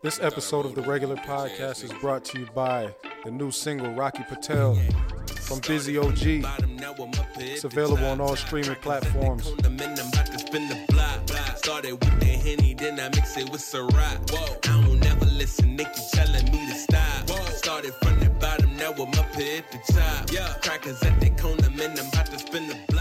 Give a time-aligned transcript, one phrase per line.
[0.00, 4.22] This episode of the regular podcast is brought to you by the new single Rocky
[4.28, 4.76] Patel
[5.40, 6.44] from BZZY OG.
[7.40, 9.46] It's available on all streaming platforms.
[11.56, 13.74] Started with the henny, then I mix it with.
[13.74, 14.16] I
[14.62, 17.28] don't never listen, telling me to stop.
[17.54, 20.62] Started from the bottom, now I'm up here at the top.
[20.62, 22.97] Crackers at the corner, man, I'm about to spin the block.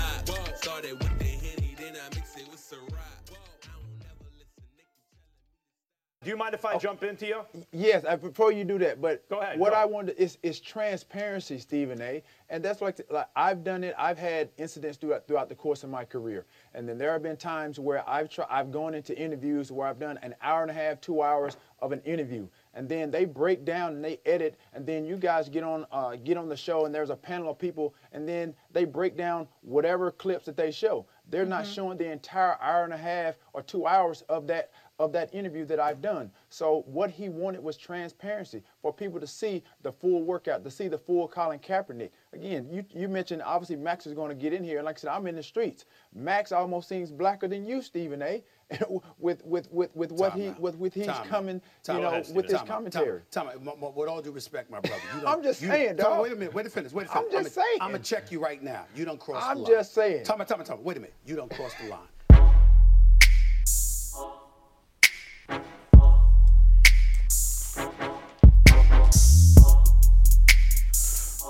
[6.28, 7.40] Do you mind if I jump into you?
[7.72, 9.80] Yes, I, before you do that, but Go ahead, what go.
[9.80, 12.22] I wanted is is transparency, Stephen A.
[12.50, 13.96] And that's like, like I've done it.
[13.98, 17.38] I've had incidents throughout throughout the course of my career, and then there have been
[17.38, 20.74] times where I've tried, I've gone into interviews where I've done an hour and a
[20.74, 24.86] half, two hours of an interview, and then they break down and they edit, and
[24.86, 27.58] then you guys get on uh, get on the show, and there's a panel of
[27.58, 31.06] people, and then they break down whatever clips that they show.
[31.30, 35.12] They're not showing the entire hour and a half or two hours of that of
[35.14, 36.32] that interview that I've done.
[36.50, 40.88] So what he wanted was transparency for people to see the full workout, to see
[40.88, 42.10] the full Colin Kaepernick.
[42.34, 45.00] Again, you, you mentioned obviously Max is going to get in here, and like I
[45.02, 45.86] said, I'm in the streets.
[46.16, 48.26] Max almost seems blacker than you, Stephen eh?
[48.26, 48.44] A.
[49.18, 50.60] with with with with what Time he out.
[50.60, 53.22] with with he's Time coming, Time you know, with his commentary.
[53.32, 53.54] Time out.
[53.54, 53.76] Time out.
[53.78, 55.02] M- m- With all due respect, my brother.
[55.22, 56.22] You I'm just you, saying, dog.
[56.24, 56.54] Wait a minute.
[56.54, 56.92] Wait a finish.
[56.92, 57.44] Wait a I'm finish.
[57.46, 57.78] just saying.
[57.80, 58.86] I'm gonna check you right now.
[58.94, 59.72] You don't cross I'm the line.
[59.72, 60.26] just saying.
[60.26, 60.50] Time out.
[60.50, 60.62] Time.
[60.66, 60.84] Time.
[60.84, 61.14] Wait a minute.
[61.26, 62.00] You don't cross the line.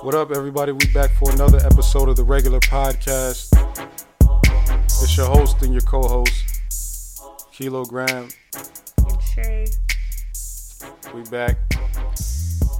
[0.01, 0.71] What up, everybody?
[0.71, 3.49] We back for another episode of the regular podcast.
[4.85, 6.61] It's your host and your co-host,
[7.51, 8.29] Kilogram.
[8.97, 9.67] and Shay.
[11.13, 11.57] We back.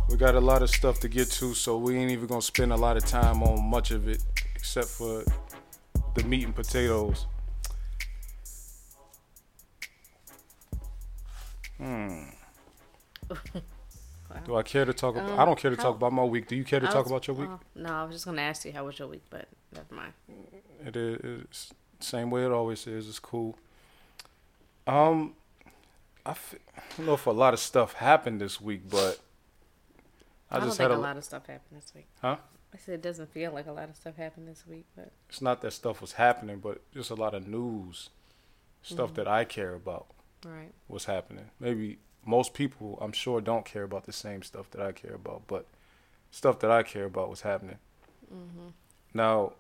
[0.10, 2.72] We got a lot of stuff to get to, so we ain't even gonna spend
[2.72, 4.22] a lot of time on much of it,
[4.56, 5.24] except for
[6.16, 7.26] the meat and potatoes.
[11.78, 12.30] Hmm.
[14.46, 15.32] Do I care to talk about?
[15.32, 16.48] I um, don't care to talk about my week.
[16.48, 17.50] Do you care to I talk about your week?
[17.50, 20.14] oh, no, I was just gonna ask you how was your week, but never mind.
[20.86, 23.08] It is same way it always is.
[23.08, 23.58] It's cool.
[24.86, 25.34] Um,
[26.26, 29.20] I, f- I don't know if a lot of stuff happened this week, but
[30.50, 32.08] I, I, don't just think had a a, lot of stuff happened this week.
[32.22, 32.38] huh?
[32.74, 35.42] I said it doesn't feel like a lot of stuff happened this week, but It's
[35.42, 38.10] not that stuff was happening, but just a lot of news,
[38.82, 39.16] stuff mm-hmm.
[39.16, 40.08] that I care about
[40.46, 40.72] right.
[40.88, 41.46] What's happening.
[41.60, 45.44] Maybe most people, I'm sure, don't care about the same stuff that I care about,
[45.48, 45.66] but
[46.32, 47.78] stuff that I care about was happening.
[49.14, 49.54] Now,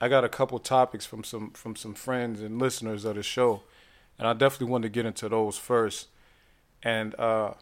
[0.00, 3.62] I got a couple topics from some from some friends and listeners of the show,
[4.18, 6.08] and I definitely want to get into those first.
[6.82, 7.54] And uh,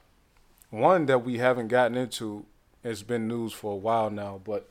[0.71, 2.47] one that we haven't gotten into
[2.83, 4.69] has been news for a while now, but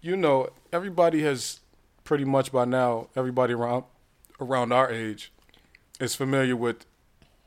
[0.00, 1.60] you know, everybody has
[2.04, 3.84] pretty much by now, everybody around
[4.40, 5.32] around our age
[6.00, 6.84] is familiar with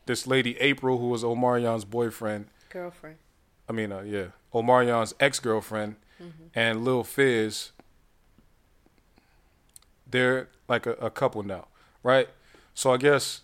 [0.06, 2.48] this lady April, who was Omarion's boyfriend.
[2.70, 3.18] Girlfriend.
[3.68, 5.96] I mean, uh, yeah, Omarion's ex girlfriend,
[6.54, 7.72] and Lil Fizz.
[10.10, 11.68] They're like a, a couple now,
[12.04, 12.30] right?
[12.74, 13.42] So I guess,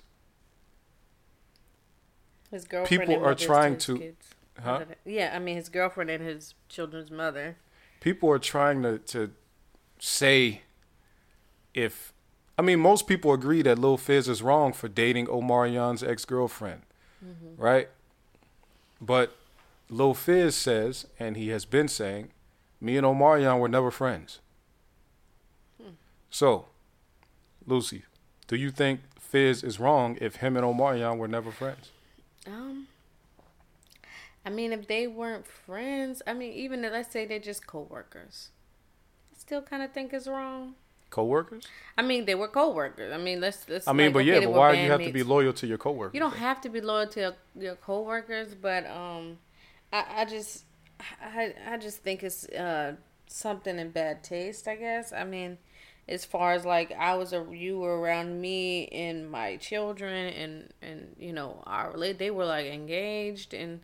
[2.51, 3.01] His girlfriend.
[3.01, 4.27] People and are trying to- kids.
[4.61, 4.85] huh?
[5.05, 7.57] Yeah, I mean his girlfriend and his children's mother.
[7.99, 9.31] people are trying to to
[9.99, 10.61] say
[11.73, 12.13] if
[12.57, 16.81] I mean most people agree that Lil Fizz is wrong for dating Omarion's ex girlfriend,
[17.57, 17.89] right?
[18.99, 19.35] But
[19.89, 22.29] Lil Fizz says, and he has been saying,
[22.79, 24.39] me and Omarion were never friends.
[26.29, 26.67] So,
[27.67, 28.03] Lucy,
[28.47, 31.89] do you think Fizz is wrong if him and Omarion were never friends?
[32.47, 32.87] Um,
[34.45, 38.49] I mean, if they weren't friends, I mean, even if, let's say they're just co-workers,
[39.33, 40.75] I still kind of think it's wrong.
[41.11, 41.67] Co-workers?
[41.97, 43.13] I mean, they were co-workers.
[43.13, 43.85] I mean, let's let's.
[43.85, 45.67] I mean, like, but okay, yeah, but why do you have to be loyal to
[45.67, 46.13] your co-workers?
[46.13, 49.37] You don't have to be loyal to your, your coworkers, but um,
[49.91, 50.63] I, I just
[51.21, 52.95] I I just think it's uh
[53.27, 54.69] something in bad taste.
[54.69, 55.11] I guess.
[55.11, 55.57] I mean,
[56.07, 60.73] as far as like I was a you were around me and my children and
[60.81, 63.81] and you know our they were like engaged and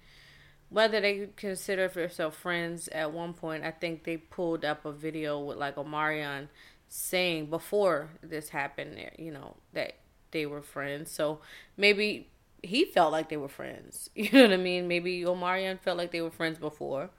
[0.69, 5.39] whether they consider themselves friends at one point, I think they pulled up a video
[5.39, 6.49] with like Omarion
[6.89, 9.95] saying before this happened, eh, you know, that
[10.31, 11.11] they were friends.
[11.11, 11.39] So
[11.77, 12.27] maybe
[12.63, 14.09] he felt like they were friends.
[14.15, 14.87] You know what I mean?
[14.87, 17.09] Maybe Omarion felt like they were friends before.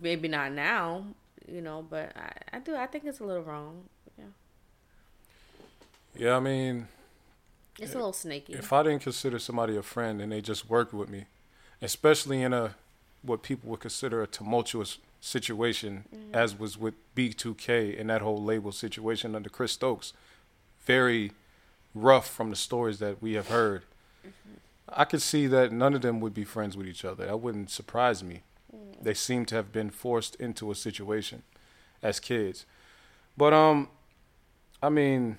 [0.00, 1.06] Maybe not now,
[1.46, 3.84] you know, but I, I do I think it's a little wrong.
[4.18, 4.24] Yeah.
[6.16, 6.88] Yeah, I mean,
[7.78, 8.54] It's a little snaky.
[8.54, 11.26] if I didn't consider somebody a friend and they just worked with me,
[11.82, 12.74] especially in a
[13.22, 18.72] what people would consider a tumultuous situation, as was with B2K and that whole label
[18.72, 20.12] situation under Chris Stokes,
[20.84, 21.32] very
[21.94, 23.82] rough from the stories that we have heard.
[24.88, 27.26] I could see that none of them would be friends with each other.
[27.26, 28.42] That wouldn't surprise me.
[29.02, 31.42] They seem to have been forced into a situation
[32.02, 32.64] as kids.
[33.36, 33.88] But um
[34.82, 35.38] I mean,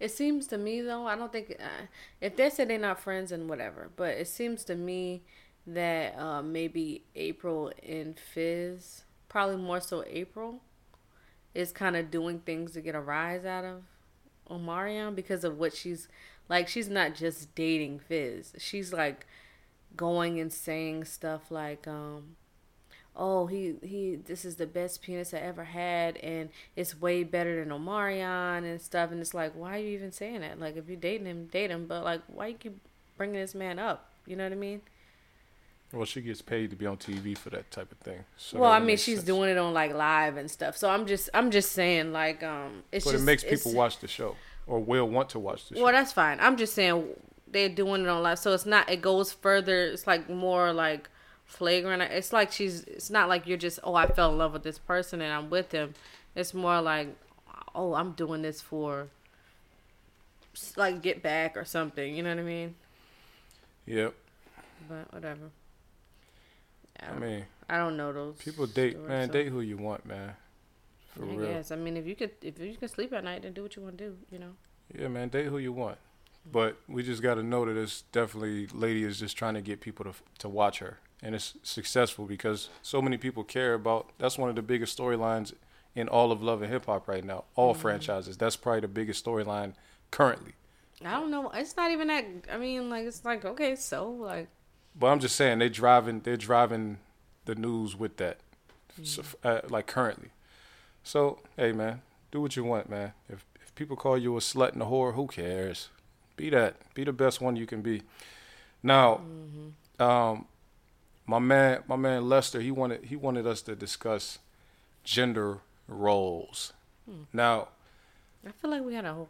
[0.00, 1.86] It seems to me though, I don't think uh,
[2.20, 5.22] if they say they're not friends and whatever, but it seems to me
[5.66, 10.60] that uh, maybe April and Fizz, probably more so April,
[11.54, 13.82] is kind of doing things to get a rise out of
[14.50, 16.08] Omarion because of what she's
[16.48, 16.68] like.
[16.68, 18.54] She's not just dating Fizz.
[18.58, 19.26] She's like
[19.96, 22.36] going and saying stuff like, um,
[23.16, 27.62] oh he he this is the best penis I ever had and it's way better
[27.62, 30.88] than Omarion and stuff and it's like why are you even saying that like if
[30.88, 32.76] you're dating him date him but like why you keep
[33.16, 34.80] bringing this man up you know what I mean
[35.94, 38.24] well, she gets paid to be on TV for that type of thing.
[38.36, 39.26] So well I mean she's sense.
[39.26, 42.82] doing it on like live and stuff so I'm just I'm just saying like um
[42.92, 44.36] it's But just it makes people watch the show
[44.66, 45.82] or will want to watch the show.
[45.84, 47.06] well that's fine I'm just saying
[47.46, 51.08] they're doing it on live so it's not it goes further it's like more like
[51.44, 54.62] flagrant it's like she's it's not like you're just oh I fell in love with
[54.64, 55.94] this person and I'm with him
[56.34, 57.08] it's more like
[57.74, 59.08] oh I'm doing this for
[60.76, 62.74] like get back or something you know what I mean
[63.86, 64.14] Yep.
[64.88, 65.50] but whatever
[67.00, 69.76] I, I mean, I don't know those people date, stories, man, so- date who you
[69.76, 70.34] want, man.
[71.14, 71.46] For I real.
[71.46, 73.76] guess I mean if you could if you can sleep at night then do what
[73.76, 74.50] you want to do you know
[74.98, 75.96] Yeah, man, date who you want.
[75.96, 76.50] Mm-hmm.
[76.50, 79.80] But we just got to know that it's definitely lady is just trying to get
[79.80, 84.10] people to to watch her, and it's successful because so many people care about.
[84.18, 85.52] That's one of the biggest storylines
[85.94, 87.44] in all of love and hip hop right now.
[87.54, 87.82] All mm-hmm.
[87.82, 88.36] franchises.
[88.36, 89.74] That's probably the biggest storyline
[90.10, 90.54] currently.
[91.04, 94.48] I don't know it's not even that I mean like it's like okay so like
[94.94, 96.98] But I'm just saying they driving they're driving
[97.46, 98.38] the news with that,
[99.02, 100.30] so, uh, like currently.
[101.02, 103.12] So hey man, do what you want, man.
[103.28, 105.88] If if people call you a slut and a whore, who cares?
[106.36, 106.76] Be that.
[106.94, 108.02] Be the best one you can be.
[108.82, 109.20] Now,
[109.98, 110.46] um,
[111.26, 114.38] my man, my man Lester, he wanted he wanted us to discuss
[115.04, 115.58] gender
[115.88, 116.72] roles.
[117.32, 117.68] Now,
[118.46, 119.28] I feel like we had a whole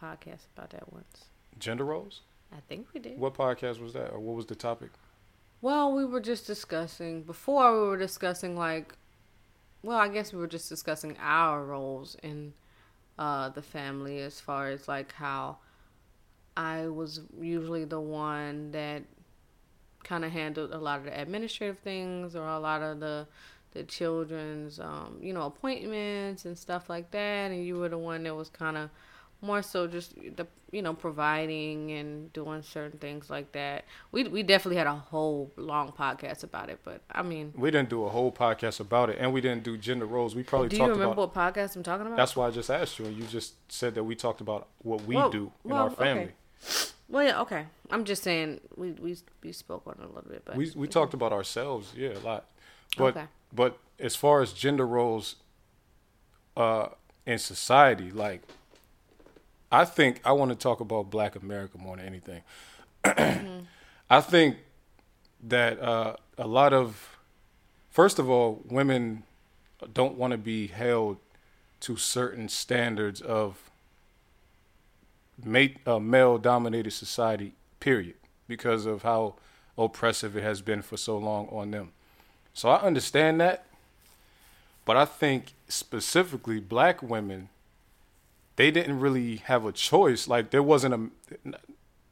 [0.00, 1.24] podcast about that once.
[1.58, 2.20] gender roles.
[2.52, 3.18] I think we did.
[3.18, 4.90] What podcast was that, or what was the topic?
[5.62, 8.94] Well, we were just discussing before we were discussing like
[9.82, 12.54] well, I guess we were just discussing our roles in
[13.18, 15.58] uh the family as far as like how
[16.56, 19.02] I was usually the one that
[20.02, 23.26] kind of handled a lot of the administrative things or a lot of the
[23.72, 28.24] the children's um you know appointments and stuff like that and you were the one
[28.24, 28.90] that was kind of
[29.42, 33.84] more so just the you know providing and doing certain things like that.
[34.12, 37.88] We we definitely had a whole long podcast about it, but I mean, We didn't
[37.90, 40.34] do a whole podcast about it, and we didn't do gender roles.
[40.34, 41.16] We probably do you remember about.
[41.16, 42.16] what podcast I'm talking about?
[42.16, 45.02] That's why I just asked you, and you just said that we talked about what
[45.04, 46.22] we Well- do in well, our family.
[46.62, 46.90] okay.
[47.08, 47.66] well, yeah, okay.
[47.90, 50.86] I'm just saying we we we spoke on it a little bit, but We we
[50.86, 52.44] talked about ourselves, yeah, a lot.
[52.96, 53.26] But Okay.
[53.52, 55.36] but as far as gender roles,
[56.56, 56.88] uh,
[57.26, 58.42] in society, like,
[59.72, 62.42] I think I want to talk about Black America more than anything.
[64.10, 64.56] I think
[65.42, 67.16] that uh, a lot of,
[67.90, 69.22] first of all, women
[69.94, 71.18] don't want to be held
[71.80, 73.70] to certain standards of
[75.86, 77.52] uh, male-dominated society.
[77.78, 78.14] Period,
[78.46, 79.34] because of how
[79.78, 81.92] oppressive it has been for so long on them.
[82.52, 83.64] So I understand that,
[84.84, 87.48] but I think specifically black women,
[88.60, 90.28] they didn't really have a choice.
[90.28, 91.58] Like there wasn't a,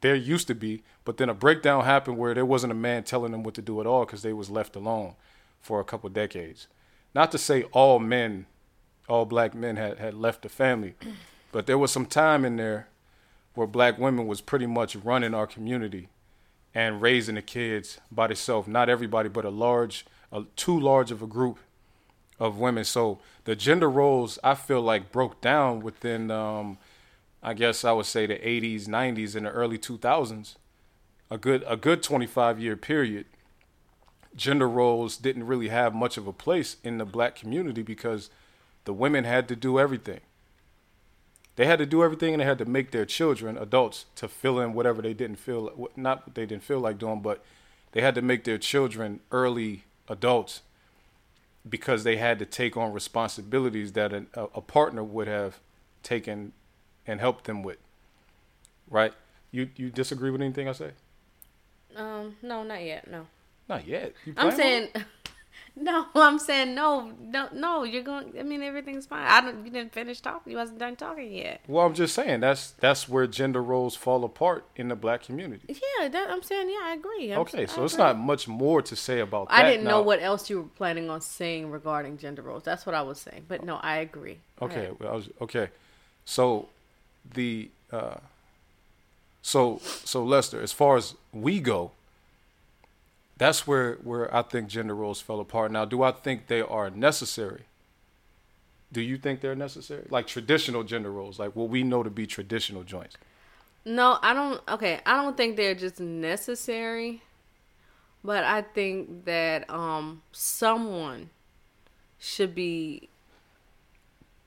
[0.01, 3.31] there used to be, but then a breakdown happened where there wasn't a man telling
[3.31, 5.13] them what to do at all because they was left alone
[5.61, 6.65] for a couple decades.
[7.13, 8.47] Not to say all men,
[9.07, 10.95] all black men had, had left the family,
[11.51, 12.87] but there was some time in there
[13.53, 16.09] where black women was pretty much running our community
[16.73, 18.67] and raising the kids by themselves.
[18.67, 21.59] Not everybody, but a large, a, too large of a group
[22.39, 22.83] of women.
[22.83, 26.77] So the gender roles, I feel like broke down within, um,
[27.43, 30.55] I guess I would say the 80s, 90s, and the early 2000s.
[31.31, 33.25] A good, a good 25 year period.
[34.35, 38.29] Gender roles didn't really have much of a place in the black community because
[38.85, 40.21] the women had to do everything.
[41.55, 44.59] They had to do everything and they had to make their children adults to fill
[44.59, 47.43] in whatever they didn't feel not what they didn't feel like doing, but
[47.91, 50.61] they had to make their children early adults
[51.67, 55.59] because they had to take on responsibilities that a, a partner would have
[56.03, 56.53] taken
[57.05, 57.77] and helped them with.
[58.89, 59.13] Right?
[59.51, 60.91] You you disagree with anything I say?
[61.95, 63.09] um, no, not yet.
[63.09, 63.25] No,
[63.67, 64.13] Not yet.
[64.37, 64.89] I'm saying?
[65.89, 67.83] No, I'm saying no, no, no.
[67.83, 68.33] You're going.
[68.37, 69.25] I mean, everything's fine.
[69.25, 69.65] I don't.
[69.65, 70.51] You didn't finish talking.
[70.51, 71.61] You wasn't done talking yet.
[71.67, 75.63] Well, I'm just saying that's that's where gender roles fall apart in the black community.
[75.69, 76.69] Yeah, that, I'm saying.
[76.69, 77.31] Yeah, I agree.
[77.31, 78.05] I'm, Okay, so I it's agree.
[78.05, 79.65] not much more to say about that.
[79.65, 82.63] I didn't know what else you were planning on saying regarding gender roles.
[82.63, 83.45] That's what I was saying.
[83.47, 84.39] But no, I agree.
[84.61, 84.99] Okay, ahead.
[84.99, 85.69] well, I was okay.
[86.25, 86.67] So
[87.33, 88.15] the uh
[89.41, 91.91] so so Lester, as far as we go,
[93.39, 95.71] that's where where I think gender roles fell apart.
[95.71, 97.63] Now, do I think they are necessary?
[98.91, 100.05] Do you think they're necessary?
[100.09, 103.17] Like traditional gender roles, like what we know to be traditional joints.
[103.85, 104.61] No, I don't.
[104.67, 107.23] Okay, I don't think they're just necessary,
[108.23, 111.29] but I think that um someone
[112.19, 113.07] should be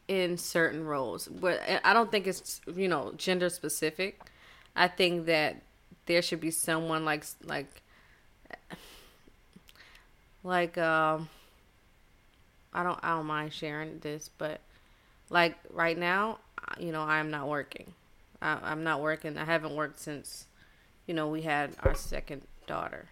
[0.06, 1.28] in certain roles.
[1.28, 4.20] But I don't think it's you know gender specific.
[4.76, 5.62] I think that
[6.04, 7.82] there should be someone like like
[10.44, 11.28] like um
[12.72, 14.60] I don't I don't mind sharing this, but
[15.30, 16.38] like right now,
[16.78, 17.92] you know, I'm not working.
[18.40, 19.36] I, I'm not working.
[19.38, 20.46] I haven't worked since,
[21.06, 23.08] you know, we had our second daughter,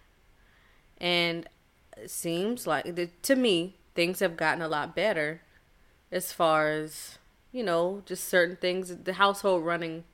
[0.99, 1.49] and
[1.97, 5.43] it seems like to me things have gotten a lot better,
[6.11, 7.19] as far as
[7.53, 10.05] you know, just certain things, the household running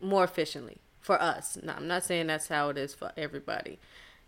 [0.00, 0.78] more efficiently
[1.08, 1.56] for us.
[1.62, 3.78] Now, I'm not saying that's how it is for everybody.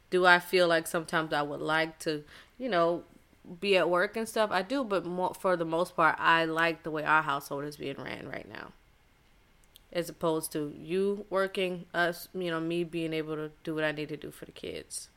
[0.09, 2.25] Do I feel like sometimes I would like to,
[2.57, 3.05] you know,
[3.61, 4.49] be at work and stuff?
[4.51, 7.77] I do, but more, for the most part, I like the way our household is
[7.77, 8.73] being ran right now.
[9.93, 13.93] As opposed to you working, us, you know, me being able to do what I
[13.93, 15.11] need to do for the kids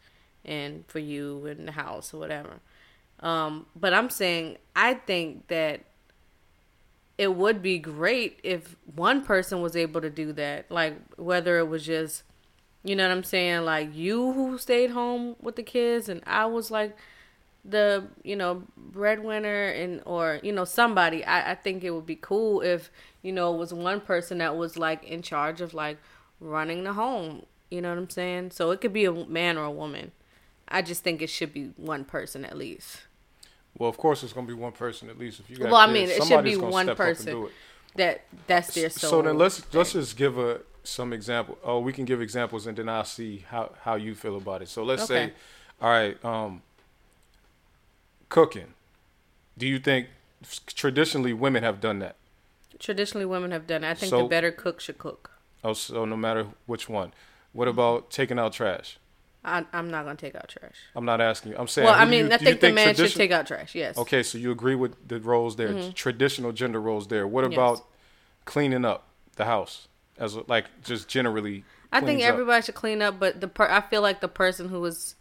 [0.43, 2.59] and for you in the house or whatever.
[3.21, 5.79] Um, but I'm saying, I think that
[7.17, 10.69] it would be great if one person was able to do that.
[10.71, 12.23] Like, whether it was just,
[12.83, 13.65] you know what I'm saying?
[13.65, 16.97] Like, you who stayed home with the kids, and I was like
[17.63, 21.23] the, you know, breadwinner, and, or, you know, somebody.
[21.23, 22.89] I, I think it would be cool if,
[23.21, 25.97] you know, it was one person that was like in charge of like
[26.39, 27.45] running the home.
[27.69, 28.51] You know what I'm saying?
[28.51, 30.11] So it could be a man or a woman.
[30.67, 33.01] I just think it should be one person at least.
[33.77, 35.39] Well, of course, it's gonna be one person at least.
[35.39, 37.15] If you got Well, I kids, mean, it should somebody's be one step up and
[37.17, 37.31] person.
[37.33, 37.51] do it.
[37.95, 41.57] That that's their So, then let's let's just give a some example.
[41.63, 44.69] Oh, we can give examples, and then I'll see how how you feel about it.
[44.69, 45.27] So let's Okay.
[45.27, 45.33] say,
[45.81, 46.61] all right, um,
[48.29, 48.73] cooking.
[49.57, 50.07] Do you think
[50.67, 52.15] traditionally women have done that?
[52.79, 53.83] Traditionally, women have done.
[53.83, 53.89] it.
[53.91, 55.31] I think So- the better cook should cook.
[55.63, 57.13] Oh, so no matter which one.
[57.53, 58.97] What about taking out trash?
[59.45, 60.75] I, I'm not gonna take out trash.
[60.95, 61.57] I'm not asking you.
[61.57, 61.85] I'm saying.
[61.85, 63.75] Well, I mean, you- I think the man should take out trash.
[63.75, 63.97] Yes.
[63.97, 65.91] Okay, so you agree with the roles there, mm-hmm.
[65.91, 67.27] traditional gender roles there.
[67.27, 67.53] What Yes.
[67.53, 67.85] about
[68.45, 71.65] cleaning up the house as like just generally?
[71.91, 72.29] I think cleans up?
[72.29, 75.15] everybody should clean up, but the per- I feel like the person who is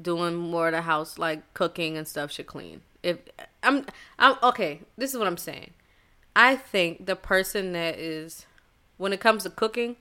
[0.00, 2.80] doing more of the house, like cooking and stuff, should clean.
[3.02, 3.18] If
[3.62, 3.86] I'm,
[4.18, 4.80] I'm okay.
[4.96, 5.72] This is what I'm saying.
[6.34, 8.46] I think the person that is,
[8.96, 9.96] when it comes to cooking,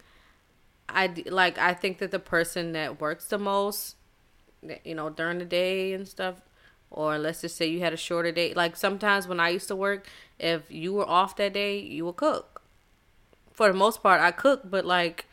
[0.94, 1.58] I like.
[1.58, 3.96] I think that the person that works the most,
[4.84, 6.42] you know, during the day and stuff,
[6.92, 8.54] or let's just say you had a shorter day.
[8.54, 10.08] Like sometimes when I used to work,
[10.40, 12.62] if you were off that day, you would cook.
[13.52, 15.26] For the most part, I cook, but like,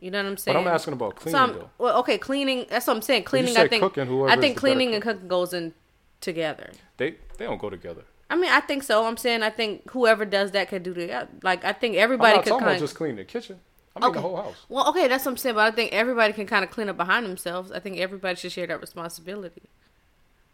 [0.00, 0.56] you know what I'm saying.
[0.56, 1.70] But I'm asking about cleaning Some- though.
[1.78, 2.66] Well, okay, cleaning.
[2.70, 3.24] That's what I'm saying.
[3.24, 3.56] Cleaning.
[3.56, 3.82] I think.
[3.82, 5.74] cooking, I think cleaning and cooking goes in
[6.20, 6.70] together.
[6.96, 8.04] They they don't go together.
[8.30, 9.04] I mean, I think so.
[9.06, 11.64] I'm saying I think whoever does that can do the like.
[11.64, 13.60] I think everybody I'm not could talking about just cleaning the kitchen.
[13.96, 14.56] I mean the whole house.
[14.68, 15.54] Well, okay, that's what I'm saying.
[15.54, 17.70] But I think everybody can kind of clean up behind themselves.
[17.70, 19.62] I think everybody should share that responsibility.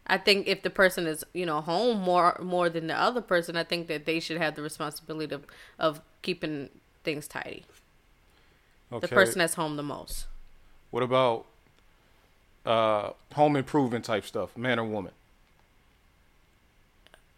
[0.07, 3.55] I think if the person is, you know, home more more than the other person,
[3.55, 5.45] I think that they should have the responsibility of
[5.79, 6.69] of keeping
[7.03, 7.65] things tidy.
[8.91, 9.07] Okay.
[9.07, 10.27] The person that's home the most.
[10.91, 11.45] What about
[12.65, 15.13] uh, home improvement type stuff, man or woman?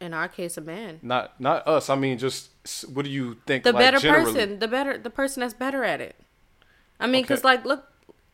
[0.03, 0.99] In our case, a man.
[1.01, 1.89] Not not us.
[1.89, 2.49] I mean, just
[2.93, 3.63] what do you think?
[3.63, 4.33] the like, better generally?
[4.33, 6.15] person the better the person that's better at it
[6.99, 7.47] i mean because Okay.
[7.47, 7.83] like look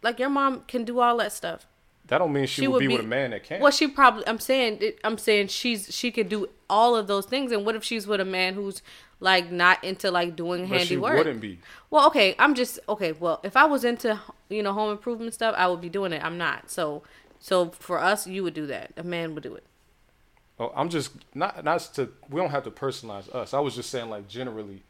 [0.03, 1.65] like your mom can do all that stuff
[2.07, 3.59] That don't mean she, She would be, be- with a man that can't.
[3.61, 7.51] well she probably i'm saying i'm saying she's she could do all of those things
[7.51, 8.83] and what if she's with a man who's
[9.19, 11.57] like not into like doing but she handiwork wouldn't be.
[11.89, 15.55] well okay i'm just okay well if i was into you know home improvement stuff
[15.57, 17.01] i would be doing it i'm not so
[17.39, 19.63] so for us you would do that a man would do it
[20.59, 22.09] Oh, I'm just not not to.
[22.29, 23.53] We don't have to personalize us.
[23.53, 24.83] I was just saying like generally.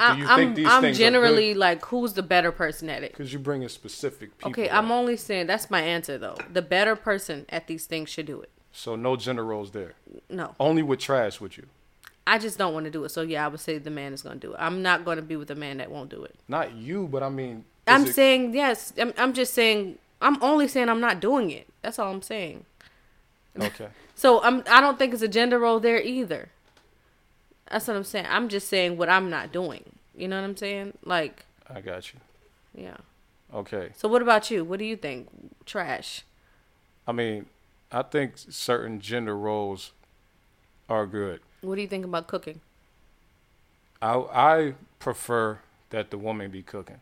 [0.00, 3.32] I, you i'm, think these I'm generally like who's the better person at it Because
[3.32, 4.50] you bring in specific people.
[4.50, 4.68] Okay.
[4.68, 6.36] I'm only saying that's my answer though.
[6.52, 8.50] The better person at these things should do it.
[8.72, 9.92] So no gender roles there.
[10.28, 11.66] No, Only with trash with you.
[12.26, 13.10] I just don't want to do it.
[13.10, 14.56] So yeah, I would say the man is going to do it.
[14.58, 16.34] I'm not going to be with a man that won't do it.
[16.48, 17.64] Not you, but I mean.
[17.86, 18.92] I'm it- saying yes.
[18.98, 19.98] I'm, I'm just saying.
[20.20, 21.68] I'm only saying I'm not doing it.
[21.82, 22.64] That's all I'm saying.
[23.58, 23.88] Okay.
[24.14, 26.50] So I'm I don't think it's a gender role there either.
[27.68, 28.26] That's what I'm saying.
[28.28, 29.82] I'm just saying what I'm not doing.
[30.14, 30.92] You know what I'm saying?
[31.04, 32.20] Like, I got you.
[32.74, 32.98] yeah.
[33.52, 33.90] Okay.
[33.96, 34.62] So what about you?
[34.64, 35.28] What do you think?
[35.66, 36.22] Trash.
[37.06, 37.46] I mean,
[37.90, 39.90] I think certain gender roles
[40.88, 41.40] are good.
[41.62, 42.60] What do you think about cooking?
[44.00, 45.58] I I prefer
[45.90, 47.00] that the woman be cooking,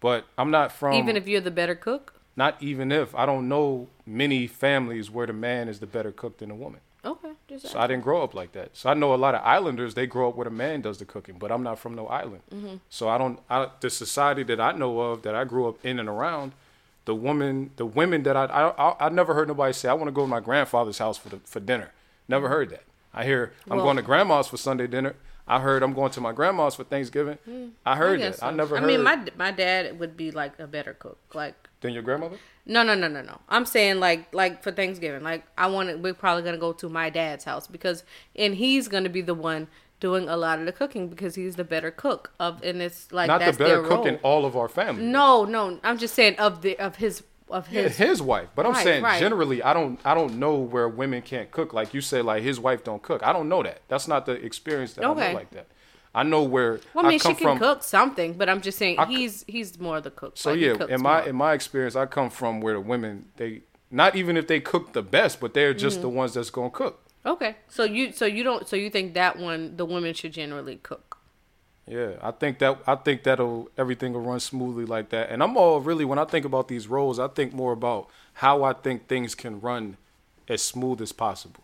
[0.00, 2.19] but I'm not from Even if you're the better cook?
[2.36, 6.38] Not even if I don't know many families where the man is the better cook
[6.38, 6.80] than the woman.
[7.04, 7.30] Okay.
[7.58, 8.76] So I didn't grow up like that.
[8.76, 9.94] So I know a lot of islanders.
[9.94, 12.42] They grow up where a man does the cooking, but I'm not from no island.
[12.54, 12.76] Mm-hmm.
[12.90, 13.38] So I don't.
[13.48, 16.52] I, the society that I know of, that I grew up in and around,
[17.06, 20.08] the woman, the women that I, I, I, I never heard nobody say, "I want
[20.08, 21.90] to go to my grandfather's house for the, for dinner."
[22.28, 22.84] Never heard that.
[23.14, 25.16] I hear I'm Well- going to grandma's for Sunday dinner.
[25.48, 27.38] I heard I'm going to my grandma's for Thanksgiving.
[27.84, 28.46] I heard guess that.
[28.46, 28.86] I never I heard.
[28.86, 31.18] mean, my my dad would be like a better cook.
[31.34, 32.36] Like, than your grandmother.
[32.66, 33.40] no, no, no, no, no.
[33.48, 35.22] I'm saying like like for Thanksgiving.
[35.22, 35.96] Like, I want to.
[35.96, 38.04] We're probably gonna go to my dad's house because,
[38.36, 39.68] and he's gonna be the one
[39.98, 43.28] doing a lot of the cooking because he's the better cook of, and it's like
[43.28, 45.02] Not the better cook in all of our family.
[45.04, 45.78] No, no.
[45.84, 47.96] I'm just saying of the of his of Yeah, his.
[47.96, 48.48] his wife.
[48.54, 49.18] But I'm Right, saying right.
[49.20, 51.72] generally, I don't I don't know where women can't cook.
[51.74, 53.22] Like you said, like his wife don't cook.
[53.22, 53.80] I don't know that.
[53.88, 55.66] That's not the experience that I know like that.
[56.14, 57.58] I know where Well, I mean, come she can from.
[57.58, 60.32] cook something, but I'm just saying I he's he's more of the cook.
[60.36, 61.28] So Like, yeah, in my more.
[61.28, 64.92] in my experience, I come from where the women they not even if they cook
[64.92, 66.02] the best, but they're just Mm-hmm.
[66.02, 67.00] the ones that's gonna cook.
[67.24, 70.76] okay, so you so you don't so you think that one the women should generally
[70.82, 71.18] cook.
[71.86, 75.30] Yeah, I think that I think that'll everything will run smoothly like that.
[75.30, 78.62] And I'm all really when I think about these roles, I think more about how
[78.62, 79.96] I think things can run
[80.48, 81.62] as smooth as possible.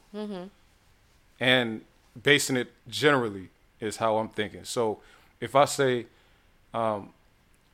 [1.39, 1.83] And
[2.21, 4.65] basing it generally is how I'm thinking.
[4.65, 5.01] So
[5.41, 6.07] if I say,
[6.73, 7.11] um,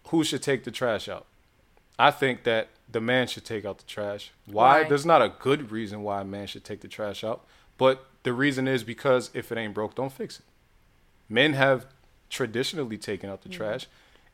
[0.09, 1.27] who should take the trash out?
[1.99, 4.33] I think that the man should take out the trash.
[4.47, 4.83] Why?
[4.83, 4.89] Why?
[4.89, 7.45] There's not a good reason why a man should take the trash out,
[7.79, 10.45] but the reason is because if it ain't broke, don't fix it.
[11.29, 11.87] Men have
[12.29, 13.87] traditionally taken out the trash.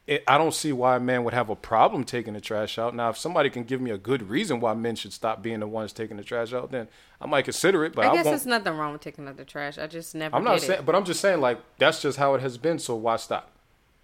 [0.08, 2.94] It, I don't see why a man would have a problem taking the trash out.
[2.94, 5.66] Now, if somebody can give me a good reason why men should stop being the
[5.66, 6.88] ones taking the trash out, then
[7.20, 7.94] I might consider it.
[7.94, 9.76] But I, I guess there's nothing wrong with taking out the trash.
[9.76, 10.34] I just never.
[10.34, 10.86] I'm not saying, it.
[10.86, 12.78] but I'm just saying like that's just how it has been.
[12.78, 13.50] So why stop?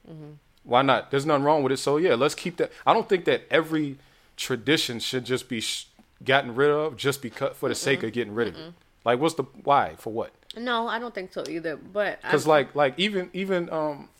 [0.06, 0.32] Mm-hmm.
[0.64, 1.10] Why not?
[1.10, 1.78] There's nothing wrong with it.
[1.78, 2.70] So yeah, let's keep that.
[2.84, 3.96] I don't think that every
[4.36, 5.86] tradition should just be sh-
[6.22, 8.74] gotten rid of just because for the sake of getting rid of it.
[9.06, 10.32] Like, what's the why for what?
[10.54, 11.76] No, I don't think so either.
[11.76, 14.10] But Because like like even even um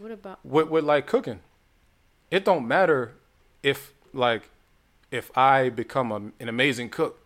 [0.00, 0.38] what about?
[0.44, 1.40] with with like cooking,
[2.30, 3.12] it don't matter
[3.62, 4.50] if like
[5.10, 7.18] if I become a, an amazing cook.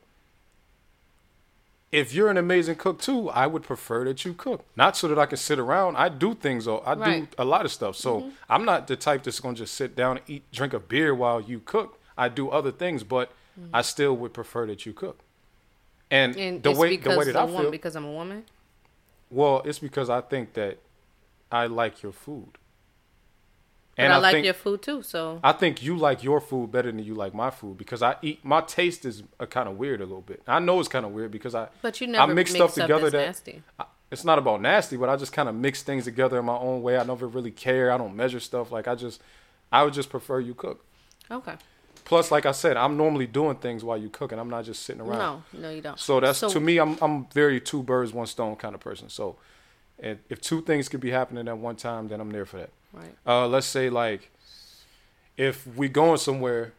[1.90, 4.64] If you're an amazing cook too, I would prefer that you cook.
[4.76, 5.96] Not so that I can sit around.
[5.96, 6.66] I do things.
[6.66, 7.30] I Right.
[7.30, 7.96] do a lot of stuff.
[7.96, 8.28] So mm-hmm.
[8.48, 11.40] I'm not the type that's gonna just sit down and eat, drink a beer while
[11.40, 11.98] you cook.
[12.16, 13.28] I do other things, but
[13.60, 13.74] mm-hmm.
[13.74, 15.18] I still would prefer that you cook.
[16.10, 18.44] And, And the way the way that a I woman, feel, because I'm a woman.
[19.30, 20.78] well, it's because I think that
[21.50, 22.56] I like your food.
[23.96, 25.02] But I, like think, your food too.
[25.02, 28.16] So I think you like your food better than you like my food because I
[28.22, 30.42] eat my taste is uh, kind of weird a little bit.
[30.46, 32.74] I know it's kind of weird because I But you I never mix mix stuff
[32.74, 33.62] together that nasty.
[33.78, 36.56] I- it's not about nasty, but I just kind of mix things together in my
[36.56, 36.98] own way.
[36.98, 37.90] I never really care.
[37.90, 39.20] I don't measure stuff like I just
[39.70, 40.84] I would just prefer you cook.
[41.30, 41.54] okay.
[42.04, 44.38] Plus, like I said, I'm normally doing things while you cooking.
[44.38, 45.18] I'm not just sitting around.
[45.52, 45.98] No, no, you don't.
[45.98, 49.08] So that's So- to me, I'm I'm very two birds one stone kind of person.
[49.08, 49.36] So,
[49.98, 52.70] and if two things could be happening at one time, then I'm there for that.
[52.92, 53.14] Right.
[53.26, 54.30] Uh, let's say like,
[55.36, 56.72] if we going somewhere,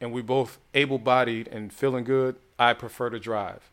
[0.00, 3.70] and we both able-bodied and feeling good, I prefer to drive.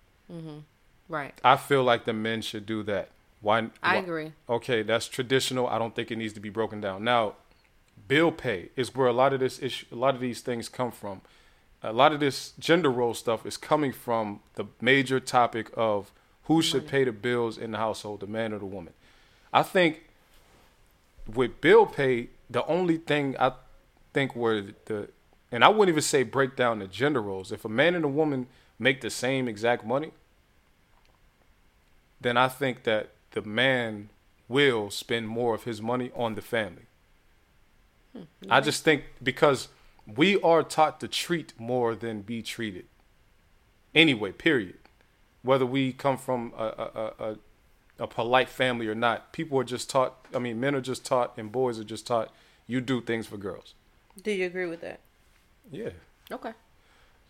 [1.08, 1.34] Right.
[1.42, 3.08] I feel like the men should do that.
[3.40, 3.70] Why?
[3.82, 4.34] I agree.
[4.50, 5.68] Okay, that's traditional.
[5.68, 7.06] I don't think it needs to be broken down.
[7.06, 7.36] Now,
[8.10, 10.92] bill pay is where a lot of this issue, a lot of these things come
[10.92, 11.22] from.
[11.82, 16.12] A lot of this gender role stuff is coming from the major topic of
[16.48, 18.94] who should pay the bills in the household, the man or the woman.
[19.54, 20.10] I think
[21.34, 23.52] with bill pay, the only thing I
[24.14, 25.10] think where the
[25.52, 27.52] and I wouldn't even say break down the gender roles.
[27.52, 28.48] If a man and a woman
[28.80, 30.12] make the same exact money,
[32.20, 34.10] then I think that the man
[34.48, 36.88] will spend more of his money on the family.
[38.14, 39.68] Hmm, I just think because
[40.06, 42.86] we are taught to treat more than be treated.
[43.94, 44.78] Anyway, period.
[45.44, 47.36] Whether we come from a, a, a,
[48.04, 50.26] a, polite family or not, people are just taught.
[50.34, 52.34] I mean, men are just taught, and boys are just taught.
[52.66, 53.74] You do things for girls.
[54.22, 55.00] Do you agree with that?
[55.72, 55.92] Yeah.
[56.32, 56.54] Okay.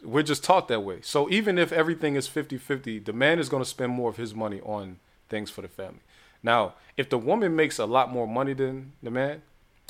[0.03, 0.99] We're just taught that way.
[1.01, 4.33] So even if everything is 50-50, the man is going to spend more of his
[4.33, 6.01] money on things for the family.
[6.43, 9.41] Now, if the woman makes a lot more money than the man,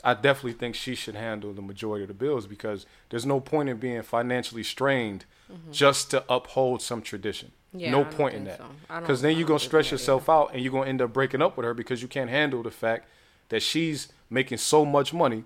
[0.03, 3.69] I definitely think she should handle the majority of the bills because there's no point
[3.69, 5.71] in being financially strained mm-hmm.
[5.71, 7.51] just to uphold some tradition.
[7.73, 8.57] Yeah, no point in that.
[8.57, 8.65] so.
[8.99, 11.57] Because then you're gonna stress that yourself out and you're gonna end up breaking up
[11.57, 13.07] with her because you can't handle the fact
[13.49, 15.43] that she's making so much money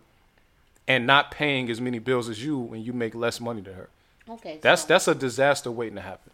[0.88, 3.90] and not paying as many bills as you when you make less money than her.
[4.30, 4.60] Okay.
[4.62, 6.32] That's so- that's a disaster waiting to happen.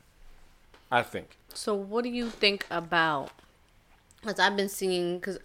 [0.92, 1.38] I think.
[1.54, 3.32] So, what do you think about?
[4.22, 5.38] Because I've been seeing, because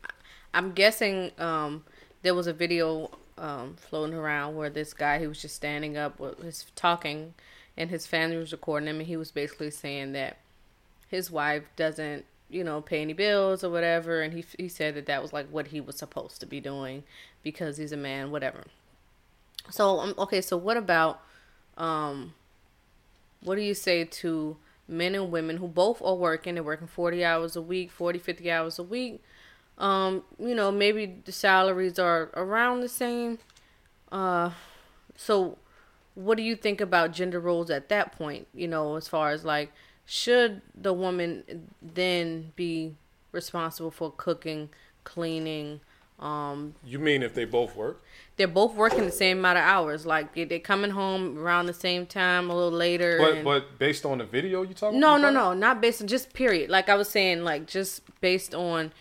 [0.54, 1.84] I'm guessing um,
[2.22, 6.20] there was a video um, floating around where this guy he was just standing up,
[6.20, 7.34] with his talking,
[7.76, 10.38] and his family was recording him, and he was basically saying that
[11.08, 15.06] his wife doesn't, you know, pay any bills or whatever, and he he said that
[15.06, 17.04] that was like what he was supposed to be doing
[17.42, 18.64] because he's a man, whatever.
[19.70, 21.22] So, um, okay, so what about
[21.76, 22.34] um,
[23.42, 24.56] what do you say to
[24.88, 28.50] men and women who both are working they're working 40 hours a week 40 50
[28.50, 29.22] hours a week
[29.78, 33.38] um you know maybe the salaries are around the same
[34.10, 34.50] uh
[35.16, 35.56] so
[36.14, 39.44] what do you think about gender roles at that point you know as far as
[39.44, 39.72] like
[40.04, 41.42] should the woman
[41.80, 42.94] then be
[43.32, 44.68] responsible for cooking
[45.04, 45.80] cleaning
[46.20, 48.02] um You mean if they both work?
[48.36, 51.72] they're both working the same amount of hours like they- they're coming home around the
[51.74, 55.18] same time a little later But and- but based on the video you talking about?
[55.20, 56.70] no, no, no, not based on just period.
[56.70, 58.92] Like I was saying, like just based on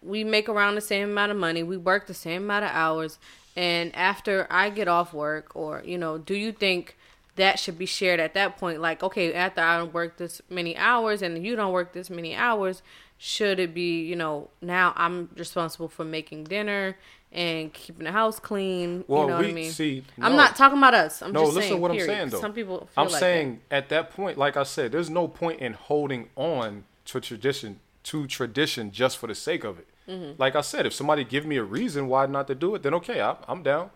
[0.00, 3.18] we make around the same amount of money, we work the same amount of hours,
[3.58, 6.96] and after I get off work, or you know, do you think
[7.34, 8.80] that should be shared at that point?
[8.80, 12.36] Like, okay, after I don't work this many hours and you don't work this many
[12.36, 12.82] hours,
[13.18, 16.96] should it be, you know, now I'm responsible for making dinner
[17.32, 19.04] and keeping the house clean?
[19.08, 19.70] Well, you know we what I mean?
[19.72, 20.04] see.
[20.20, 21.20] I'm not talking about us.
[21.20, 21.78] I'm No, just listen saying.
[21.78, 22.10] to what period.
[22.10, 22.40] I'm saying though.
[22.40, 22.78] Some people.
[22.78, 23.18] Feel I'm like that.
[23.18, 27.80] saying at that point, like I said, there's no point in holding on to tradition
[28.04, 29.88] to tradition just for the sake of it.
[30.08, 30.32] Mm-hmm.
[30.40, 32.94] Like I said, if somebody give me a reason why not to do it, then
[32.94, 33.90] okay, I, I'm down.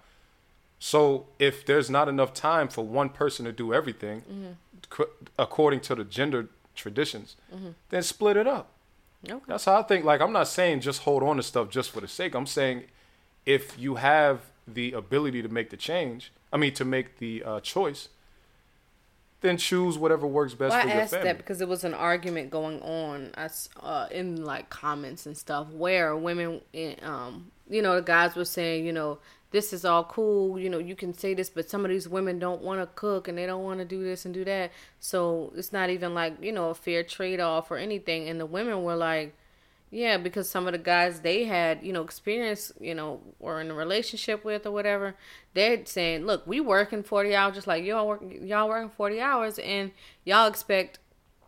[0.78, 4.52] So if there's not enough time for one person to do everything, Mm-hmm.
[4.90, 7.36] co- according to the gender traditions,
[7.90, 8.68] then split it up.
[9.28, 9.38] Okay.
[9.46, 10.04] That's how I think.
[10.04, 12.34] Like, I'm not saying just hold on to stuff just for the sake.
[12.34, 12.84] I'm saying
[13.46, 17.60] if you have the ability to make the change, I mean, to make the uh,
[17.60, 18.08] choice,
[19.42, 21.26] then choose whatever works best Well, I for your asked family.
[21.28, 25.68] that because it was an argument going on as uh, in like comments and stuff
[25.70, 29.18] where women, eh, um, you know, the guys were saying, you know,
[29.50, 32.38] this is all cool, you know, you can say this, but some of these women
[32.38, 35.52] don't want to cook and they don't want to do this and do that, so
[35.54, 38.28] it's not even like you know a fair trade off or anything.
[38.30, 39.34] And the women were like,
[39.94, 43.70] yeah, because some of the guys they had, you know, experience, you know, or in
[43.70, 45.14] a relationship with or whatever,
[45.52, 49.58] they're saying, look, we working forty hours just like y'all work, y'all working forty hours,
[49.58, 49.90] and
[50.24, 50.98] y'all expect,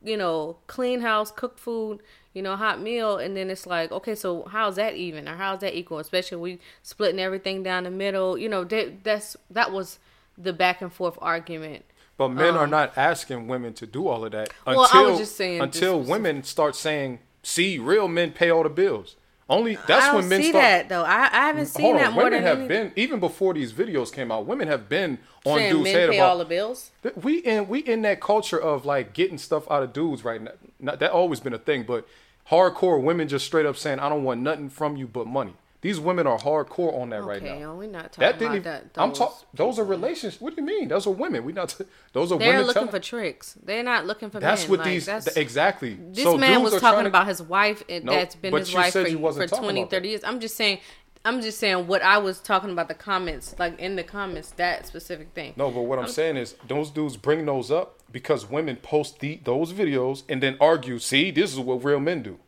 [0.02, 2.00] you know, clean house, cook food,
[2.34, 5.60] you know, hot meal, and then it's like, okay, so how's that even or how's
[5.60, 5.98] that equal?
[5.98, 9.98] Especially we splitting everything down the middle, you know, that, that's that was
[10.36, 11.86] the back and forth argument.
[12.18, 15.10] But men are not asking women to do all of that Um, Well, I until
[15.10, 19.76] was just saying until women start saying, "See, real men pay all the bills." Only
[19.86, 20.62] that's when men see start.
[20.62, 21.02] that though.
[21.02, 22.88] I, I haven't seen Hold that on, more women than have anything.
[22.88, 24.46] been even before these videos came out.
[24.46, 26.90] Women have been on saying dudes' men head pay about all the bills.
[27.02, 30.40] Th- We in we in that culture of like getting stuff out of dudes right
[30.40, 30.52] now.
[30.80, 32.08] Not, that always been a thing, but
[32.50, 35.52] hardcore women just straight up saying, "I don't want nothing from you but money."
[35.84, 37.58] These women are hardcore on that right now.
[37.58, 38.56] well, we're not talking That didn't.
[38.56, 39.02] about Even, that.
[39.02, 39.46] I'm those talking.
[39.52, 40.40] Those are relationships.
[40.40, 40.88] What do you mean?
[40.88, 41.44] Those are women.
[41.44, 41.78] We not.
[42.14, 42.38] those are women.
[42.38, 42.66] They're women.
[42.68, 43.58] looking for tricks.
[43.62, 44.70] They're not looking for That's men.
[44.70, 45.04] what Like, these.
[45.04, 45.98] that's- th- exactly.
[46.00, 48.94] This So man was talking to- about his wife and No, that's been his wife
[48.94, 50.24] for, for talking 20, about 30 years.
[50.24, 50.78] I'm just saying
[51.26, 54.86] I'm just saying what I was talking about the comments, like in the comments, that
[54.86, 55.52] specific thing.
[55.56, 59.38] No, but what I'm saying is those dudes bring those up because women post the,
[59.44, 62.38] those videos and then argue, see, this is what real men do.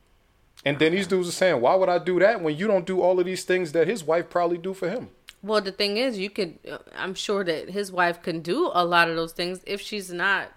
[0.66, 3.00] And then these dudes are saying, why would I do that when you don't do
[3.00, 5.08] all of these things that his wife probably do for him?
[5.42, 6.58] Well, the thing is, you could.
[6.96, 10.48] I'm sure that his wife can do a lot of those things if she's not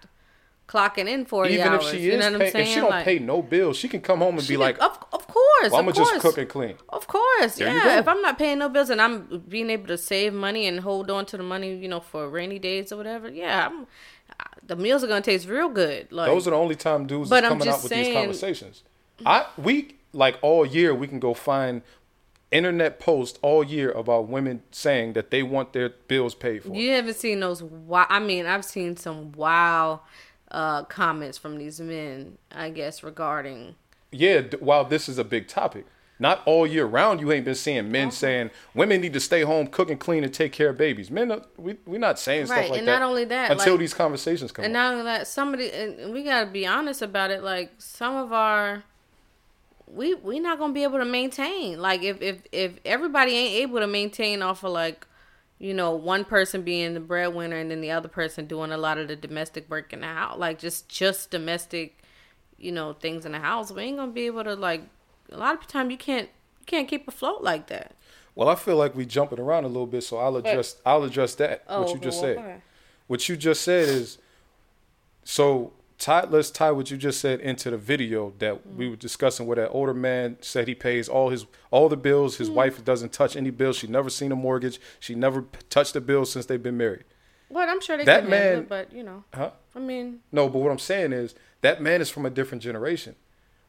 [0.68, 1.84] clocking in 40 Even hours.
[1.86, 3.76] if she you is, know what I'm pay, if she don't Like, pay no bills,
[3.76, 6.10] she can come home and be could- like, of, of course, well, I'm gonna course.
[6.10, 6.74] just cook and clean.
[6.88, 7.98] Of course, There yeah.
[7.98, 11.10] If I'm not paying no bills and I'm being able to save money and hold
[11.10, 13.86] on to the money, you know, for rainy days or whatever, yeah, I'm,
[14.66, 16.10] the meals are gonna taste real good.
[16.12, 18.82] Like Those are the only time dudes But is coming out just with these conversations.
[19.26, 21.82] I we like all year we can go find
[22.50, 26.74] internet posts all year about women saying that they want their bills paid for.
[26.74, 27.62] you haven't seen those.
[27.62, 30.00] Wow, I mean, I've seen some wow
[30.50, 32.38] uh, comments from these men.
[32.50, 33.76] I guess regarding
[34.10, 35.86] yeah, d- while this is a big topic,
[36.18, 39.68] not all year round, you ain't been seeing men saying women need to stay home,
[39.68, 41.08] cook and clean, and take care of babies.
[41.08, 42.98] Men, are, we we're not saying Right, stuff like and that.
[42.98, 44.80] not only that, until like- these conversations come And up.
[44.82, 47.44] not only that, somebody and we gotta be honest about it.
[47.44, 48.82] Like some of our
[49.94, 51.80] we we not gonna be able to maintain.
[51.80, 55.06] Like if if if everybody ain't able to maintain off of like,
[55.58, 58.98] you know, one person being the breadwinner and then the other person doing a lot
[58.98, 61.98] of the domestic work in the house, like just just domestic,
[62.58, 64.82] you know, things in the house, we ain't gonna be able to like.
[65.32, 67.94] A lot of the time, you can't you can't keep afloat like that.
[68.34, 71.34] Well, I feel like we jumping around a little bit, so I'll address I'll address
[71.36, 72.62] that Oh, what you just well, said.
[73.06, 74.18] What you just said is
[75.24, 78.76] so tie let's tie what you just said into the video that mm.
[78.76, 82.38] we were discussing where that older man said he pays all his all the bills,
[82.38, 82.54] his mm.
[82.54, 86.24] wife doesn't touch any bills, she never seen a mortgage, she never touched a bill
[86.24, 87.04] since they've been married.
[87.50, 89.50] But I'm sure they That man- it, but you know, Huh?
[89.76, 93.14] I mean, No, but what I'm saying is that man is from a different generation.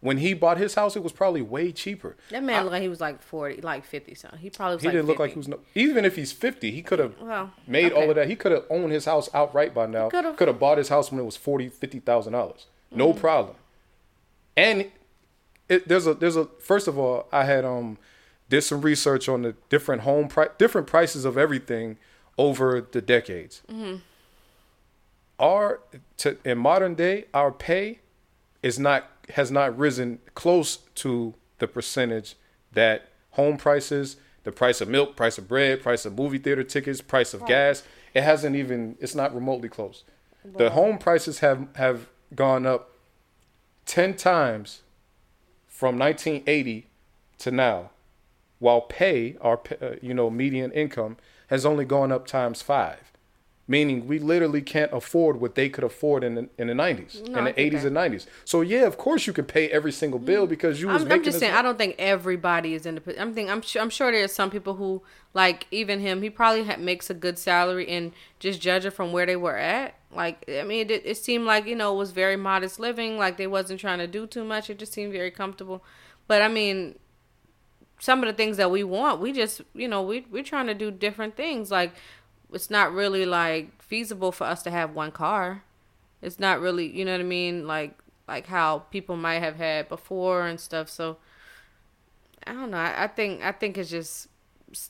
[0.02, 2.18] When he bought his house, it was probably way cheaper.
[2.32, 4.40] that man looked like he was like forty, like fifty something.
[4.40, 5.60] He probably was He like didn't look like he was no.
[5.76, 8.28] Even if he's fifty, he could have Well, made all of that.
[8.28, 10.10] He could have owned his house outright by now.
[10.10, 12.66] Could have bought his house when it was forty, fifty thousand dollars.
[12.90, 13.20] No Mm-hmm.
[13.20, 13.56] problem.
[14.58, 14.92] And
[15.70, 17.98] it, there's a there's a first of all, I had um
[18.50, 21.98] did some research on the different home pri- different prices of everything
[22.40, 23.62] over the decades.
[23.72, 23.98] Mm-hmm.
[25.40, 25.80] Our
[26.18, 28.00] to, in modern day, our pay
[28.62, 32.36] is not has not risen close to the percentage
[32.72, 37.02] that home prices, the price of milk, price of bread, price of movie theater tickets,
[37.02, 40.04] price of gas, it hasn't even it's not remotely close.
[40.44, 42.98] The home prices have have gone up
[43.86, 44.82] 10 times
[45.68, 46.88] from 1980
[47.40, 47.92] to now
[48.60, 51.18] while pay our uh, you know median income
[51.48, 53.11] has only gone up times 5
[53.72, 57.40] meaning we literally can't afford what they could afford in the, in the 90s No,
[57.40, 57.86] in the 80s that.
[57.86, 60.50] and 90s so yeah of course you can pay every single bill mm.
[60.50, 61.52] because you was I'm, making I'm just saying.
[61.52, 61.60] money.
[61.60, 63.22] I don't think everybody is in the.
[63.22, 63.50] I'm think.
[63.50, 63.82] I'm sure.
[63.82, 65.02] I'm sure there's some people who
[65.34, 66.22] like even him.
[66.22, 69.96] He probably ha- makes a good salary, and just judging from where they were at,
[70.14, 73.18] like I mean, it, it seemed like you know it was very modest living.
[73.18, 74.70] Like they wasn't trying to do too much.
[74.70, 75.84] It just seemed very comfortable.
[76.28, 76.98] But I mean,
[78.00, 80.74] some of the things that we want, we just you know we we're trying to
[80.74, 81.72] do different things.
[81.72, 81.94] Like
[82.54, 85.64] it's not really like feasible for us to have one car.
[86.22, 89.90] It's not really, you know what I mean, like like how people might have had
[89.90, 90.90] before and stuff.
[90.90, 91.18] So
[92.46, 92.78] I don't know.
[92.78, 94.28] I, I think I think it's just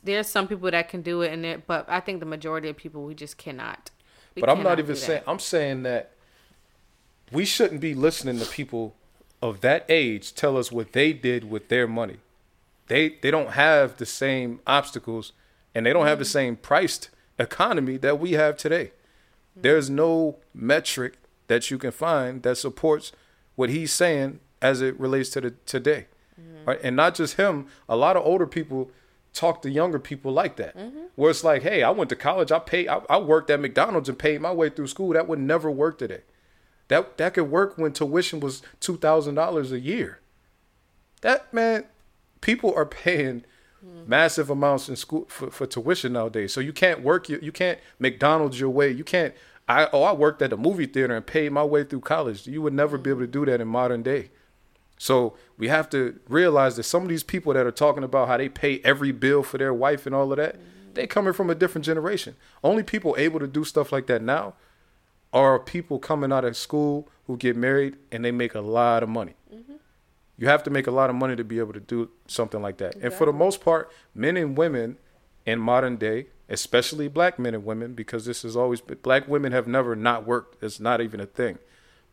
[0.04, 2.78] there's some people that can do it, and there, but I think the majority of
[2.78, 3.89] people we just cannot.
[4.36, 6.12] We but I'm cannot not even saying I'm saying that
[7.32, 8.95] we shouldn't be listening to people
[9.41, 12.17] of that age tell us what they did with their money.
[12.88, 15.34] They they don't have the same obstacles
[15.74, 16.32] and they don't have the Mm-hmm.
[16.32, 17.10] same priced
[17.41, 18.91] economy that we have today.
[19.56, 23.12] There's no metric that you can find that supports
[23.56, 26.08] what he's saying as it relates to the today.
[26.39, 26.69] Mm-hmm.
[26.69, 26.80] Right?
[26.84, 28.91] And not just him, a lot of older people
[29.34, 30.77] talk to younger people like that.
[30.77, 30.99] Mm-hmm.
[31.15, 34.10] Where it's like, hey, I went to college, I paid I, I worked at McDonald's
[34.10, 35.13] and paid my way through school.
[35.13, 36.21] That would never work today.
[36.88, 40.19] That that could work when tuition was two thousand dollars a year.
[41.21, 41.86] That man,
[42.39, 43.43] people are paying
[44.06, 46.54] massive amounts in school for, for tuition nowadays.
[46.54, 48.91] So you can't work you you can't McDonald's your way.
[48.91, 49.34] You can't
[49.67, 52.48] I oh I worked at a movie theater and paid my way through college.
[52.48, 54.30] You would never be able to do that in modern day.
[54.98, 58.38] So we have to realize that some of these people that are talking about how
[58.38, 60.58] they pay every bill for their wife and all of that,
[60.94, 62.36] they coming from a different generation.
[62.63, 64.54] Only people able to do stuff like that now
[65.34, 69.10] are people coming out of school who get married and they make a lot of
[69.10, 69.34] money.
[70.41, 72.77] You have to make a lot of money to be able to do something like
[72.77, 72.95] that.
[72.95, 74.97] And for the most part, men and women
[75.45, 79.51] in modern day, especially black men and women, because this has always been black women
[79.51, 80.63] have never not worked.
[80.63, 81.60] It's not even a thing.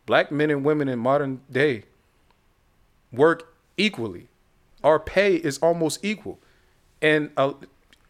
[0.05, 1.85] Black men and women in modern day
[3.11, 4.27] work equally.
[4.83, 6.37] Our pay is almost equal.
[7.01, 7.53] And uh,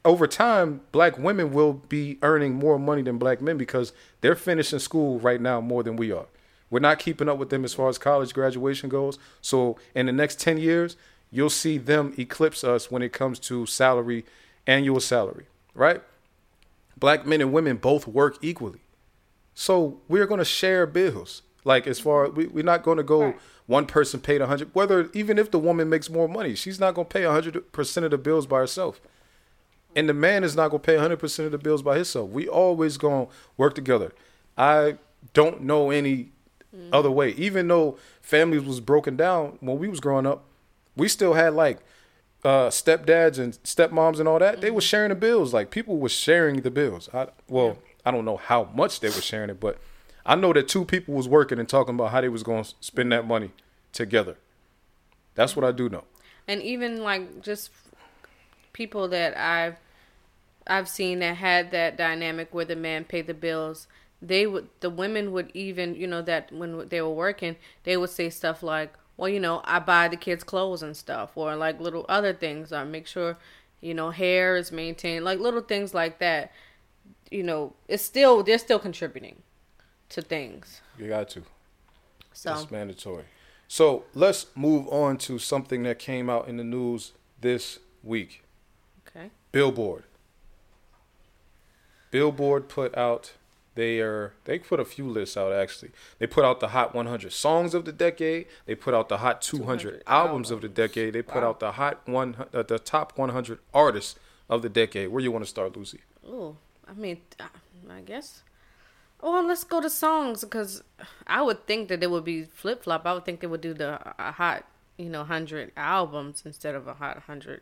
[0.03, 4.79] over time, black women will be earning more money than black men because they're finishing
[4.79, 6.25] school right now more than we are.
[6.69, 9.17] We're not keeping up with them as far as college graduation goes.
[9.41, 10.95] So in the next 10 years,
[11.31, 14.25] you'll see them eclipse us when it comes to salary,
[14.67, 16.01] annual salary, right?
[16.97, 18.81] Black men and women both work equally.
[19.53, 21.41] So we're going to share bills.
[21.65, 23.35] Like as far we, we're not going to go
[23.67, 24.73] one person paid a hundred.
[24.73, 27.71] Whether even if the woman makes more money, she's not going to pay a hundred
[27.71, 29.01] percent of the bills by herself,
[29.95, 31.95] and the man is not going to pay a hundred percent of the bills by
[31.95, 32.29] himself.
[32.29, 34.13] We always going to work together.
[34.57, 34.97] I
[35.33, 36.31] don't know any
[36.91, 37.29] other way.
[37.31, 40.45] Even though families was broken down when we was growing up,
[40.95, 41.79] we still had like
[42.43, 44.61] uh, stepdads and stepmoms and all that.
[44.61, 45.53] They were sharing the bills.
[45.53, 47.09] Like people were sharing the bills.
[47.13, 49.77] I, well, I don't know how much they were sharing it, but
[50.25, 52.73] I know that two people was working and talking about how they was going to
[52.81, 53.51] spend that money
[53.91, 54.37] together.
[55.35, 56.03] That's what I do know.
[56.47, 57.71] and even like just
[58.73, 59.75] people that I've
[60.67, 63.87] I've seen that had that dynamic where the man paid the bills.
[64.21, 68.09] They would the women would even you know that when they were working they would
[68.09, 71.79] say stuff like, well, you know, I buy the kids clothes and stuff, or like
[71.81, 72.71] little other things.
[72.71, 73.37] I make sure,
[73.81, 76.51] you know, hair is maintained, like little things like that.
[77.29, 79.41] You know, it's still they're still contributing
[80.09, 80.81] to things.
[80.97, 81.43] You got to.
[82.33, 83.25] So It's mandatory.
[83.67, 88.43] So let's move on to something that came out in the news this week.
[89.07, 90.03] okay, Billboard.
[92.09, 93.33] Billboard put out
[93.79, 95.91] their they put a few lists out actually.
[96.19, 98.45] They put out the hot 100 songs of the decade.
[98.67, 101.13] They put out the hot 200, 200 albums of the decade.
[101.13, 101.49] They put Wow.
[101.49, 105.07] out the hot one uh, the top 100 artists of the decade.
[105.11, 106.01] Where you want to start, Lucy?
[106.27, 107.47] oh, I mean, uh,
[107.89, 108.43] I guess.
[109.21, 110.81] Well, let's go to songs because
[111.27, 113.05] I would think that it would be flip flop.
[113.05, 114.63] I would think they would do the a hot,
[114.97, 117.61] you know, hundred albums instead of a hot hundred.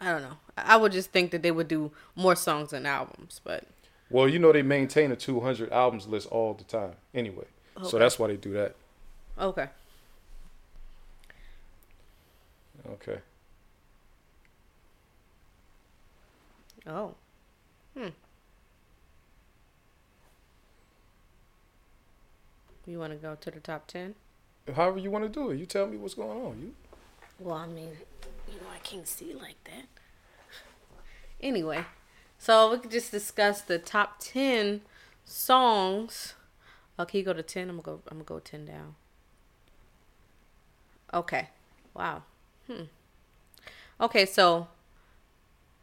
[0.00, 0.36] I don't know.
[0.56, 3.64] I would just think that they would do more songs than albums, but
[4.10, 7.46] Well, you know they maintain a 200 albums list all the time anyway.
[7.82, 8.74] So that's why they do that.
[9.38, 9.68] okay.
[12.88, 13.18] Okay.
[16.86, 17.14] Oh.
[17.96, 18.08] Hmm.
[22.86, 24.14] You want to go to the top 10?
[24.74, 25.58] However you want to do it.
[25.58, 26.60] You tell me what's going on.
[26.60, 26.72] You
[27.40, 27.90] Well, I mean,
[28.48, 29.86] you know, I can't see like that.
[31.40, 31.84] Anyway,
[32.46, 34.82] so we could just discuss the top 10
[35.24, 36.34] songs.
[36.96, 37.68] Okay, go to 10?
[37.68, 38.94] I'm to go I'm to go 10 down.
[41.12, 41.48] Okay.
[41.92, 42.22] Wow.
[42.68, 42.84] Hmm.
[44.00, 44.68] Okay, so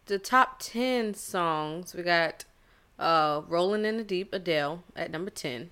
[0.06, 2.46] the top 10 songs, we got
[2.98, 5.70] uh Rolling in the Deep Adele at number 10.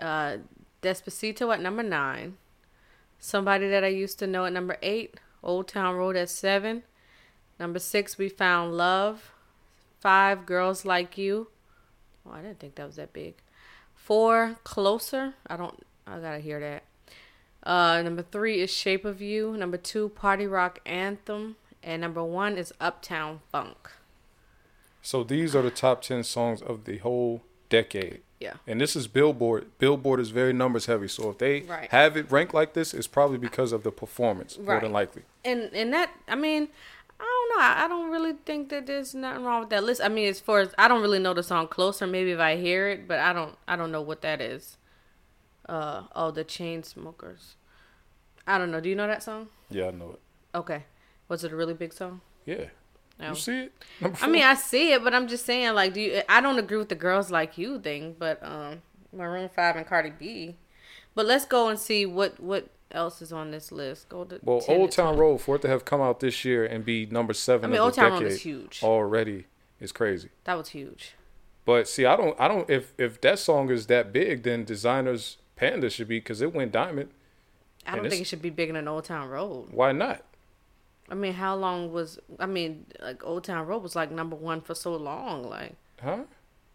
[0.00, 0.38] Uh
[0.82, 2.36] Despacito at number 9.
[3.20, 5.20] Somebody that I used to know at number 8.
[5.44, 6.82] Old Town Road at 7.
[7.60, 9.30] Number 6 We Found Love.
[10.00, 11.48] 5 Girls Like You.
[12.26, 13.34] Oh, I didn't think that was that big.
[13.94, 15.34] 4 Closer.
[15.46, 16.82] I don't I got to hear that.
[17.68, 19.56] Uh, number three is Shape of You.
[19.56, 21.56] Number two, Party Rock Anthem.
[21.82, 23.90] And number one is Uptown Funk.
[25.02, 28.22] So these are the top 10 songs of the whole decade.
[28.40, 28.54] Yeah.
[28.66, 29.66] And this is Billboard.
[29.78, 31.08] Billboard is very numbers heavy.
[31.08, 31.90] So if they Right.
[31.90, 34.66] have it ranked like this, it's probably because of the performance, right.
[34.66, 35.22] more than likely.
[35.44, 36.68] And and that I mean,
[37.18, 37.64] I don't know.
[37.64, 40.00] I, I don't really think that there's nothing wrong with that list.
[40.02, 42.06] I mean, as far as I don't really know the song closer.
[42.06, 43.56] Maybe if I hear it, but I don't.
[43.66, 44.76] I don't know what that is.
[45.68, 47.56] Uh oh, the chain smokers.
[48.46, 48.80] I don't know.
[48.80, 49.48] Do you know that song?
[49.70, 50.20] Yeah, I know it.
[50.56, 50.84] Okay.
[51.28, 52.20] Was it a really big song?
[52.44, 52.66] Yeah.
[53.18, 53.30] No.
[53.30, 53.72] You see it?
[54.22, 56.22] I mean, I see it, but I'm just saying, like, do you?
[56.28, 60.10] I don't agree with the girls like you thing, but um, Maroon Five and Cardi
[60.10, 60.56] B.
[61.14, 64.08] But let's go and see what what else is on this list.
[64.08, 65.20] Go to well, 10 Old Town 20.
[65.20, 67.80] Road, for it to have come out this year and be number seven I mean,
[67.80, 68.80] Old Town Road is huge.
[68.82, 69.46] already
[69.80, 70.30] It's crazy.
[70.44, 71.12] That was huge.
[71.64, 72.68] But see, I don't, I don't.
[72.70, 76.70] If if that song is that big, then Desiigner's Panda should be because it went
[76.72, 77.10] diamond.
[77.86, 79.68] I don't think it should be bigger than Old Town Road.
[79.72, 80.22] Why not?
[81.08, 82.18] I mean, how long was?
[82.38, 85.42] I mean, like Old Town Road was like number one for so long.
[85.48, 86.24] Like, Huh?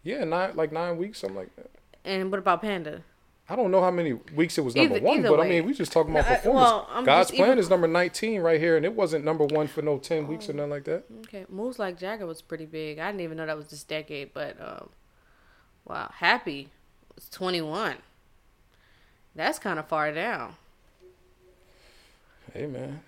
[0.03, 1.69] Yeah, nine like nine weeks, something like that.
[2.03, 3.03] and what about Panda?
[3.51, 5.65] I don't know how many weeks it was number Either- one, either but I mean,
[5.65, 6.87] we just talking about No, I- performance.
[6.93, 9.81] well, God's plan even- is number nineteen right here, and it wasn't number one for
[9.81, 11.03] no ten weeks or nothing like that.
[11.25, 12.97] Okay, moves like Jagger was pretty big.
[12.97, 14.89] I didn't even know that was this decade, but um,
[15.85, 16.69] wow, Happy
[17.13, 17.97] was twenty one.
[19.35, 20.55] That's kind of far down.
[22.53, 23.01] Hey man,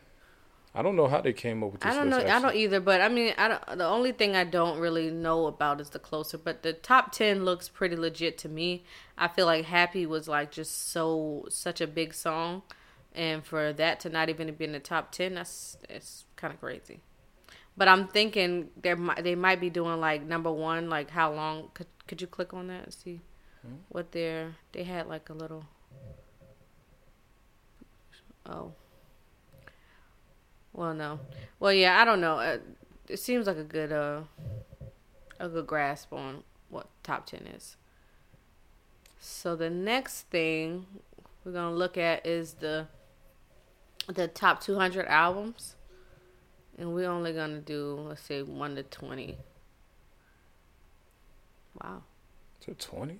[0.76, 1.92] I don't know how they came up with this.
[1.92, 2.18] I don't know.
[2.18, 2.80] I don't either.
[2.80, 3.78] But I mean, I don't.
[3.78, 6.38] The only thing I don't really know about is the closer.
[6.38, 8.84] But the top ten looks pretty legit to me.
[9.16, 12.64] I feel like Happy was like just so such a big song,
[13.14, 16.60] and for that to not even be in the top ten, that's it's kind of
[16.60, 17.02] crazy.
[17.78, 21.70] But I'm thinking there they might be doing like number one, like how long?
[21.76, 23.22] Could could you click on that and see
[23.62, 23.76] hmm?
[23.90, 25.66] what they're they had like a little.
[28.48, 28.74] Oh.
[30.74, 31.20] Well, no.
[31.60, 32.40] Well, yeah, I don't know.
[32.40, 32.58] Uh,
[33.08, 34.22] it seems like a good uh
[35.40, 37.76] a good grasp on what top 10 is.
[39.20, 40.86] So the next thing
[41.44, 42.88] we're going to look at is the
[44.08, 45.76] the top 200 albums.
[46.78, 49.38] And we're only going to do let's say 1 to 20.
[51.82, 52.04] Wow.
[52.62, 53.20] To twenty.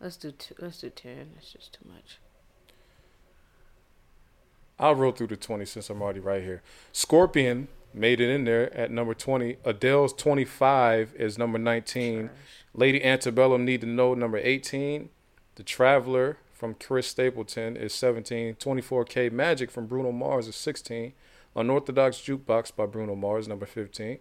[0.00, 1.30] Let's do two, let's do 10.
[1.34, 2.18] That's just too much.
[4.80, 6.62] I'll roll through the 20 since I'm already right here.
[6.90, 9.58] Scorpion made it in there at number 20.
[9.64, 12.30] Adele's 25 is number 19.
[12.72, 15.10] Lady Antebellum Need to Know, number 18.
[15.56, 18.54] The Traveler from Chris Stapleton is 17.
[18.54, 21.12] 24K Magic from Bruno Mars is 16.
[21.54, 24.18] Unorthodox Jukebox by Bruno Mars, number 15.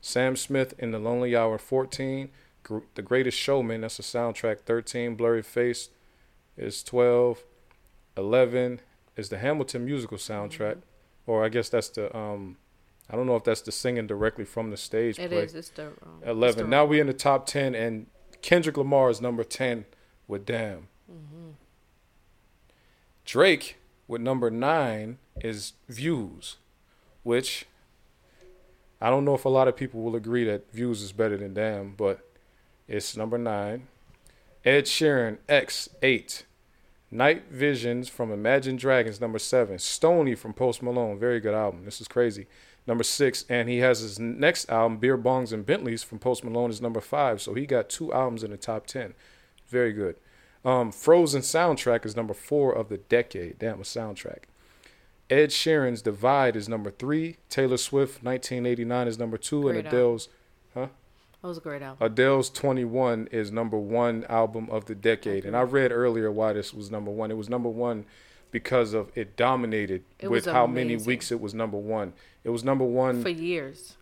[0.00, 2.28] Sam Smith in The Lonely Hour, 14.
[2.62, 3.80] Gr- The Greatest Showman.
[3.80, 4.60] That's a soundtrack.
[4.60, 5.14] Thirteen.
[5.16, 5.88] Blurry Face
[6.56, 7.44] is twelve.
[8.16, 8.80] Eleven
[9.18, 11.30] is the Hamilton musical soundtrack, Mm-hmm.
[11.30, 12.56] or I guess that's the um,
[13.10, 15.42] I don't know if that's the singing directly from the stage It play.
[15.44, 15.54] is.
[15.54, 16.70] It's the um, it's the- Eleven.
[16.70, 18.06] Now we're in the top ten, and
[18.42, 19.84] Kendrick Lamar is number ten
[20.26, 21.50] with "Damn." Mm-hmm.
[23.24, 26.56] Drake with number nine is "Views,"
[27.22, 27.66] which
[29.00, 31.54] I don't know if a lot of people will agree that "Views" is better than
[31.54, 32.20] "Damn," but
[32.86, 33.88] it's number nine.
[34.64, 36.44] Ed Sheeran X eight.
[37.10, 39.78] Night Visions from Imagine Dragons, number seven.
[39.78, 41.84] Stoney from Post Malone, very good album.
[41.84, 42.46] This is crazy.
[42.86, 46.70] Number six, and he has his next album, Beer Bongs and Bentleys from Post Malone,
[46.70, 47.40] is number five.
[47.40, 49.14] So he got two albums in the top ten.
[49.68, 50.16] Very good.
[50.64, 53.58] Um, Frozen soundtrack is number four of the decade.
[53.58, 54.44] Damn, a soundtrack.
[55.30, 57.36] Ed Sheeran's Divide is number three.
[57.48, 59.88] Taylor Swift 1989 is number two, Great and.
[59.88, 60.28] Adele's
[61.42, 62.04] That was a great album.
[62.04, 65.44] Adele's 21 is number one album of the decade.
[65.44, 67.30] And I read earlier why this was number one.
[67.30, 68.06] It was number one
[68.50, 72.12] because of it dominated It with how many weeks it was number one.
[72.42, 73.22] It was number one.
[73.22, 73.96] For years.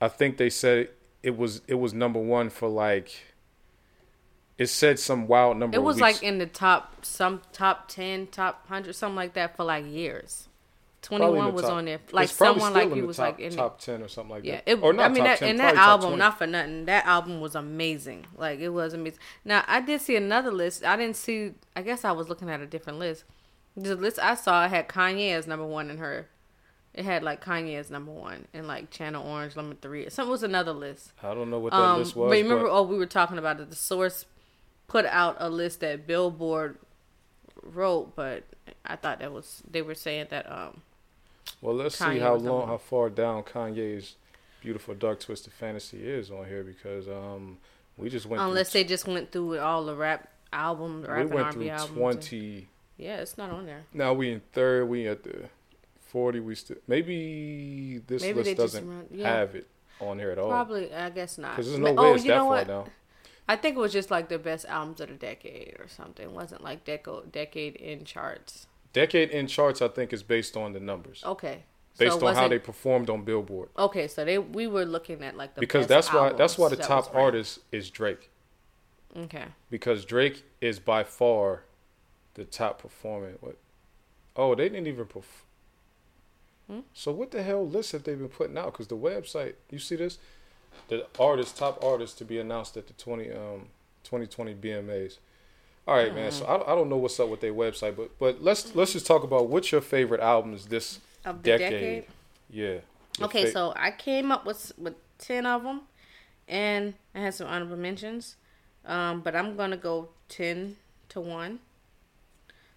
[0.00, 0.88] I think they said
[1.22, 3.26] it was it was number one for like.
[4.56, 5.76] It said some wild number.
[5.76, 9.64] It was like in the top, some top ten, top hundred, something like that for
[9.64, 10.48] like years.
[11.04, 13.78] Twenty one was top- on there, like someone like the was top, like in top
[13.80, 14.68] ten or something like Yeah, that.
[14.70, 16.86] it, or not I mean that 10, in that album, not for nothing.
[16.86, 18.26] That album was amazing.
[18.36, 19.18] Like it was amazing.
[19.44, 20.82] Now I did see another list.
[20.84, 21.52] I didn't see.
[21.76, 23.24] I guess I was looking at a different list.
[23.76, 26.28] The list I saw had Kanye as number one in her.
[26.94, 30.08] It had like Kanye as number one and like Channel Orange number three.
[30.10, 31.12] Something was another list.
[31.22, 32.30] I don't know what that Um, list was.
[32.30, 33.68] but remember, but oh, we were talking about it.
[33.68, 34.26] The source
[34.86, 36.78] put out a list that Billboard
[37.62, 38.44] wrote, but
[38.86, 40.82] I thought that was they were saying that um
[41.64, 44.16] well, let's see how long, how far down Kanye's
[44.60, 47.58] "Beautiful Dark Twisted Fantasy" is on here because um
[47.96, 51.52] we just went unless they just went through all the rap albums, rap we went
[51.52, 51.88] through albums.
[51.90, 52.68] and- twenty.
[52.96, 53.82] Yeah, it's not on there.
[53.92, 54.88] Now we in third.
[54.88, 55.48] We at the
[56.00, 56.38] forty.
[56.38, 59.34] We still maybe this Maybe list doesn't run- yeah.
[59.36, 59.66] have it
[60.00, 60.48] on here at all.
[60.48, 61.52] Probably, I guess not.
[61.56, 62.66] Because there's no way oh, it's you that know far what?
[62.68, 62.90] down.
[63.48, 66.24] I think it was just like the best albums of the decade or something.
[66.24, 68.66] It wasn't like deco decade in charts.
[68.94, 71.64] Decade in charts, I think, is based on the numbers, Okay.
[71.98, 73.68] based so on how they performed on Billboard.
[73.76, 76.76] Okay, so they we were looking at like the Because that's why that's why the
[76.76, 78.30] that top artist is Drake.
[79.16, 79.44] Okay.
[79.68, 81.64] Because Drake is by far
[82.34, 83.34] the top performing.
[83.40, 83.58] What?
[84.36, 85.44] Oh, they didn't even perform.
[86.70, 86.80] Hmm?
[86.94, 88.72] So what the hell list have they been putting out?
[88.72, 90.18] Because the website, you see this,
[90.88, 93.66] the artist, top artist to be announced at the twenty um
[94.04, 95.18] twenty twenty BMAs.
[95.86, 96.32] All right, man.
[96.32, 99.06] So I, I don't know what's up with their website, but but let's let's just
[99.06, 101.70] talk about what's your favorite albums this Of the decade.
[101.70, 102.04] decade?
[102.50, 102.78] Yeah.
[103.18, 105.82] Your Okay, fa- so I came up with with ten of them,
[106.48, 108.36] and I had some honorable mentions.
[108.86, 110.76] Um, but I'm gonna go ten
[111.10, 111.60] to one.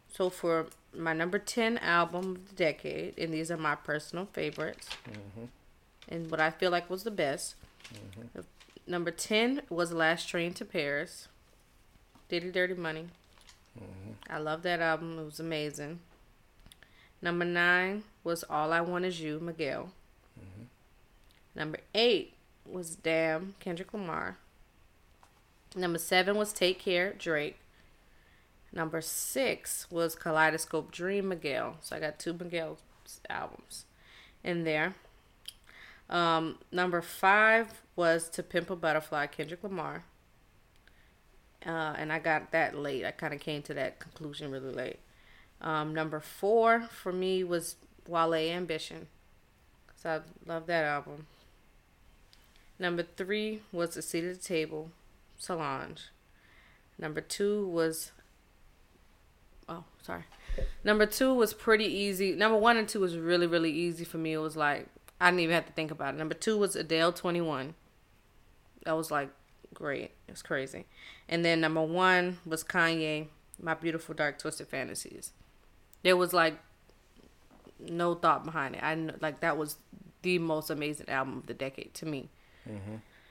[0.10, 4.90] So for my number ten album of the decade, and these are my personal favorites,
[5.10, 5.46] mm-hmm.
[6.10, 7.56] and what I feel like was the best.
[7.94, 8.40] Mm-hmm.
[8.40, 8.42] Uh,
[8.86, 11.30] number ten was "Last Train to Paris."
[12.30, 13.08] Diddy Dirty Money.
[14.30, 15.18] I love that album.
[15.20, 16.00] It was amazing.
[17.22, 19.92] Number nine was All I Want Is You, Miguel.
[21.56, 22.34] Number eight
[22.66, 24.38] was Damn, Kendrick Lamar.
[25.76, 27.58] Number seven was Take Care, Drake.
[28.72, 31.78] Number six was Kaleidoscope Dream, Miguel.
[31.82, 32.78] So I got two Miguel
[33.30, 33.86] albums
[34.44, 34.94] in there.
[36.10, 40.04] Um, number five was To Pimp a Butterfly, Kendrick Lamar.
[41.66, 43.06] Uh, and I got that late.
[43.06, 45.00] I kind of came to that conclusion really late.
[45.62, 47.76] Um, number four for me was
[48.08, 49.08] Wale Ambition.
[49.96, 51.26] So I love that album.
[52.80, 54.92] Number three was The Seat at the Table,
[55.38, 56.10] Solange.
[57.00, 58.12] Number two was.
[59.68, 60.24] Oh, sorry.
[60.84, 62.34] Number two was pretty easy.
[62.34, 64.34] Number one and two was really, really easy for me.
[64.34, 64.88] It was like,
[65.20, 66.18] I didn't even have to think about it.
[66.18, 67.76] Number two was Adele 21.
[68.86, 69.30] That was like
[69.74, 70.12] great.
[70.28, 70.86] It was crazy.
[71.30, 73.28] And then number one was Kanye,
[73.62, 75.32] My Beautiful Dark Twisted Fantasies.
[76.04, 76.58] There was like
[77.80, 78.84] no thought behind it.
[78.84, 79.78] I like that was
[80.22, 82.30] the most amazing album of the decade to me.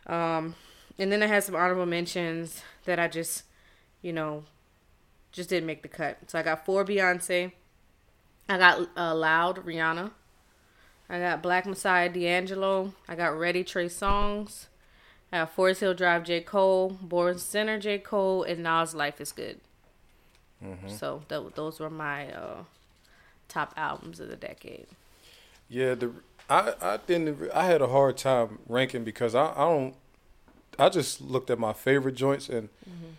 [0.07, 0.55] Um,
[0.99, 3.45] and then I had some honorable mentions that I just,
[4.03, 4.45] you know,
[5.33, 6.19] just didn't make the cut.
[6.29, 7.53] So I got four Beyonce.
[8.49, 10.11] I got uh, Loud Rihanna.
[11.09, 12.95] I got Black Messiah D'Angelo.
[13.09, 14.67] I got Ready Trey Songz.
[15.33, 19.33] I got Forest Hill Drive J Cole, Born Sinner J Cole, and Nas Life is
[19.33, 19.61] Good.
[20.65, 20.89] Mm-hmm.
[20.89, 22.65] So th- those were my uh,
[23.49, 24.87] top albums of the decade.
[25.69, 26.13] Yeah, the
[26.49, 29.95] I I didn't I had a hard time ranking because I, I don't
[30.79, 33.15] I just looked at my favorite joints and mm-hmm.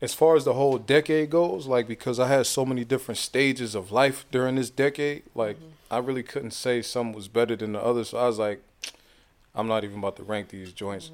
[0.00, 3.74] as far as the whole decade goes, like because I had so many different stages
[3.74, 5.66] of life during this decade, like mm-hmm.
[5.90, 8.04] I really couldn't say some was better than the other.
[8.04, 8.62] So I was like,
[9.54, 11.10] I'm not even about to rank these joints.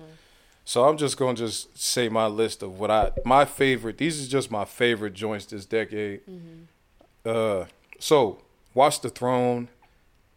[0.64, 3.99] So I'm just gonna just say my list of what I my favorite.
[3.99, 6.20] These is just my favorite joints this decade.
[7.24, 7.64] Uh,
[7.99, 8.39] so
[8.74, 9.68] Watch the Throne,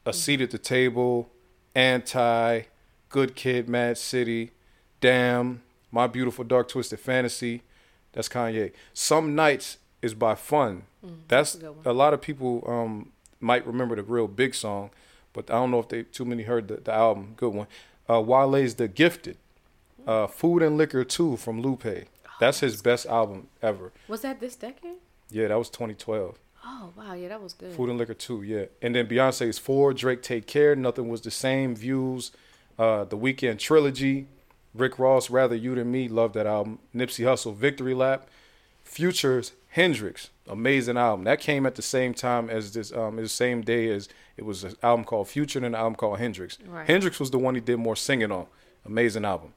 [0.06, 1.30] A Seat at the Table,
[1.76, 2.62] Anti,
[3.10, 4.52] Good Kid, Mad City,
[5.02, 7.64] Damn, My Beautiful Dark Twisted Fantasy.
[8.14, 8.72] That's Kanye.
[8.94, 10.84] Some Nights is by Fun.
[11.28, 14.90] That's a a lot of people um, might remember the real big song,
[15.34, 17.34] but I don't know if they too many heard the, the album.
[17.36, 17.68] Good one.
[18.10, 19.38] Uh, Wale's The Gifted.
[20.08, 22.08] Uh, Food and Liquor 2 from Lupe.
[22.40, 23.92] That's his best album ever.
[24.08, 24.98] Was that this decade?
[25.30, 26.40] Yeah, that was 2012.
[26.66, 27.74] Oh wow, yeah, that was good.
[27.74, 28.66] Food and Liquor 2, yeah.
[28.82, 32.32] And then Beyonce's 4, Drake Take Care, Nothing Was the Same, Views,
[32.78, 34.28] uh, The Weeknd Trilogy,
[34.74, 36.80] Rick Ross, Rather You Than Me, love that album.
[36.96, 38.28] Nipsey Hussle, Victory Lap,
[38.90, 41.24] Futures, Hendrix, amazing album.
[41.24, 44.64] That came at the same time as this, um, the same day as it was
[44.64, 46.58] an album called Future and an album called Hendrix.
[46.68, 46.88] Right.
[46.88, 48.48] Hendrix was the one he did more singing on.
[48.84, 49.54] Amazing album.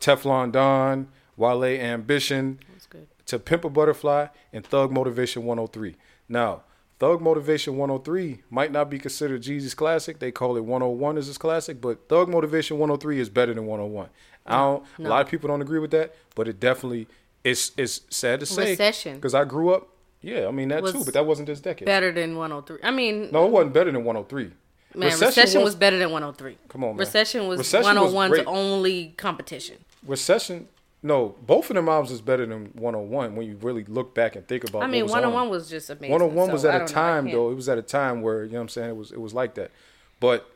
[0.00, 3.06] Teflon Don, Wale Ambition, That was good.
[3.26, 5.96] to Pimp a Butterfly and Thug Motivation 103.
[6.26, 6.62] Now,
[6.98, 10.18] Thug Motivation 103 might not be considered Jeezy's classic.
[10.18, 14.08] They call it 101 as his classic, but Thug Motivation 103 is better than 101.
[14.46, 14.84] I don't.
[14.98, 17.06] A lot of people don't agree with that, but it definitely.
[17.42, 19.16] It's it's sad to say Recession.
[19.16, 19.88] because I grew up.
[20.22, 21.86] Yeah, I mean that too, but that wasn't this decade.
[21.86, 22.78] Better than 103.
[22.82, 24.50] I mean, No, it wasn't better than 103.
[24.94, 26.58] man, recession, was, better than 103.
[26.68, 26.98] Come on, man.
[26.98, 28.46] Recession was Recession was 101's great.
[28.46, 29.76] only competition.
[30.06, 30.68] Recession.
[31.02, 34.46] No, both of them albums is better than 101 when you really look back and
[34.46, 34.82] think about.
[34.82, 34.84] It.
[34.84, 35.22] I mean, was on.
[35.22, 36.12] 101 was just amazing.
[36.12, 37.50] 101 was so I at a know, time though.
[37.50, 39.32] It was at a time where you know what I'm saying it was it was
[39.32, 39.70] like that.
[40.18, 40.46] But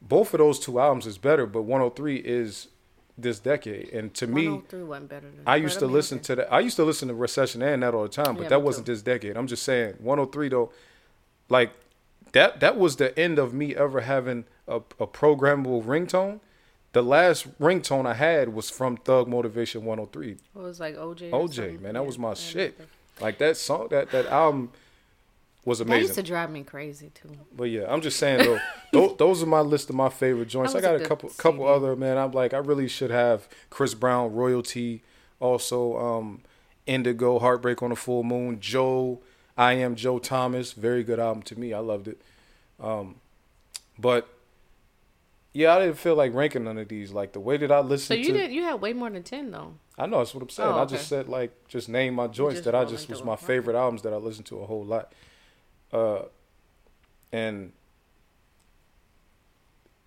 [0.00, 2.68] both of those two albums is better, but 103 is
[3.16, 3.90] this decade.
[3.90, 6.52] And to me, 103 better than I used to listen to that.
[6.52, 8.86] I used to listen to Recession and that all the time, but Yeah, that wasn't
[8.86, 8.92] too.
[8.92, 9.36] this decade.
[9.36, 10.72] I'm just saying 103 though,
[11.48, 11.70] like
[12.32, 16.40] that that was the end of me ever having a, a programmable ringtone.
[16.92, 20.30] The last ringtone I had was from Thug Motivation 103.
[20.32, 21.30] It was like OJ.
[21.30, 22.78] OJ, man, that Yeah, was my shit.
[23.20, 24.72] Like that song, that that album
[25.64, 26.02] was That amazing.
[26.02, 27.30] used to drive me crazy too.
[27.56, 28.58] But yeah, I'm just saying though,
[28.92, 30.74] those, those are my list of my favorite joints.
[30.74, 32.18] I got a a couple couple other man.
[32.18, 35.02] I'm like I really should have Chris Brown royalty,
[35.40, 36.42] also um,
[36.86, 39.20] Indigo, Heartbreak on the Full Moon, Joe,
[39.56, 41.72] I am Joe Thomas, very good album to me.
[41.72, 42.20] I loved it.
[42.80, 43.16] Um,
[43.98, 44.28] but
[45.52, 47.12] yeah, I didn't feel like ranking none of these.
[47.12, 48.52] Like the way that I listened So you to, did.
[48.52, 49.74] You had way more than 10 though.
[49.96, 50.68] I know that's what I'm saying.
[50.68, 53.76] Oh, I just said like just name my joints that I just was my favorite
[53.76, 55.12] albums that I listened to a whole lot.
[55.94, 56.22] Uh,
[57.32, 57.72] and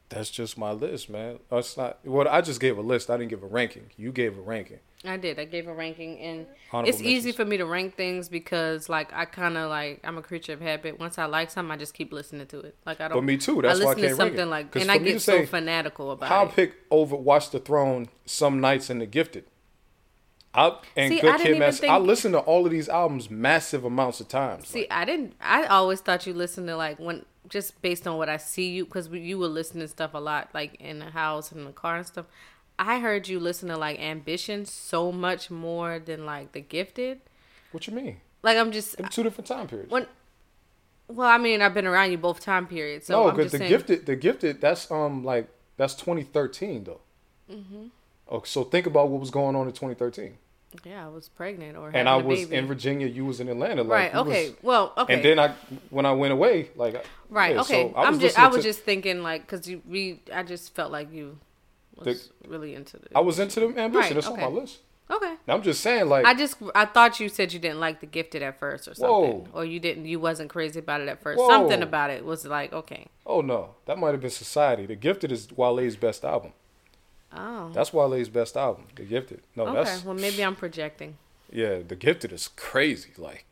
[0.10, 1.40] that's just my list, man.
[1.50, 3.10] That's not what I just gave a list.
[3.10, 3.92] I didn't give a ranking.
[3.98, 4.80] You gave a ranking.
[5.06, 5.38] I did.
[5.38, 9.14] I gave a ranking, and Honorable it's easy for me to rank things because, like,
[9.14, 11.00] I kind of like I'm a creature of habit.
[11.00, 12.76] Once I like something, I just keep listening to it.
[12.86, 13.18] Like I don't.
[13.18, 13.62] But me too.
[13.62, 14.38] That's I why I listen to can't rank it.
[14.38, 16.56] something like, and I get so say, fanatical about I'll it.
[16.56, 19.46] pick over Watch the Throne, Some Nights, and The Gifted.
[20.58, 22.90] I and See, Good didn't Kid, even Mad I think- listen to all of these
[22.90, 24.68] albums massive amounts of times.
[24.68, 25.34] See, Like, I didn't.
[25.40, 28.86] I always thought you listened to like when just based on what I see you
[28.86, 31.72] because you were listening to stuff a lot like in the house and in the
[31.74, 32.26] car and stuff.
[32.80, 37.22] I heard you listen to like Ambition so much more than like The Gifted.
[37.72, 38.18] what you mean?
[38.44, 39.92] Like I'm just Them two different time periods.
[39.92, 40.08] when.
[41.10, 43.70] Well, I mean, I've been around you both time periods, so no, because the saying.
[43.70, 45.48] gifted, the gifted, that's um like
[45.78, 47.00] that's 2013 though.
[47.50, 47.86] Mm-hmm.
[48.30, 50.38] Oh, so think about what was going on in 2013.
[50.84, 52.56] Yeah, I was pregnant or And I was baby.
[52.56, 53.84] in Virginia, you was in Atlanta.
[53.84, 54.16] Like, Right.
[54.16, 54.50] Okay.
[54.50, 54.94] was- well.
[54.98, 55.14] Okay.
[55.14, 55.54] And then I,
[55.90, 57.56] when I went away, like, Right.
[57.56, 57.92] yeah, okay.
[57.94, 58.38] so I'm just.
[58.38, 60.22] I was to- just thinking like because you we.
[60.34, 61.40] I just felt like you
[61.96, 63.08] was really into it.
[63.16, 63.94] I was into the ambition.
[63.94, 64.44] Right, That's okay.
[64.44, 64.80] on my list.
[65.10, 65.36] okay.
[65.48, 68.06] Now, I'm just saying, like, I just I thought you said you didn't like the
[68.06, 69.10] gifted at first or something,
[69.46, 69.48] Whoa.
[69.54, 70.06] or you didn't.
[70.06, 71.40] You wasn't crazy about it at first.
[71.40, 71.48] Whoa.
[71.48, 73.08] Something about it was like okay.
[73.26, 74.86] oh no, that might have been Society.
[74.86, 76.52] The Gifted is Wale's best album.
[77.36, 77.70] Oh.
[77.74, 78.86] That's Wale's best album.
[78.96, 79.42] The Gifted.
[79.56, 79.90] No, that's Okay.
[79.90, 81.18] that's Well, maybe I'm projecting.
[81.52, 81.80] yeah.
[81.88, 83.10] The Gifted is crazy.
[83.18, 83.46] Like,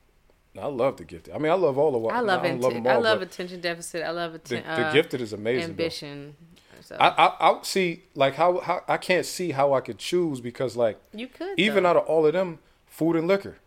[0.59, 1.33] I love the Gifted.
[1.33, 2.13] I mean, I love all of.
[2.13, 2.61] I love I don't it.
[2.61, 4.03] love them I love attention deficit.
[4.03, 4.67] I love The, attention.
[4.81, 5.71] the uh, Gifted is amazing.
[5.71, 6.35] ambition.
[6.81, 10.39] So I, I I see like how, how I can't see how I could choose
[10.39, 11.89] because like you could even though.
[11.89, 13.57] out of all of them, food and liquor.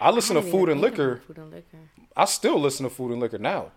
[0.00, 1.22] I listen I to food and liquor.
[1.26, 1.78] Food and liquor.
[2.16, 3.70] I still listen to food and liquor now.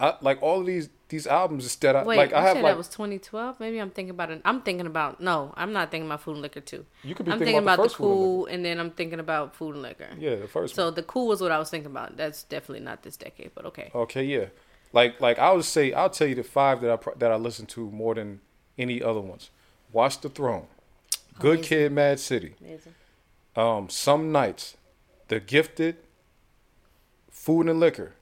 [0.00, 1.94] I like all of these these albums instead.
[1.96, 3.58] I, Wait, like I have said like that was 2012.
[3.60, 4.40] Maybe I'm thinking about it.
[4.44, 5.52] I'm thinking about no.
[5.56, 6.86] I'm not thinking about food and liquor too.
[7.02, 8.78] You could be I'm thinking thinking about about, the the Food and cool, and then
[8.80, 10.08] I'm thinking about food and liquor.
[10.18, 10.94] yeah the first So one.
[10.94, 12.16] the cool was what I was thinking about.
[12.16, 13.90] That's definitely not this decade, but okay.
[13.94, 14.46] Okay, yeah.
[14.92, 17.66] Like like I would say I'll tell you the five that I that I listen
[17.66, 18.40] to more than
[18.78, 19.50] any other ones.
[19.92, 20.66] Watch the Throne,
[21.40, 21.68] Good Amazing.
[21.68, 22.94] Kid, Mad City, Amazing.
[23.56, 24.76] um, Some Nights,
[25.28, 25.96] The Gifted,
[27.30, 28.12] Food and Liquor.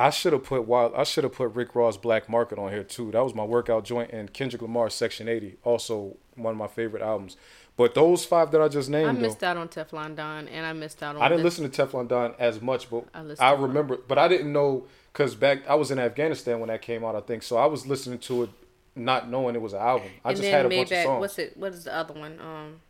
[0.00, 0.94] I should have put Wild.
[0.96, 3.10] I should have put Rick Ross Black Market on here too.
[3.10, 7.02] That was my workout joint and Kendrick Lamar's Section 80, also one of my favorite
[7.02, 7.36] albums.
[7.76, 10.64] But those five that I just named, I though, missed out on Teflon Don, and
[10.64, 11.22] I missed out on.
[11.22, 13.66] I didn't the- listen to Teflon Don as much, but I I, listened to it.
[13.66, 13.98] remember.
[14.08, 17.14] But I didn't know because back I was in Afghanistan when that came out.
[17.14, 17.58] I think so.
[17.58, 18.50] I was listening to it,
[18.96, 20.08] not knowing it was an album.
[20.24, 21.20] I and just had a bunch of songs.
[21.20, 21.56] What's it?
[21.58, 22.38] What is the other one?
[22.40, 22.80] Um,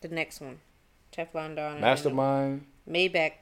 [0.00, 0.60] the next one,
[1.12, 1.80] Teflon Don.
[1.80, 2.66] Mastermind.
[2.88, 3.32] Maybach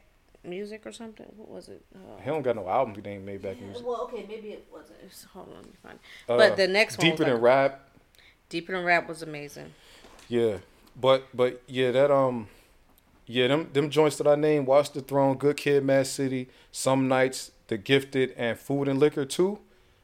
[0.45, 1.27] music or something.
[1.37, 1.85] What was it?
[1.95, 3.85] Uh, He don't got no album named Maybach Music.
[3.87, 4.99] well, okay, maybe it wasn't.
[4.99, 5.99] It's- Hold on, let me find.
[6.29, 6.33] it.
[6.33, 7.89] Uh, but the next one, Deeper was than like, rap.
[8.49, 9.73] Deeper than rap was amazing.
[10.29, 10.59] Yeah,
[11.01, 12.49] but but yeah, that um,
[13.27, 17.09] yeah, them them joints that I named, Watch the Throne, Good Kid, Mad City, Some
[17.09, 19.59] Nights, The Gifted, and Food and Liquor too.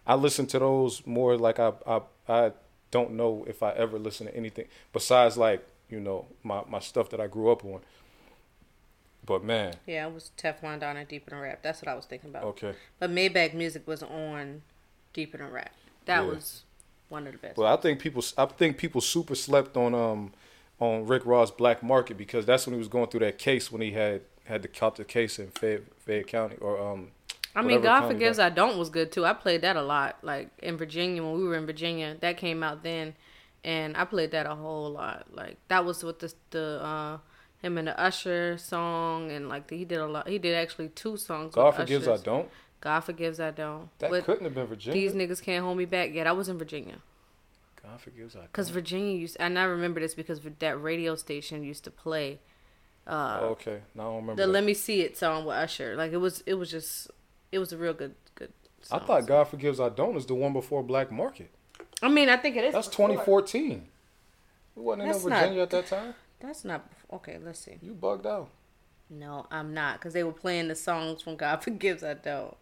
[0.07, 2.53] I listen to those more like I I I
[2.91, 7.09] don't know if I ever listen to anything besides like you know my my stuff
[7.11, 7.81] that I grew up on.
[9.25, 11.61] But man, Yeah, it was Teflon Don and Deeper than rap.
[11.63, 12.45] That's what I was thinking about.
[12.45, 12.75] okay.
[12.99, 14.63] But Maybach music was on
[15.13, 15.73] Deeper than rap.
[16.07, 16.29] That Yeah.
[16.31, 16.63] was
[17.09, 17.57] one of the best.
[17.57, 20.33] Well, I think people I think people super slept on um
[20.81, 23.83] on Rick Ross Black Market because that's when he was going through that case when
[23.83, 27.11] he had had the case in Fayette, Fayette County or um.
[27.55, 29.27] I mean, God Forgives that- I Don't was good too.
[29.27, 30.19] I played that a lot.
[30.23, 33.15] Like in Virginia, when we were in Virginia, that came out then,
[33.65, 35.27] and I played that a whole lot.
[35.35, 37.19] Like that was with the the uh,
[37.63, 40.29] him and the Usher song, and like he did a lot.
[40.29, 41.55] He did actually two songs.
[41.55, 42.49] God forgives I don't.
[42.81, 43.89] God forgives I don't.
[43.99, 45.01] That couldn't have been Virginia.
[45.01, 46.15] These niggas can't hold me back.
[46.15, 46.27] yet.
[46.27, 46.97] I was in Virginia.
[47.83, 48.53] God forgives I don't.
[48.53, 52.39] Cause Virginia used, and I remember this because that radio station used to play
[53.07, 54.43] uh, Oh, okay, now I don't remember.
[54.43, 54.53] the that.
[54.53, 55.97] "Let Me See It" song with Usher.
[55.97, 57.11] Like it was, it was just,
[57.51, 58.53] it was a real good, good.
[58.91, 59.07] I Song.
[59.07, 61.51] thought God forgives I don't is the one before Black Market.
[62.03, 62.73] I mean, I think it is.
[62.75, 63.09] That's before.
[63.09, 63.89] 2014.
[64.77, 66.15] We wasn't in That's not- Virginia at that time.
[66.41, 67.39] That's not okay.
[67.45, 67.79] Let's see.
[67.83, 68.49] You bugged out.
[69.13, 72.57] No, I'm not, because they were playing the songs from God Forgives I Don't.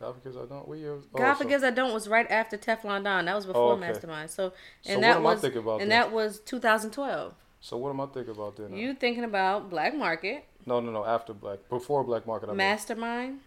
[0.00, 0.66] God forgives I don't.
[0.66, 0.94] What year?
[0.96, 3.24] was- oh, God so- Forgives I Don't was right after Teflon Don.
[3.26, 3.80] That was before okay.
[3.82, 4.30] Mastermind.
[4.30, 4.52] So,
[4.84, 6.00] and So that what am I was, thinking about and then?
[6.00, 7.34] that was 2012.
[7.60, 8.76] So what am I thinking about then?
[8.76, 11.04] You thinking about Black Market, No, no, no.
[11.04, 12.46] After Black, before Black Market.
[12.46, 12.56] I mean.
[12.56, 13.38] Mastermind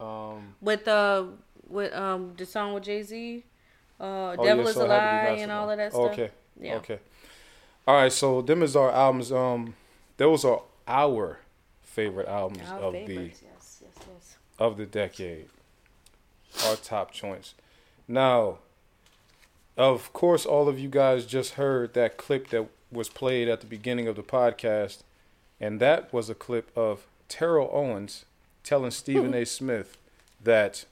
[0.00, 1.24] Um, with uh
[1.68, 3.44] with um the song with Jay Z,
[4.00, 5.92] uh oh, Devil yeah, is a it had to be Lie and all of that
[5.92, 6.10] stuff.
[6.12, 6.30] Okay.
[6.60, 6.76] Yeah.
[6.76, 6.98] Okay.
[7.86, 8.12] All right.
[8.12, 9.30] So them is our albums.
[9.32, 9.74] Um,
[10.16, 11.40] those are our
[11.82, 14.36] favorite albums Our of favorites, yes, yes, yes.
[14.58, 15.48] the of the decade.
[16.66, 17.54] Our top joints.
[18.06, 18.58] Now,
[19.76, 23.66] of course, all of you guys just heard that clip that was played at the
[23.66, 25.02] beginning of the podcast,
[25.60, 28.24] and that was a clip of Terrell Owens
[28.62, 29.44] telling Stephen A.
[29.58, 29.96] Smith
[30.42, 30.84] that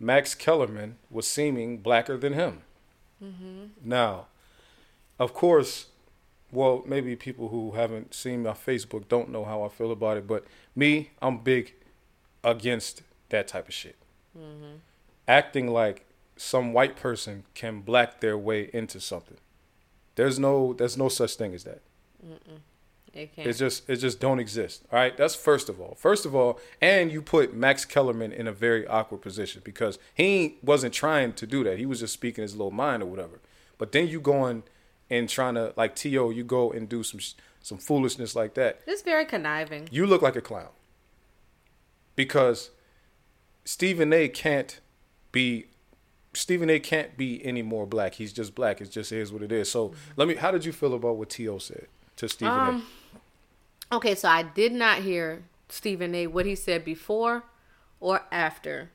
[0.00, 2.62] Max Kellerman was seeming blacker than him.
[3.84, 4.26] Now,
[5.18, 5.86] of course,
[6.52, 10.26] well, maybe people who haven't seen my Facebook don't know how I feel about it,
[10.26, 10.44] but
[10.74, 11.74] me, I'm big
[12.44, 13.96] against that type of shit.
[14.36, 14.76] Mm-hmm.
[15.26, 16.06] Acting like
[16.36, 19.38] some white person can black their way into something.
[20.14, 21.82] There's no there's no such thing as that.
[23.12, 23.48] It can't.
[23.48, 24.84] It just it just don't exist.
[24.92, 25.94] All right, that's first of all.
[25.94, 30.58] First of all, and you put Max Kellerman in a very awkward position because he
[30.62, 31.78] wasn't trying to do that.
[31.78, 33.40] He was just speaking his little mind or whatever.
[33.78, 34.62] But then you going
[35.10, 37.20] and trying to like To, you go and do some
[37.60, 38.80] some foolishness like that.
[38.86, 39.88] it's very conniving.
[39.90, 40.68] You look like a clown
[42.14, 42.70] because
[43.64, 44.28] Stephen A.
[44.28, 44.80] can't
[45.32, 45.66] be
[46.32, 46.78] Stephen A.
[46.78, 48.14] can't be any more black.
[48.14, 48.80] He's just black.
[48.80, 49.70] It just is what it is.
[49.70, 50.34] So let me.
[50.36, 51.58] How did you feel about what T.O.
[51.58, 51.86] said
[52.16, 52.86] to Stephen Um,
[53.92, 56.26] Okay, so I did not hear Stephen A.
[56.26, 57.44] what he said before
[58.00, 58.90] or after,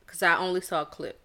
[0.00, 1.20] because I only saw a clip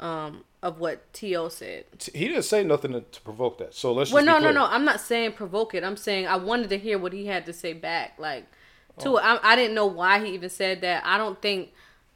[0.00, 1.50] um, of what T.O.
[1.50, 1.84] said.
[2.14, 3.74] He didn't say nothing to, to provoke that.
[3.74, 4.08] So let's.
[4.08, 4.64] Just Well, no, no, no.
[4.64, 5.84] I'm not saying provoke it.
[5.84, 8.14] I'm saying I wanted to hear what he had to say back.
[8.18, 8.46] Like,
[9.00, 9.16] to Oh.
[9.18, 9.20] it.
[9.22, 11.04] I, I didn't know why he even said that.
[11.04, 11.72] I don't think,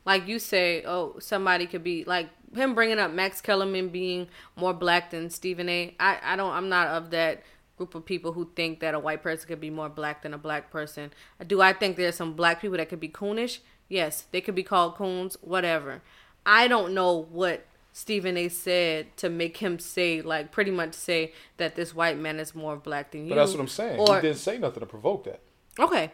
[0.07, 4.73] like you say, oh, somebody could be like him bringing up Max Kellerman being more
[4.73, 5.95] black than Stephen A.
[6.01, 6.51] I, I don't.
[6.53, 7.43] I'm not of that
[7.77, 10.39] group of people who think that a white person could be more black than a
[10.39, 11.13] black person.
[11.47, 13.59] Do I think there's some black people that could be coonish?
[13.91, 16.01] Yes, they could be called coons, whatever.
[16.47, 17.67] I don't know what
[17.99, 18.49] Stephen A.
[18.49, 22.77] said to make him say, like, pretty much say that this white man is more
[22.77, 23.31] black than you.
[23.31, 23.99] But that's what I'm saying.
[23.99, 25.41] Or he didn't say nothing to provoke that.
[25.81, 26.13] okay,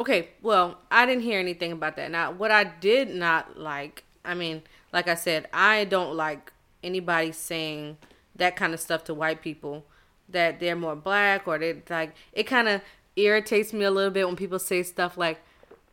[0.00, 0.30] okay.
[0.42, 2.10] Well, I didn't hear anything about that.
[2.10, 6.52] Now, what I did not like, I mean, like I said, I don't like
[6.82, 7.98] anybody saying
[8.34, 9.84] that kind of stuff to white people
[10.28, 12.16] that they're more black or they like.
[12.32, 12.80] It kind of
[13.14, 15.38] irritates me a little bit when people say stuff like,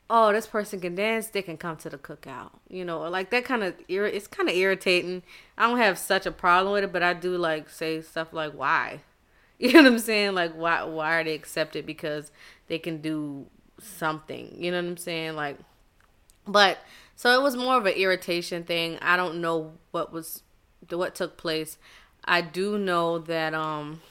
[0.09, 2.51] oh, this person can dance, they can come to the cookout.
[2.69, 5.23] You know, or like that kind of irri- it's kind of irritating.
[5.57, 8.53] I don't have such a problem with it, but I do like say stuff like
[8.53, 9.01] why.
[9.59, 10.33] You know what I'm saying?
[10.33, 12.31] Like why why are they accepted because
[12.67, 13.45] they can do
[13.79, 14.53] something.
[14.57, 15.35] You know what I'm saying?
[15.35, 15.57] Like
[16.45, 16.79] but
[17.15, 18.97] so it was more of an irritation thing.
[19.01, 20.43] I don't know what was
[20.89, 21.77] what took place.
[22.25, 24.01] I do know that um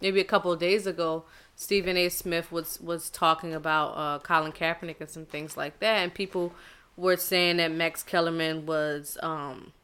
[0.00, 1.24] maybe a couple days ago
[1.60, 2.08] Stephen A.
[2.08, 6.54] Smith was was talking about uh, Colin Kaepernick and some things like that, and people
[6.96, 9.74] were saying that Max Kellerman was um,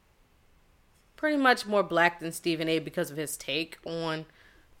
[1.15, 2.79] pretty much more black than Stephen A.
[2.79, 4.25] because of his take on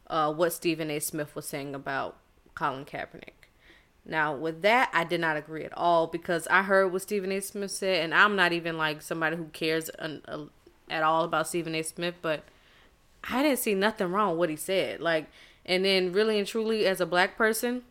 [0.07, 0.97] uh, what Stephen A.
[0.97, 2.17] Smith was saying about
[2.55, 3.45] Colin Kaepernick.
[4.03, 7.41] Now, with that, I did not agree at all because I heard what Stephen A.
[7.41, 10.45] Smith said, and I'm not even like somebody who cares an, a,
[10.89, 11.83] at all about Stephen A.
[11.83, 12.43] Smith, but
[13.23, 14.99] I didn't see nothing wrong with what he said.
[14.99, 15.27] Like,
[15.67, 17.83] and then really and truly as a black person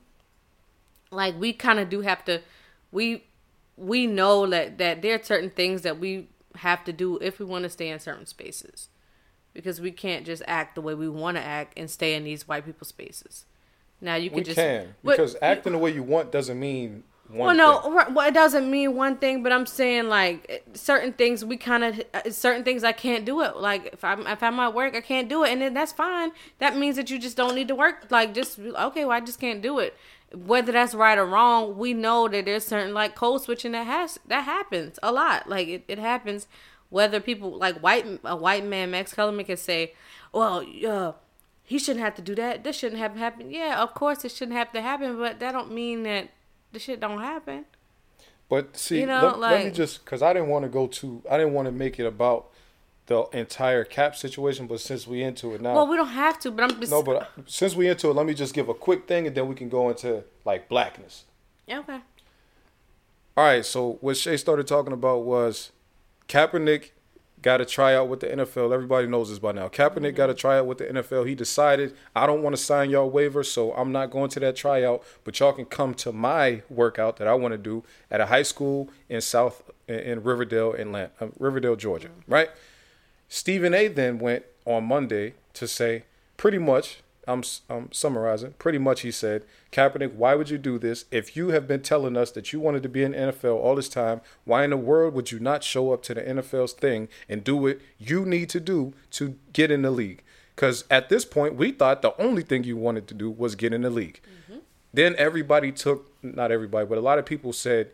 [1.11, 2.41] like we kind of do have to
[2.91, 3.24] we
[3.77, 7.45] we know that that there are certain things that we have to do if we
[7.45, 8.89] want to stay in certain spaces.
[9.53, 12.47] Because we can't just act the way we want to act and stay in these
[12.47, 13.47] white people spaces.
[14.01, 17.05] Now you can We just can but- because acting the way you want doesn't mean
[17.29, 17.57] one.
[17.57, 17.93] no, thing.
[17.93, 21.85] right, well, it doesn't mean one thing, but I'm saying like certain things we kind
[21.85, 23.57] of certain things I can't do it.
[23.57, 26.33] Like if I'm if I'm at work, I can't do it, and then that's fine.
[26.59, 28.07] That means that you just don't need to work.
[28.11, 29.97] Like just okay, well I just can't do it.
[30.35, 34.18] Whether that's right or wrong, we know that there's certain like code switching that has
[34.27, 35.49] that happens a lot.
[35.49, 36.47] Like it, it happens.
[36.91, 39.95] Whether people like white a white man Max Kellerman can say,
[40.33, 41.12] well, uh,
[41.64, 42.62] he shouldn't have to do that.
[42.62, 43.51] This shouldn't have happened.
[43.51, 46.31] Yeah, of course it shouldn't have to happen, but that don't mean that
[46.77, 47.64] the shit don't happen.
[48.51, 51.22] But see, You know, let, let me just because I didn't want to go to,
[51.31, 52.49] I didn't want to make it about
[53.07, 54.66] the entire cap situation.
[54.66, 57.03] But since we into it now, Well, we don't have to, but I'm just no,
[57.03, 59.49] but uh, since we into it, let me just give a quick thing, and then
[59.49, 61.24] we can go into like blackness.
[61.68, 62.01] okay.
[63.39, 65.72] All right, so what Shay started talking about was
[66.29, 66.91] Kaepernick
[67.43, 68.72] got a tryout with the NFL.
[68.72, 69.68] Everybody knows this by now.
[69.68, 71.26] Kaepernick got a tryout with the NFL.
[71.26, 74.57] He decided, I don't want to sign y'all waiver, so I'm not going to that
[74.57, 78.26] tryout, but y'all can come to my workout that I want to do at a
[78.26, 82.51] high school in South in- in Riverdale, Atlanta, uh, Riverdale, Georgia, right?
[83.28, 83.89] Stephen A.
[83.89, 86.05] then went on Monday to say,
[86.37, 91.07] pretty much, I'm, I'm summarizing, pretty much he said, Kaepernick, why would you do this?
[91.11, 93.74] If you have been telling us that you wanted to be in the NFL all
[93.74, 97.09] this time, why in the world would you not show up to the NFL's thing
[97.29, 100.22] and do what you need to do to get in the league?
[100.55, 103.74] Because at this point, we thought the only thing you wanted to do was get
[103.74, 104.20] in the league.
[104.22, 104.61] Mm-hmm.
[104.95, 107.91] Then everybody took, not everybody, but a lot of people said,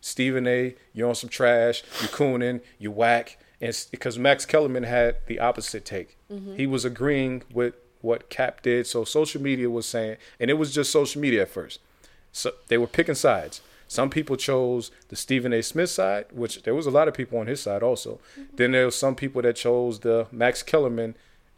[0.00, 3.38] Stephen A., you're on some trash, you're cooning, you whack.
[3.60, 6.18] And because Max Kellerman had the opposite take.
[6.30, 6.56] Mm-hmm.
[6.56, 7.74] He was agreeing with
[8.04, 8.86] what Cap did.
[8.86, 11.80] So social media was saying, and it was just social media at first.
[12.30, 13.60] So they were picking sides.
[13.88, 15.62] Some people chose the Stephen A.
[15.62, 18.18] Smith side, which there was a lot of people on his side also.
[18.54, 21.16] Then there was some people that chose the Max Kellerman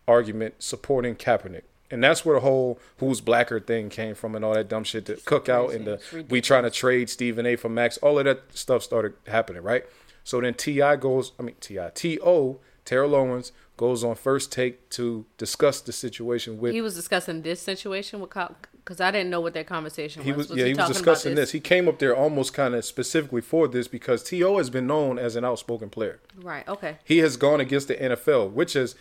[0.09, 1.62] argument supporting Kaepernick.
[1.90, 5.07] And that's where the whole who's blacker thing came from and all that dumb shit,
[5.07, 7.55] the cookout and the we trying to trade Stephen A.
[7.57, 9.84] for Max, all of that stuff started happening, right?
[10.24, 10.97] So then T.I.
[10.97, 11.90] goes, I mean, T.I.
[11.94, 12.59] T.O.
[12.87, 17.61] Terrell Owens goes on first take to discuss the situation with He was discussing this
[17.61, 20.49] situation with because I didn't know what that conversation he was.
[20.49, 21.53] was, yeah he was discussing about this.
[21.53, 24.57] He came up there almost kind of specifically for this because T.O.
[24.57, 26.20] has been known as an outspoken player.
[26.41, 26.66] Right.
[26.68, 26.99] Okay.
[27.05, 28.95] He has gone against the NFL, which is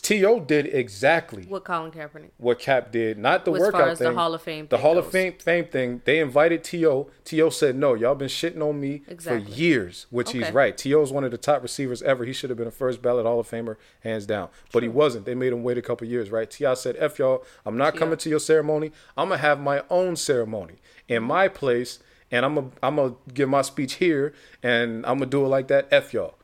[0.00, 0.40] T.O.
[0.40, 2.30] did exactly What Colin Kaepernick?
[2.38, 4.14] what Cap did, not the As workout far as the.
[4.14, 5.10] Hall of Fame The thing Hall of.
[5.10, 6.00] Fame fame thing.
[6.04, 7.10] They invited To.
[7.24, 7.50] T.O.
[7.50, 7.92] said no.
[7.94, 9.44] Y'all been shitting on me Exactly.
[9.44, 10.76] for years, which he's right.
[10.76, 11.02] T.O.
[11.02, 12.24] is one of the top receivers ever.
[12.24, 14.48] He should have been a first ballot Hall of Famer, hands down.
[14.72, 15.26] But he wasn't.
[15.26, 16.50] They made him wait a couple years, right?
[16.50, 17.44] Ti said, "F y'all.
[17.66, 18.92] I'm not coming to your ceremony.
[19.16, 20.76] I'm gonna have my own ceremony
[21.06, 21.28] in mm-hmm.
[21.28, 21.98] my place,
[22.30, 24.32] and I'm gonna I'm gonna give my speech here,
[24.62, 25.88] and I'm gonna do it like that.
[25.90, 26.34] F y'all."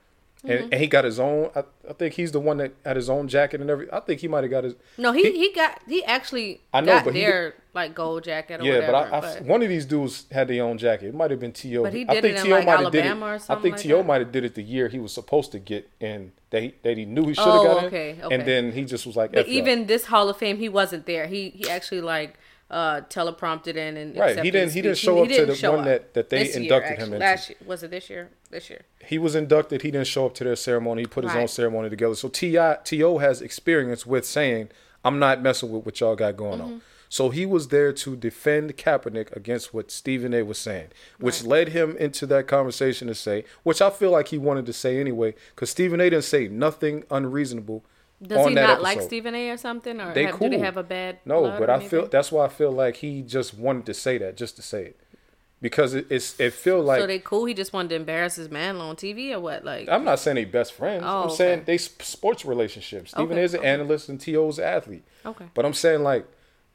[0.45, 0.51] Mm-hmm.
[0.51, 1.51] And, and he got his own.
[1.57, 3.93] I, I think he's the one that had his own jacket and everything.
[3.93, 4.75] I think he might have got his.
[4.97, 8.61] No, he, he got he actually I know, got but he their like gold jacket
[8.61, 8.93] or Yeah, whatever.
[9.11, 11.07] but, I, I, one of these dudes had their own jacket.
[11.09, 11.83] It might have been To.
[11.83, 12.55] But he I did think it in, T.O.
[12.57, 13.09] like, might have did it.
[13.09, 14.03] Alabama or I think like T.O.
[14.05, 16.97] might have did it the year he was supposed to get in that he that
[16.97, 18.35] he knew he should have Oh, got okay, in, okay.
[18.37, 21.27] and then he just was like, But even this Hall of Fame, he wasn't there.
[21.27, 22.39] He he actually like
[22.71, 25.81] uh teleprompted in and Right, he didn't- he didn't show up to didn't the one
[25.81, 25.85] up.
[25.87, 27.15] that- that they This year, inducted him actually.
[27.15, 27.19] into.
[27.19, 28.29] Last year was it this year?
[28.51, 28.81] This year.
[29.05, 29.83] he was inducted.
[29.83, 31.03] He didn't show up to their ceremony.
[31.03, 32.15] He put his own ceremony together.
[32.15, 33.19] So Ti T.O.
[33.19, 34.69] has experience with saying,
[35.05, 36.73] "I'm not messing with what y'all got going Mm-hmm.
[36.75, 40.43] on." So he was there to defend Kaepernick against what Stephen A.
[40.43, 40.89] was saying,
[41.19, 44.75] which led him into that conversation to say, which I feel like he wanted to
[44.75, 46.11] say anyway, because Stephen A.
[46.11, 47.83] didn't say nothing unreasonable.
[48.21, 49.07] Does he not like episode.
[49.09, 49.51] Stephen A.
[49.51, 50.49] or something, or They have, cool.
[50.51, 51.19] do they have a bad?
[51.25, 54.37] No, but I feel that's why I feel like he just wanted to say that
[54.37, 55.01] just to say it.
[55.61, 57.45] because it, it's it feel like so they cool.
[57.45, 59.65] He just wanted to embarrass his man on TV or what?
[59.65, 61.05] Like I'm not saying they best friends.
[61.07, 61.35] Oh, I'm okay.
[61.37, 63.11] saying they sports relationships.
[63.13, 63.69] Stephen Okay, A is an okay.
[63.69, 65.05] analyst and T.O.'s an athlete.
[65.25, 65.47] Okay.
[65.55, 66.27] But I'm saying like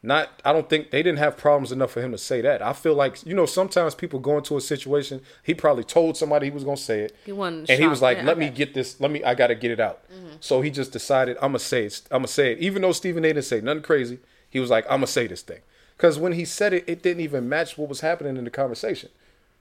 [0.06, 2.62] not I don't think they didn't have problems enough for him to say that.
[2.62, 6.48] I feel like you know sometimes people go into a situation, he probably told somebody
[6.48, 7.16] he was going to say it.
[7.26, 8.48] He wasn't And he was like, "Let me okay.
[8.48, 8.56] Mm-hmm.
[8.58, 9.00] get this.
[9.00, 10.04] Let me I got to get it out."
[10.42, 12.02] So he just decided, "I'm going to say it.
[12.12, 14.70] I'm going to say it." Even though Stephen A didn't say nothing crazy, he was
[14.70, 15.62] like, "I'm going to say this thing."
[15.98, 19.10] Cuz when he said it, it didn't even match what was happening in the conversation.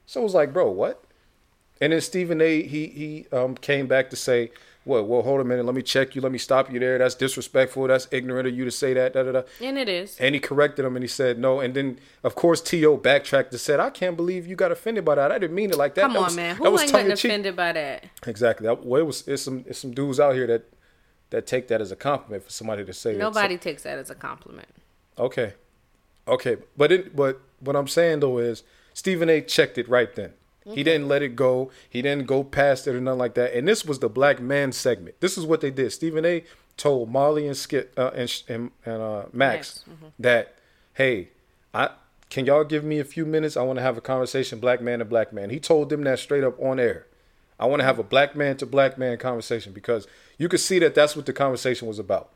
[0.07, 1.05] So it was like, "Bro, what?"
[1.81, 2.63] And then Stephen A.
[2.63, 4.51] he he um, came back to say,
[4.85, 5.65] "Well, well, hold a minute.
[5.65, 6.21] Let me check you.
[6.21, 6.99] Let me stop you there.
[6.99, 7.87] That's disrespectful.
[7.87, 9.43] That's ignorant of you to say that." Da da da.
[9.61, 10.17] and it is.
[10.19, 11.61] And he corrected him, and he said no.
[11.61, 12.97] And then, of course, T.O.
[12.97, 15.31] backtracked and said, "I can't believe you got offended by that.
[15.33, 16.03] I didn't mean it like that.
[16.03, 16.57] Come That on, was- man.
[16.57, 18.05] Who was ain't getting offended by that?
[18.27, 18.67] Exactly.
[18.67, 19.27] That, well, it was.
[19.29, 19.65] It's some.
[19.67, 20.65] It's some dudes out here that
[21.31, 23.13] that take that as a compliment for somebody to say.
[23.15, 23.19] that.
[23.21, 24.69] So- Nobody takes that as a compliment.
[25.19, 25.55] Okay.
[26.29, 26.57] Okay.
[26.77, 28.63] But it but what I'm saying though is
[28.95, 30.33] Stephen A checked it right then.
[30.65, 31.71] He didn't let it go.
[31.89, 33.55] He didn't go past it or nothing like that.
[33.55, 35.21] And this was the black man segment.
[35.21, 35.93] This is what they did.
[35.93, 36.45] Stephen A
[36.77, 40.13] told Molly and Skip uh, and and, and uh, Max Max, mhm.
[40.19, 40.55] that
[40.95, 41.29] hey,
[41.75, 41.91] I
[42.31, 43.57] can y'all give me a few minutes?
[43.57, 45.51] I want to have a conversation, black man to black man.
[45.51, 47.07] He told them that straight up on air.
[47.59, 50.07] I want to have a black man to black man conversation because
[50.39, 52.31] you could see that that's what the conversation was about.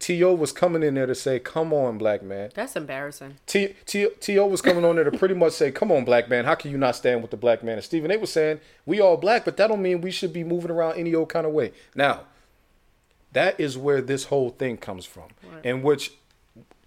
[0.00, 0.34] T.O.
[0.34, 3.36] was coming in there to say, "Come on, black man." That's embarrassing.
[3.46, 4.46] T, T, T.O.
[4.46, 6.78] was coming on there to pretty much say, "Come on, black man, how can you
[6.78, 8.16] not stand with the black man?" And Stephen A.
[8.16, 11.14] was saying, "We all black, but that don't mean we should be moving around any
[11.14, 12.22] old kind of way." Now,
[13.32, 15.28] that is where this whole thing comes from,
[15.62, 16.12] in which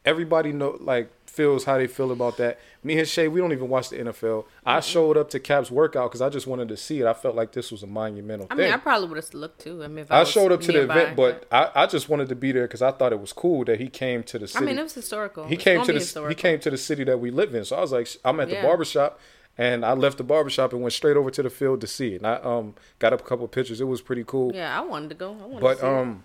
[0.03, 2.59] everybody know like feels how they feel about that.
[2.83, 4.45] Me and Shay, we don't even watch the NFL.
[4.65, 7.07] I showed up to Cap's workout because I just wanted to see it.
[7.07, 8.51] I felt like this was a monumental thing.
[8.51, 8.65] I thing.
[8.65, 9.83] mean, I probably would have looked too.
[9.83, 12.29] I mean, if I was showed up to the event, but I, I just wanted
[12.29, 14.63] to be there because I thought it was cool that he came to the city.
[14.63, 15.47] I mean, it was historical.
[15.47, 17.65] he came to the he came to the city that we live in.
[17.65, 18.61] So I was like, I'm at the Yeah.
[18.63, 19.19] barbershop,
[19.57, 22.17] and I left the barbershop and went straight over to the field to see it.
[22.17, 23.81] And I um got up a couple of pictures.
[23.81, 24.53] It was pretty cool.
[24.53, 25.31] Yeah, I wanted to go.
[25.31, 25.89] I wanted to But see it.
[25.89, 26.23] um,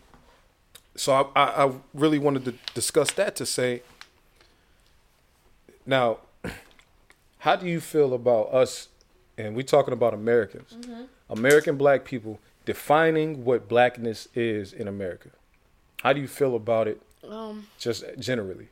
[0.97, 3.83] so I, I I really wanted to discuss that to say.
[5.89, 6.19] Now,
[7.39, 8.89] how do you feel about us?
[9.39, 11.05] And we're talking about Americans, Mm-hmm.
[11.31, 15.31] American black people defining what blackness is in America.
[16.03, 17.01] How do you feel about it?
[17.29, 18.69] Um, just generally.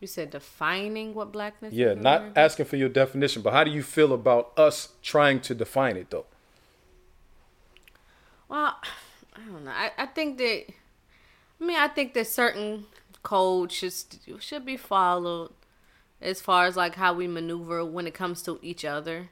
[0.00, 1.72] you said defining what blackness.
[1.72, 2.40] Yeah, not America?
[2.40, 6.10] asking for your definition, but how do you feel about us trying to define it
[6.10, 6.26] though?
[8.48, 8.76] Well,
[9.34, 9.70] I don't know.
[9.70, 10.64] I, I think that.
[11.60, 12.86] I mean, I think that certain
[13.22, 13.94] codes should
[14.40, 15.50] should be followed,
[16.20, 19.30] as far as like how we maneuver when it comes to each other.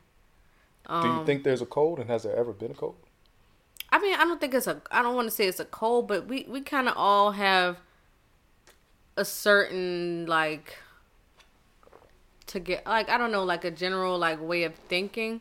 [1.01, 2.97] do Um, you think there's a code, and has there ever been a code?
[3.91, 4.82] I mean, I don't think it's a.
[4.91, 7.78] I don't want to say it's a code, but we we kind of all have
[9.16, 10.76] a certain like
[12.47, 15.41] to get like I don't know like a general like way of thinking.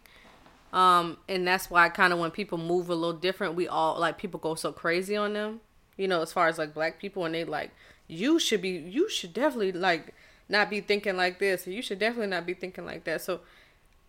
[0.73, 4.17] Um, and that's why kind of when people move a little different, we all like
[4.17, 5.61] people go so crazy on them.
[5.97, 7.71] You know, as far as like black people, and they like
[8.07, 10.13] you should be, you should definitely like
[10.53, 13.21] not be thinking like this, or you should definitely not be thinking like that.
[13.21, 13.41] So,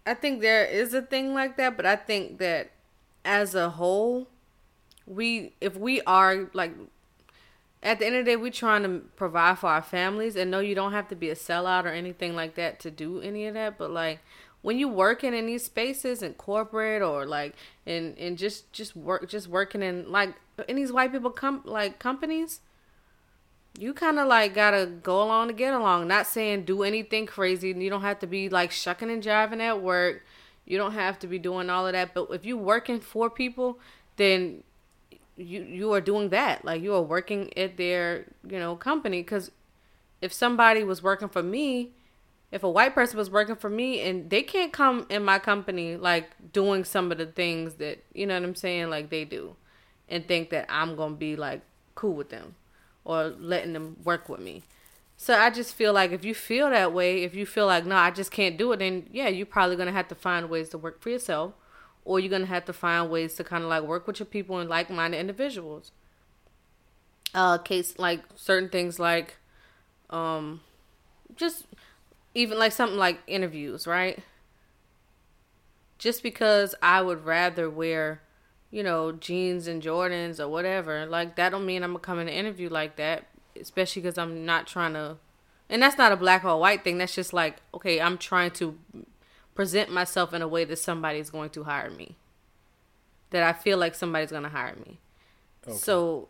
[0.07, 2.71] I think there is a thing like that, but I think that
[3.25, 4.29] as a whole,
[5.07, 6.73] we if we are like
[7.83, 10.61] at the end of the day, we're trying to provide for our families, and no,
[10.61, 13.55] you don't have to be a sellout or anything like that to do any of
[13.55, 13.77] that.
[13.79, 14.21] But like
[14.63, 17.55] when you working in these spaces in corporate or like
[17.87, 20.35] and and just just work just working in like
[20.69, 22.61] in these white people come like companies,
[23.79, 26.07] you kind of like gotta go along to get along.
[26.09, 27.69] Not saying do anything crazy.
[27.69, 30.25] You don't have to be like shucking and jiving at work.
[30.65, 32.15] You don't have to be doing all of that.
[32.15, 33.79] But if you're working for people,
[34.17, 34.63] then
[35.37, 36.65] you you are doing that.
[36.65, 39.23] Like you are working at their you know company.
[39.23, 39.51] Because
[40.23, 41.91] if somebody was working for me,
[42.53, 45.97] if a white person was working for me and they can't come in my company
[45.97, 49.57] like doing some of the things that you know what I'm saying like they do,
[50.09, 51.63] and think that I'm gonna be like
[51.97, 52.55] cool with them
[53.05, 54.63] or letting them work with me.
[55.17, 57.97] So I just feel like if you feel that way, if you feel like no,
[57.97, 60.79] I just can't do it, then yeah, you're probably gonna have to find ways to
[60.79, 61.55] work for yourself,
[62.05, 64.59] or you're gonna have to find ways to kind of like work with your people
[64.59, 65.93] and like-minded individuals.
[67.35, 69.37] Uh, case like certain things like,
[70.11, 70.61] um,
[71.37, 71.65] just
[72.35, 74.19] even like something like interviews, right?
[75.99, 78.21] Just because I would rather wear,
[78.75, 82.27] you know, jeans and Jordans or whatever, like that don't mean I'm gonna come in
[82.27, 83.29] an interview like that.
[83.59, 85.17] Especially because I'm not trying to,
[85.71, 86.99] and that's not a black or white thing.
[86.99, 88.77] That's just like, okay, I'm trying to
[89.55, 92.17] present myself in a way that somebody's going to hire me.
[93.31, 94.99] That I feel like somebody's gonna hire me.
[95.73, 96.29] So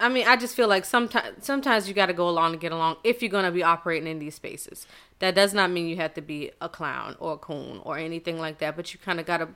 [0.00, 2.72] I mean, I just feel like sometimes sometimes you got to go along to get
[2.72, 4.86] along if you're gonna be operating in these spaces.
[5.18, 8.38] That does not mean you have to be a clown or a coon or anything
[8.38, 9.48] like that, but you kind of gotta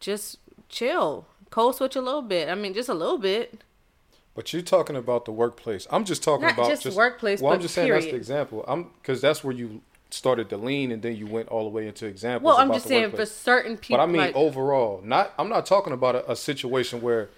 [0.00, 0.36] just
[0.68, 2.48] chill, code switch a little bit.
[2.48, 3.62] I mean, just a little bit.
[4.34, 5.86] But you're talking about the workplace.
[5.90, 8.64] I'm just talking Not about just workplace, Well, I'm just saying that's the example.
[8.68, 9.80] I'm because that's where you
[10.10, 12.46] started to lean, and then you went all the way into examples.
[12.46, 13.96] Well, I'm just saying for certain people.
[13.96, 15.32] But I mean like, overall, not.
[15.38, 17.30] I'm not talking about a, a situation where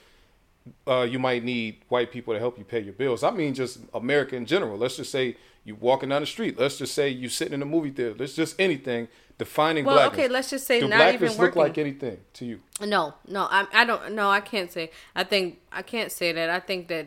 [0.86, 3.22] uh, you might need white people to help you pay your bills.
[3.22, 4.76] I mean just America in general.
[4.76, 6.58] Let's just say you walking down the street.
[6.58, 8.16] Let's just say you sitting in a movie theater.
[8.18, 9.06] Let's just anything
[9.38, 10.24] defining black Well, blackness.
[10.24, 12.60] okay, let's just say Do not blackness even look like anything to you?
[12.80, 14.12] No, no, I, I don't.
[14.12, 14.90] No, I can't say.
[15.14, 16.50] I think I can't say that.
[16.50, 17.06] I think that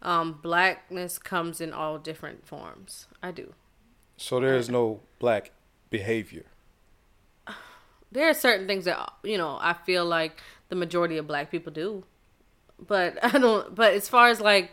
[0.00, 3.06] um, blackness comes in all different forms.
[3.22, 3.54] I do.
[4.16, 5.50] So there is no black
[5.90, 6.44] behavior.
[8.10, 9.58] There are certain things that you know.
[9.60, 10.38] I feel like
[10.68, 12.04] the majority of black people do,
[12.86, 13.74] but I don't.
[13.74, 14.70] But as far as like,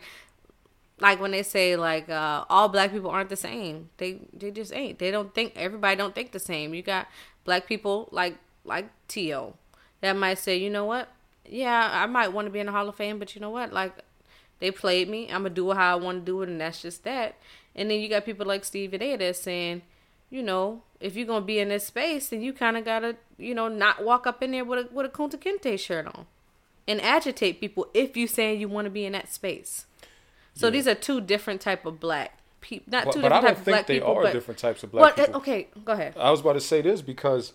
[1.00, 4.72] like when they say like uh, all black people aren't the same, they they just
[4.72, 4.98] ain't.
[4.98, 6.74] They don't think everybody don't think the same.
[6.74, 7.08] You got
[7.44, 9.54] black people like like T.O.
[10.02, 11.08] that might say, you know what?
[11.46, 13.72] Yeah, I might want to be in the Hall of Fame, but you know what?
[13.72, 13.94] Like
[14.60, 15.24] they played me.
[15.26, 17.36] I'm gonna do it how I want to do it, and that's just that.
[17.74, 19.82] And then you got people like Steve A that's saying,
[20.28, 23.54] you know, if you're gonna be in this space, then you kind of gotta, you
[23.54, 26.26] know, not walk up in there with a with a Kunta Kinte shirt on,
[26.86, 29.86] and agitate people if you saying you want to be in that space.
[30.54, 33.56] So these are two different type of black people, not But, two but I different
[33.56, 35.40] don't type of think they are different types of black uh, people.
[35.40, 36.16] okay, go ahead.
[36.18, 37.52] I was about to say this because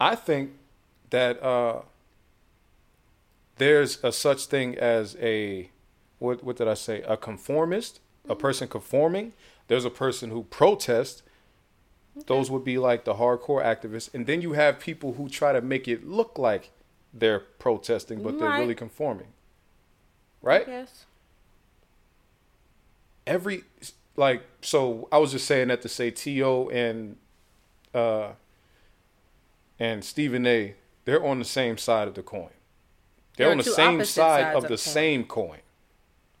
[0.00, 0.52] I think
[1.10, 1.82] that uh,
[3.56, 5.70] there's a such thing as a
[6.18, 7.02] what what did I say?
[7.02, 9.32] A conformist, a person conforming.
[9.68, 11.22] There's a person who protests.
[12.26, 15.60] Those would be like the hardcore activists, and then you have people who try to
[15.60, 16.70] make it look like
[17.14, 19.28] they're protesting, but they're really conforming.
[20.42, 20.66] Right?
[20.66, 21.06] Yes.
[23.30, 23.64] Every
[24.16, 26.68] like so I was just saying that to say T.O.
[26.68, 27.16] and
[27.94, 28.32] uh
[29.78, 30.74] and Stephen A.
[31.06, 32.50] They're on the same side of the coin.
[33.36, 34.76] They're They're on the same side of the coin.
[34.78, 35.58] same coin.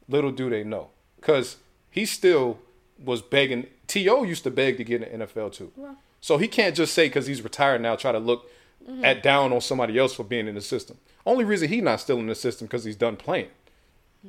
[0.08, 0.90] Little do they know.
[1.22, 1.56] Cause
[1.90, 2.58] he still
[3.02, 4.22] was begging T.O.
[4.24, 5.72] used to beg to get in the NFL too.
[6.20, 8.50] So he can't just say because he's retired now try to look
[8.88, 9.04] Mm-hmm.
[9.04, 10.96] at down on somebody else for being in the system.
[11.26, 13.48] Only reason he's not still in the system because he's done playing.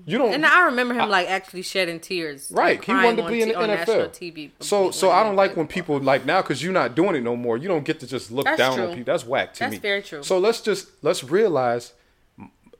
[0.05, 2.49] You don't And I remember him like actually shedding tears.
[2.49, 4.09] Right, like, he wanted to be in the NFL.
[4.11, 4.51] TV.
[4.61, 7.35] So, so I don't like when people like now because you're not doing it no
[7.35, 7.57] more.
[7.57, 9.03] You don't get to just look That's down on people.
[9.11, 9.79] That's whack to That's me.
[9.79, 10.23] very true.
[10.23, 11.93] So let's just let's realize,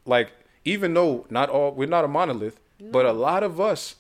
[0.06, 0.32] like,
[0.64, 3.96] even though not all we're not a monolith, but a lot of us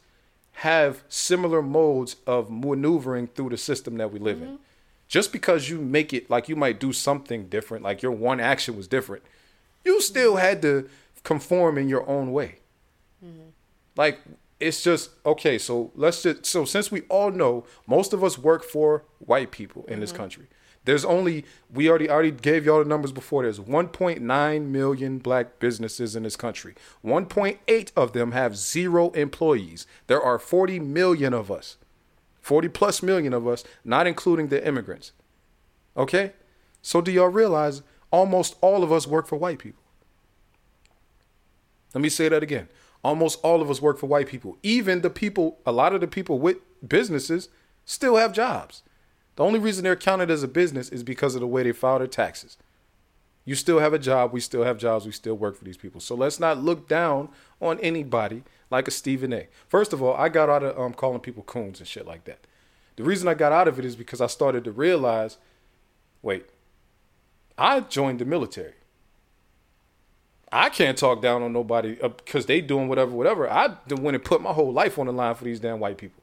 [0.53, 4.45] have similar modes of maneuvering through the system that we live Mm-hmm.
[4.53, 4.59] in.
[5.07, 8.77] Just because you make it like you might do something different, like your one action
[8.77, 9.23] was different,
[9.83, 10.87] you still had to
[11.23, 12.59] conform in your own way.
[13.95, 14.19] Like
[14.59, 15.57] it's just okay.
[15.57, 19.85] So let's just so since we all know most of us work for white people
[19.87, 20.21] in this mm-hmm.
[20.21, 20.47] country.
[20.83, 23.43] There's only we already already gave y'all the numbers before.
[23.43, 26.73] There's 1.9 million black businesses in this country.
[27.05, 29.85] 1.8 of them have zero employees.
[30.07, 31.77] There are 40 million of us.
[32.41, 35.11] 40 plus million of us, not including the immigrants.
[35.95, 36.33] Okay?
[36.81, 39.83] So do y'all realize almost all of us work for white people?
[41.93, 42.67] Let me say that again.
[43.03, 44.57] Almost all of us work for white people.
[44.63, 47.49] Even the people, a lot of the people with businesses
[47.85, 48.83] still have jobs.
[49.35, 51.97] The only reason they're counted as a business is because of the way they file
[51.97, 52.57] their taxes.
[53.43, 54.33] You still have a job.
[54.33, 55.05] We still have jobs.
[55.05, 55.99] We still work for these people.
[55.99, 57.29] So let's not look down
[57.59, 59.47] on anybody like a Stephen A.
[59.67, 62.45] First of all, I got out of um, calling people coons and shit like that.
[62.97, 65.37] The reason I got out of it is because I started to realize
[66.21, 66.45] wait,
[67.57, 68.73] I joined the military.
[70.51, 73.49] I can't talk down on nobody uh, because they doing whatever, whatever.
[73.49, 76.21] I went and put my whole life on the line for these damn white people.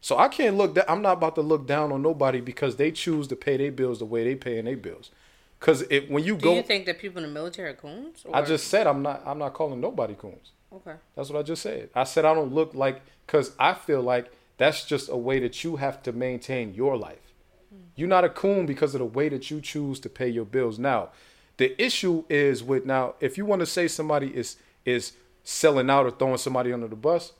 [0.00, 0.74] So I can't look.
[0.74, 3.72] Da- I'm not about to look down on nobody because they choose to pay their
[3.72, 5.10] bills the way they paying their bills.
[5.58, 7.74] Because it when you go Do go, you think that people in the military are
[7.74, 8.24] coons?
[8.32, 9.22] I just said I'm not.
[9.26, 10.52] I'm not calling nobody coons.
[10.72, 10.94] okay.
[11.16, 11.88] That's what I just said.
[11.94, 15.64] I said I don't look like because I feel like that's just a way that
[15.64, 17.32] you have to maintain your life.
[17.70, 17.80] Hmm.
[17.96, 20.78] You're not a coon because of the way that you choose to pay your bills.
[20.78, 21.08] Now,
[21.56, 26.06] the issue is with now if you want to say somebody is is selling out
[26.06, 27.32] or throwing somebody under the bus,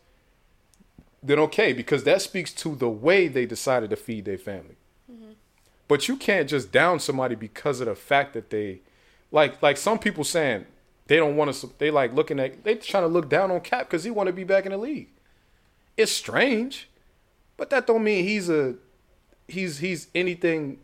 [1.23, 4.77] then okay because that speaks to the way they decided to feed their family.
[5.11, 5.33] Mm-hmm.
[5.89, 8.81] But you can't just down somebody because of the fact that they,
[9.31, 10.67] like, like some people saying
[11.07, 11.71] they don't want to.
[11.79, 14.33] They like looking at they trying to look down on Cap because he want to
[14.33, 15.09] be back in the league.
[15.97, 16.89] It's strange,
[17.57, 18.75] but that don't mean he's a,
[19.47, 20.79] he's he's anything.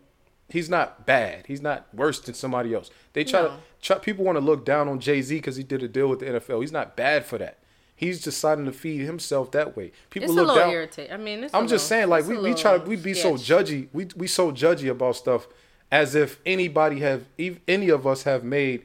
[0.52, 1.46] He's not bad.
[1.46, 2.90] He's not worse than somebody else.
[3.14, 5.82] They try to try, people want to look down on Jay Z because he did
[5.82, 6.60] a deal with the NFL.
[6.60, 7.58] He's not bad for that.
[7.96, 9.92] He's deciding to feed himself that way.
[10.10, 10.72] People It's a look little down.
[10.72, 11.12] irritating.
[11.12, 13.34] I mean, I'm a just little- saying, like we, we try to we be so
[13.34, 13.88] judgy.
[13.92, 15.46] We we so judgy about stuff
[15.90, 17.24] as if anybody have
[17.68, 18.82] any of us have made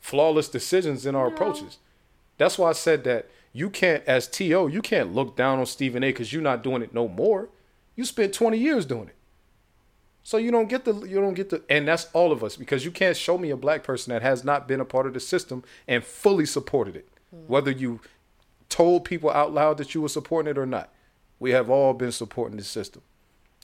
[0.00, 1.78] flawless decisions in our approaches.
[2.38, 6.02] That's why I said that you can't, as T.O., you can't look down on Stephen
[6.02, 6.08] A.
[6.08, 7.48] because you're not doing it no more.
[7.96, 9.14] You spent 20 years doing it,
[10.24, 12.84] so you don't get the you don't get the, and that's all of us because
[12.84, 15.20] you can't show me a black person that has not been a part of the
[15.20, 17.42] system and fully supported it, hmm.
[17.46, 18.00] whether you
[18.70, 20.90] told people out loud that you were supporting it or not.
[21.38, 23.02] We have all been supporting the system.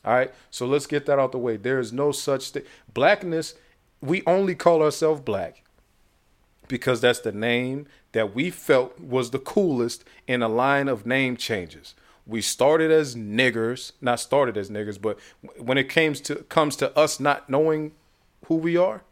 [0.04, 0.32] All right.
[0.50, 1.56] So let's get that out the way.
[1.56, 2.62] There is no such thing.
[2.92, 3.54] Blackness,
[4.00, 5.64] we only call ourselves black
[6.68, 11.36] because that's the name that we felt was the coolest in a line of name
[11.36, 11.94] changes.
[12.30, 15.18] We started as niggers, not started as niggers, but
[15.58, 17.90] when it comes to comes to us not knowing
[18.46, 19.02] who we are,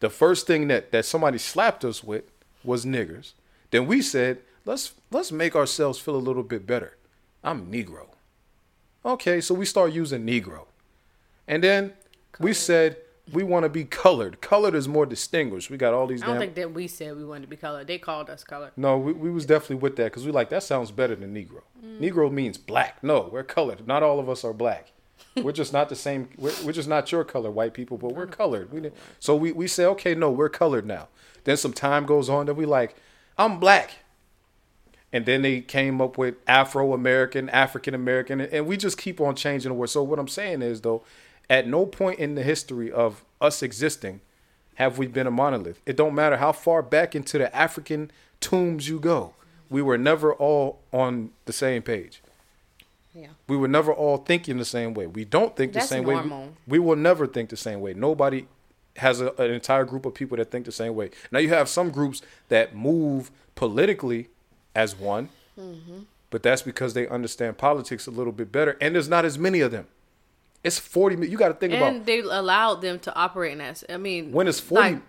[0.00, 2.24] the first thing that that somebody slapped us with
[2.64, 3.34] was niggers.
[3.70, 6.96] Then we said, let's let's make ourselves feel a little bit better.
[7.44, 8.08] I'm Negro.
[9.04, 10.66] Okay, so we start using Negro.
[11.46, 11.92] And then
[12.40, 12.96] we said
[13.32, 14.40] we want to be colored.
[14.40, 15.70] Colored is more distinguished.
[15.70, 17.56] We got all these I don't damn think that we said we wanted to be
[17.56, 17.86] colored.
[17.86, 18.72] They called us colored.
[18.76, 21.62] No, we, we was definitely with that because we like that sounds better than Negro.
[21.84, 22.00] Mm.
[22.00, 23.02] Negro means black.
[23.02, 23.86] No, we're colored.
[23.86, 24.92] Not all of us are black.
[25.36, 26.28] we're just not the same.
[26.36, 28.28] We're, we're just not your color, white people, but we're oh.
[28.28, 28.72] colored.
[28.72, 31.08] We so we we say okay, no, we're colored now.
[31.44, 32.96] Then some time goes on, then we like,
[33.36, 33.98] I'm black.
[35.10, 39.34] And then they came up with Afro American, African American, and we just keep on
[39.34, 39.88] changing the word.
[39.88, 41.02] So what I'm saying is though,
[41.50, 44.20] at no point in the history of us existing
[44.74, 45.80] have we been a monolith.
[45.86, 49.34] It don't matter how far back into the African tombs you go.
[49.70, 52.22] We were never all on the same page.
[53.14, 53.28] Yeah.
[53.48, 55.06] We were never all thinking the same way.
[55.06, 56.14] We don't think the That's same way.
[56.14, 56.54] normal.
[56.66, 57.92] We, we will never think the same way.
[57.94, 58.46] Nobody
[58.96, 61.10] has a, an entire group of people that think the same way.
[61.32, 64.28] Now you have some groups that move politically
[64.74, 65.28] as one,
[65.58, 66.02] Mm-hmm.
[66.30, 68.76] but that's because they understand politics a little bit better.
[68.80, 69.88] And there's not as many of them.
[70.64, 71.14] It's forty.
[71.28, 73.82] You got to think And about And they allowed them to operate in that.
[73.88, 74.94] I mean, when it's forty.
[74.94, 75.02] like,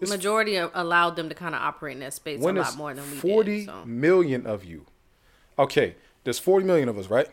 [0.00, 2.92] it's majority of- allowed them to kind of operate in that space a lot more
[2.94, 3.66] than we forty did.
[3.66, 3.84] So.
[3.84, 4.84] million of you.
[5.58, 5.94] Okay,
[6.24, 7.28] there's 40 million of us, right?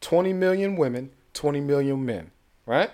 [0.00, 2.30] 20 million women, 20 million men,
[2.64, 2.90] right?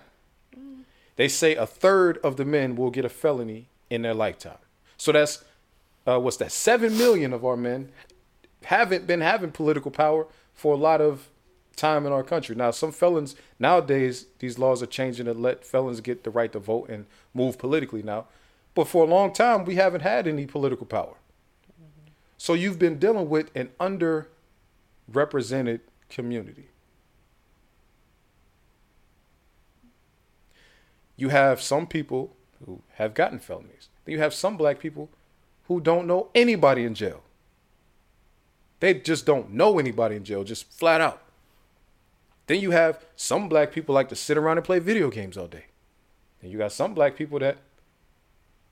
[1.17, 4.59] They say a third of the men will get a felony in their lifetime.
[4.97, 5.45] So that's
[6.07, 6.51] uh, what's that?
[6.51, 7.91] Seven million of our men
[8.65, 11.29] haven't been having political power for a lot of
[11.77, 12.55] time in our country.
[12.55, 16.59] Now, some felons nowadays, these laws are changing to let felons get the right to
[16.59, 18.27] vote and move politically now.
[18.75, 21.17] But for a long time, we haven't had any political power.
[22.37, 26.69] So you've been dealing with an underrepresented community.
[31.17, 33.91] You have some people who have gotten felonies.
[34.05, 35.11] Then you have some black people
[35.69, 37.23] who don't know anybody in jail.
[38.81, 41.23] They just don't know anybody in jail, just flat out.
[42.51, 45.47] Then you have some black people like to sit around and play video games all
[45.47, 45.67] day.
[46.41, 47.59] Then you got some black people that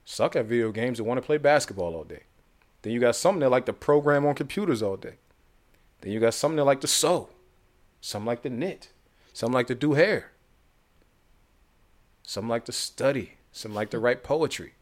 [0.05, 2.25] suck at video games and want to play basketball all day.
[2.83, 5.19] Then you got some that like to program on computers all day.
[6.01, 7.29] Then you got some that like to sew.
[8.01, 8.89] Some like to knit.
[9.33, 10.33] Some like to do hair.
[12.25, 13.35] Some like to study.
[13.53, 14.73] Some like to write poetry.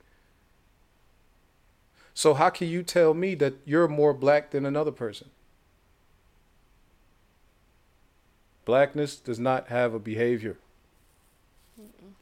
[2.14, 5.28] So how can you tell me that you're more black than another person?
[8.66, 10.58] Blackness does not have a behavior.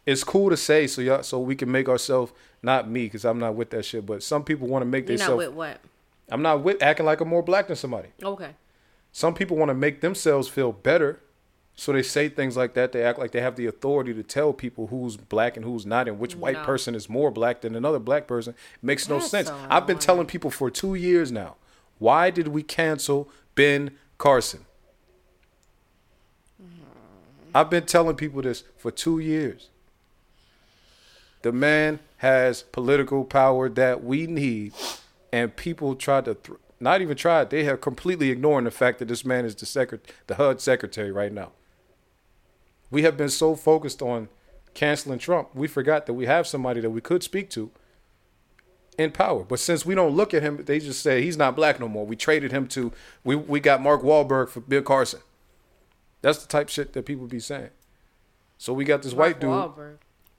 [0.06, 2.32] It's cool to say so y'all so we can make ourselves
[2.62, 4.04] not me because I'm not with that shit.
[4.04, 5.80] But some people want to make You're not with what?
[6.28, 8.08] I'm not with acting like I'm more black than somebody.
[8.22, 8.50] Okay.
[9.12, 11.20] Some people want to make themselves feel better,
[11.74, 12.92] so they say things like that.
[12.92, 16.08] They act like they have the authority to tell people who's black and who's not,
[16.08, 16.64] and which white No.
[16.64, 18.54] person is more black than another black person.
[18.82, 19.48] Makes no sense.
[19.48, 21.56] so I've been telling people for two years now.
[21.98, 24.66] Why did we cancel Ben Carson?
[27.54, 29.68] I've been telling people this for two years.
[31.42, 34.72] The man has political power that we need,
[35.32, 37.50] and people tried to th- not even tried.
[37.50, 41.12] They have completely ignoring the fact that this man is the secret, the HUD secretary
[41.12, 41.52] right now.
[42.90, 44.28] We have been so focused on
[44.74, 47.70] canceling Trump, we forgot that we have somebody that we could speak to
[48.98, 49.44] in power.
[49.44, 52.04] But since we don't look at him, they just say he's not black no more.
[52.04, 55.20] We traded him to we we got Mark Wahlberg for Bill Carson.
[56.24, 57.68] That's the type shit that people be saying.
[58.56, 59.50] So we got this white dude.
[59.50, 59.96] Wahlberg.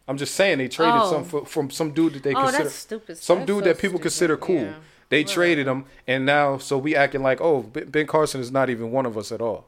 [0.07, 1.11] I'm just saying they traded Oh.
[1.11, 3.17] some for, from some dude that they Oh, consider that's stupid.
[3.19, 4.01] some That's dude so that people stupid.
[4.01, 4.61] consider cool.
[4.61, 4.73] Yeah.
[5.09, 8.71] They traded him, and now so we acting like oh Ben Ben Carson is not
[8.71, 9.65] even one of us at all.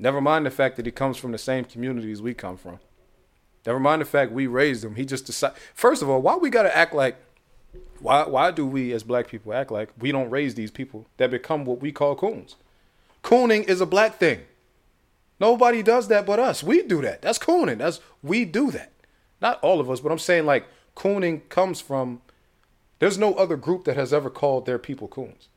[0.00, 2.80] Never mind the fact that he comes from the same communities we come from.
[3.64, 4.96] Never mind the fact we raised him.
[4.96, 5.56] He just decided.
[5.74, 7.16] First of all, why we gotta act like
[8.00, 11.30] Why why do we as black people act like we don't raise these people that
[11.30, 12.56] become what we call coons?
[13.22, 14.40] Cooning is a black thing.
[15.40, 16.62] Nobody does that but us.
[16.62, 17.22] We do that.
[17.22, 17.78] That's cooning.
[17.78, 18.92] That's we do that.
[19.40, 22.20] Not all of us, but I'm saying like cooning comes from
[22.98, 25.48] there's no other group that has ever called their people coons.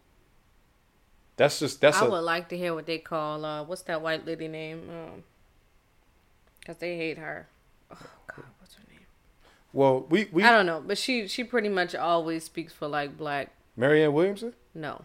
[1.36, 4.02] That's just that's I a would like to hear what they call uh, what's that
[4.02, 4.90] white lady name?
[4.90, 5.24] Um,
[6.66, 7.48] Cause they hate her.
[7.92, 7.98] Oh
[8.28, 9.02] God, what's her name?
[9.74, 13.18] well we we I don't know, but she she pretty much always speaks for like
[13.18, 13.50] black.
[13.76, 15.04] Marianne Williamson, No,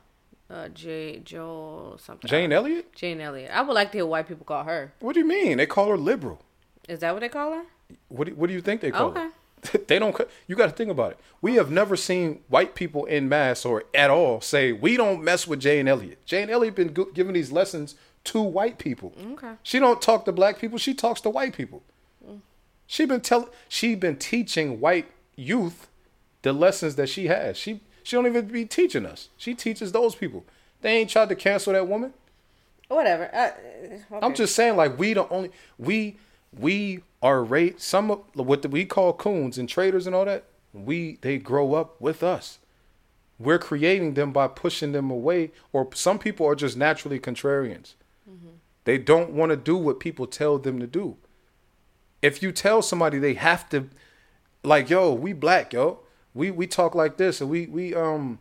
[0.51, 2.29] uh, J Joel something.
[2.29, 2.95] Jane Elliott.
[2.95, 3.51] Jane Elliott.
[3.53, 4.93] I would like to hear white people call her.
[5.01, 5.59] What do you mean?
[5.59, 6.41] They call her liberal.
[6.89, 7.63] Is that what they call her?
[8.09, 9.21] What do, what do you think they call Okay.
[9.21, 9.79] her?
[9.89, 10.17] they don't.
[10.47, 11.21] You got to think about it.
[11.43, 15.47] We have never seen white people in mass or at all say we don't mess
[15.49, 16.25] with Jane Elliott.
[16.25, 17.95] Jane Elliott been giving these lessons
[18.25, 19.13] to white people.
[19.33, 19.53] Okay.
[19.63, 20.79] She don't talk to black people.
[20.79, 21.83] She talks to white people.
[22.87, 23.51] She been tell.
[23.69, 25.89] She been teaching white youth
[26.43, 27.59] the lessons that she has.
[27.59, 29.29] She she don't even be teaching us.
[29.37, 30.47] She teaches those people.
[30.81, 32.15] They ain't tried to cancel that woman.
[32.89, 33.29] Whatever.
[33.35, 33.51] Uh,
[34.23, 36.17] I'm just saying, like we the only we
[36.59, 40.45] we are rate some of what we call coons and traders and all that.
[40.73, 42.59] We they grow up with us.
[43.39, 47.93] We're creating them by pushing them away, or some people are just naturally contrarians.
[48.85, 51.19] They don't want to do what people tell them to do.
[52.23, 53.91] If you tell somebody they have to,
[54.65, 56.01] like, yo, we black, yo,
[56.35, 58.39] we we talk like this, and we we um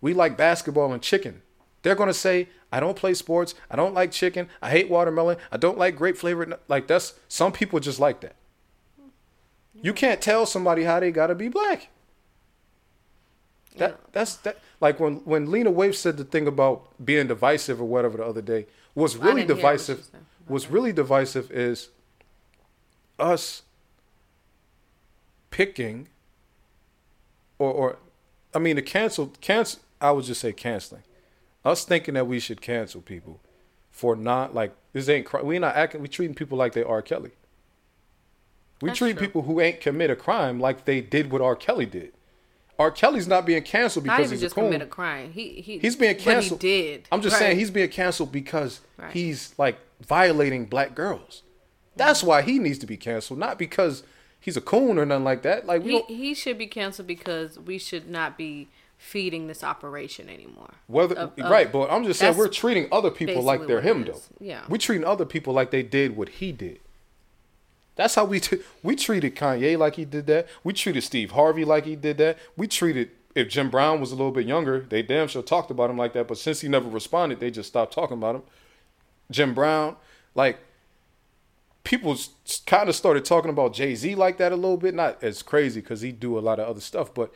[0.00, 1.42] we like basketball and chicken.
[1.82, 5.56] They're gonna say, I don't play sports, I don't like chicken, I hate watermelon, I
[5.56, 6.54] don't like grape flavored.
[6.68, 8.36] Like that's some people just like that.
[9.82, 11.88] You can't tell somebody how they gotta be black.
[13.76, 17.84] That that's that like when when Lena Waithe said the thing about being divisive or
[17.84, 18.66] whatever the other day.
[18.94, 20.10] What's really didn't what she divisive
[20.46, 21.88] what's really divisive is
[23.18, 23.62] us
[25.50, 26.08] picking
[27.60, 27.96] or or
[28.54, 31.02] I mean the cancel cancel I would just say canceling.
[31.64, 33.38] Us thinking that we should cancel people
[33.90, 37.02] for not like this ain't cri- we not acting We're treating people like they are
[37.02, 37.32] Kelly.
[38.80, 39.26] We That's treat true.
[39.26, 41.54] people who ain't commit a crime like they did what R.
[41.54, 42.12] Kelly did.
[42.78, 42.90] R.
[42.90, 44.64] Kelly's not being canceled not because even he's just coon.
[44.64, 45.32] commit a crime.
[45.32, 45.78] He he.
[45.78, 46.62] He's being canceled.
[46.62, 47.08] He did.
[47.12, 47.40] I'm just Right.
[47.40, 49.12] saying he's being canceled because Right.
[49.12, 51.42] he's like violating black girls.
[51.94, 54.02] That's why he needs to be canceled, not because
[54.40, 55.66] he's a coon or nothing like that.
[55.66, 58.68] Like we He, he should be canceled because we should not be
[58.98, 60.70] feeding this operation anymore.
[60.86, 64.04] whether Of- of- right, but I'm just saying we're treating other people like they're him
[64.04, 64.20] though.
[64.40, 64.62] Yeah.
[64.68, 66.80] we're treating other people like they did what he did.
[67.96, 70.48] That's how we t- we treated Kanye like he did that.
[70.64, 72.38] We treated Steve Harvey like he did that.
[72.56, 75.88] We treated if Jim Brown was a little bit younger, they damn sure talked about
[75.90, 76.26] him like that.
[76.26, 78.42] But since he never responded, they just stopped talking about him.
[79.30, 79.96] Jim Brown,
[80.34, 80.58] like
[81.84, 82.16] people
[82.66, 84.94] kind of started talking about Jay Z like that a little bit.
[84.94, 87.32] Not as crazy because he do a lot of other stuff, but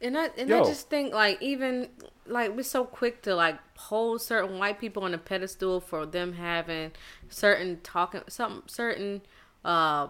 [0.00, 0.58] And I and Yo.
[0.60, 1.88] I just think like even
[2.26, 6.34] like we're so quick to like hold certain white people on a pedestal for them
[6.34, 6.92] having
[7.28, 9.22] certain talking some certain
[9.64, 10.08] uh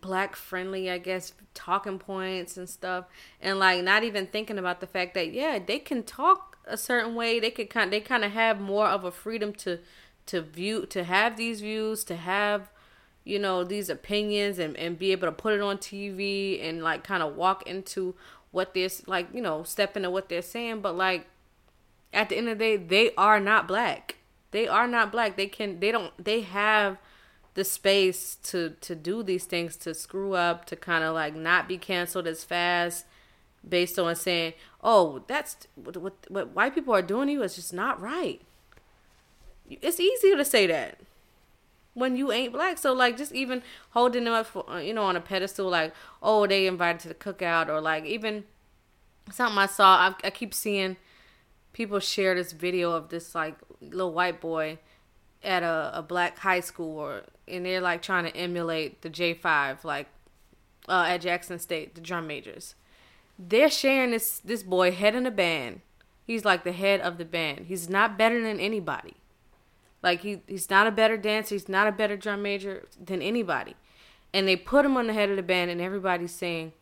[0.00, 3.06] black friendly I guess talking points and stuff
[3.40, 7.14] and like not even thinking about the fact that yeah they can talk a certain
[7.14, 9.78] way they could kind they kind of have more of a freedom to
[10.26, 12.70] to view to have these views to have
[13.24, 17.04] you know these opinions and, and be able to put it on tv and like
[17.04, 18.14] kind of walk into
[18.54, 20.80] what this like you know step into what they're saying.
[20.80, 21.26] But like
[22.12, 24.16] at the end of the day they are not black.
[24.52, 25.36] They are not black.
[25.36, 26.98] They can they don't they have
[27.54, 31.68] the space to to do these things to screw up to kind of like not
[31.68, 33.06] be canceled as fast
[33.66, 34.52] based on saying
[34.82, 38.42] oh that's what, what what white people are doing to you is just not right
[39.68, 40.98] it's easier to say that
[41.94, 42.76] when you ain't black.
[42.78, 45.94] So like just even holding them up for uh, you know on a pedestal like
[46.22, 48.44] oh they invited to the cookout or like even
[49.32, 50.96] something I saw I, I keep seeing
[51.72, 54.78] people share this video of this like little white boy
[55.42, 59.84] at a, a black high school or and they're like trying to emulate the J5
[59.84, 60.08] like
[60.88, 62.74] uh, at Jackson State the drum majors.
[63.38, 65.80] They're sharing this this boy head in a band.
[66.26, 67.66] He's like the head of the band.
[67.66, 69.14] He's not better than anybody.
[70.04, 73.74] Like he he's not a better dancer, he's not a better drum major than anybody.
[74.34, 76.74] And they put him on the head of the band and everybody's saying,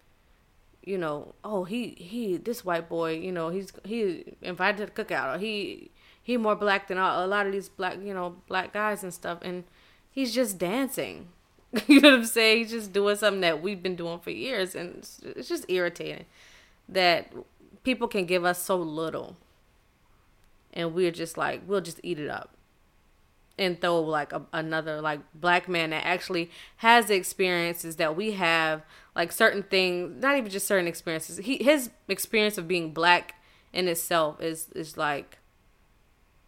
[0.82, 5.04] you know, oh he he this white boy, you know, he's he invited to the
[5.04, 8.34] cookout or he he more black than a, a lot of these black, you know,
[8.48, 9.62] black guys and stuff and
[10.10, 11.28] he's just dancing.
[11.86, 12.58] you know what I'm saying?
[12.58, 16.24] He's just doing something that we've been doing for years and it's, it's just irritating
[16.88, 17.32] that
[17.84, 19.36] people can give us so little
[20.72, 22.56] and we're just like we'll just eat it up
[23.58, 28.32] and throw like a, another like black man that actually has the experiences that we
[28.32, 28.82] have,
[29.14, 31.38] like certain things, not even just certain experiences.
[31.38, 33.34] He his experience of being black
[33.72, 35.38] in itself is is like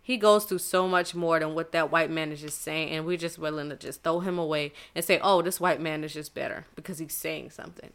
[0.02, 3.06] he goes through so much more than what that white man is just saying, and
[3.06, 6.12] we're just willing to just throw him away and say, "Oh, this white man is
[6.12, 7.90] just better because he's saying something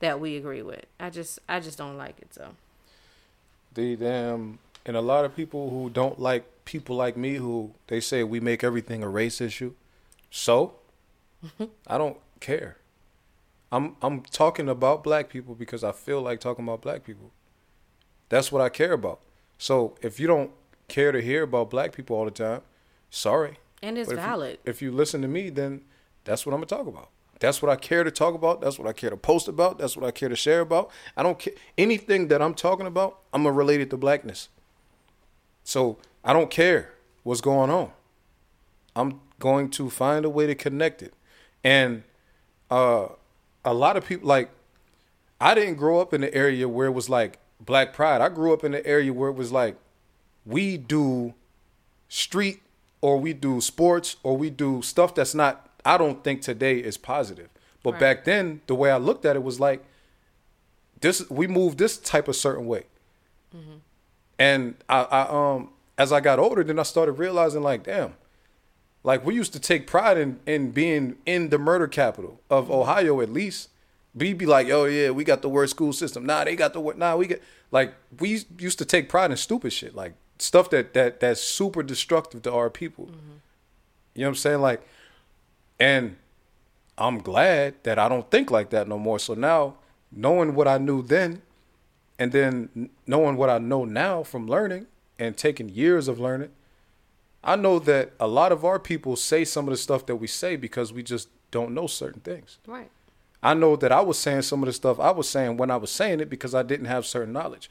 [0.00, 2.34] that we agree with." I just, I just don't like it.
[2.34, 2.50] So
[3.74, 7.98] the damn and a lot of people who don't like people like me who they
[7.98, 9.72] say we make everything a race issue.
[10.30, 10.74] So
[11.86, 12.76] I don't care.
[13.72, 17.30] I'm I'm talking about black people because I feel like talking about black people.
[18.28, 19.20] That's what I care about.
[19.56, 20.50] So if you don't
[20.88, 22.60] care to hear about black people all the time,
[23.10, 23.58] sorry.
[23.82, 24.58] and it's if you- valid.
[24.64, 25.82] if you listen to me, then
[26.24, 27.08] that's what I'm gonna talk about.
[27.40, 28.60] That's what I care to talk about.
[28.60, 29.78] That's what I care to post about.
[29.78, 30.90] That's what I care to share about.
[31.16, 33.20] I don't care anything that I'm talking about.
[33.32, 34.48] I'm gonna relate it to blackness.
[35.64, 36.92] So I don't care
[37.22, 37.90] what's going on.
[38.96, 41.14] I'm going to find a way to connect it.
[41.62, 42.02] And
[42.70, 43.08] uh,
[43.64, 44.50] a lot of people like
[45.40, 48.20] I didn't grow up in the area where it was like black pride.
[48.20, 49.76] I grew up in the area where it was like
[50.44, 51.34] we do
[52.08, 52.60] street
[53.00, 56.96] or we do sports or we do stuff that's not I don't think today is
[56.96, 57.48] positive.
[57.82, 58.00] But Right.
[58.00, 59.84] back then the way I looked at it was like
[61.00, 62.84] this we move this type of certain way.
[64.38, 65.20] And I, I
[65.54, 68.14] um as I got older then I started realizing like damn
[69.08, 73.20] like we used to take pride in in being in the murder capital of Ohio
[73.20, 73.70] at least.
[74.14, 76.26] We be like, oh yeah, we got the worst school system.
[76.26, 76.98] Nah, they got the worst.
[76.98, 80.94] Nah, we get like we used to take pride in stupid shit, like stuff that
[80.94, 83.06] that that's super destructive to our people.
[83.06, 83.36] Mm-hmm.
[84.14, 84.60] You know what I'm saying?
[84.60, 84.82] Like,
[85.78, 86.16] and
[86.96, 89.18] I'm glad that I don't think like that no more.
[89.20, 89.76] So now,
[90.10, 91.42] knowing what I knew then,
[92.18, 94.86] and then knowing what I know now from learning
[95.18, 96.50] and taking years of learning,
[97.42, 100.26] I know that a lot of our people say some of the stuff that we
[100.26, 102.58] say because we just don't know certain things.
[102.66, 102.90] Right.
[103.42, 105.76] I know that I was saying some of the stuff I was saying when I
[105.76, 107.70] was saying it because I didn't have certain knowledge.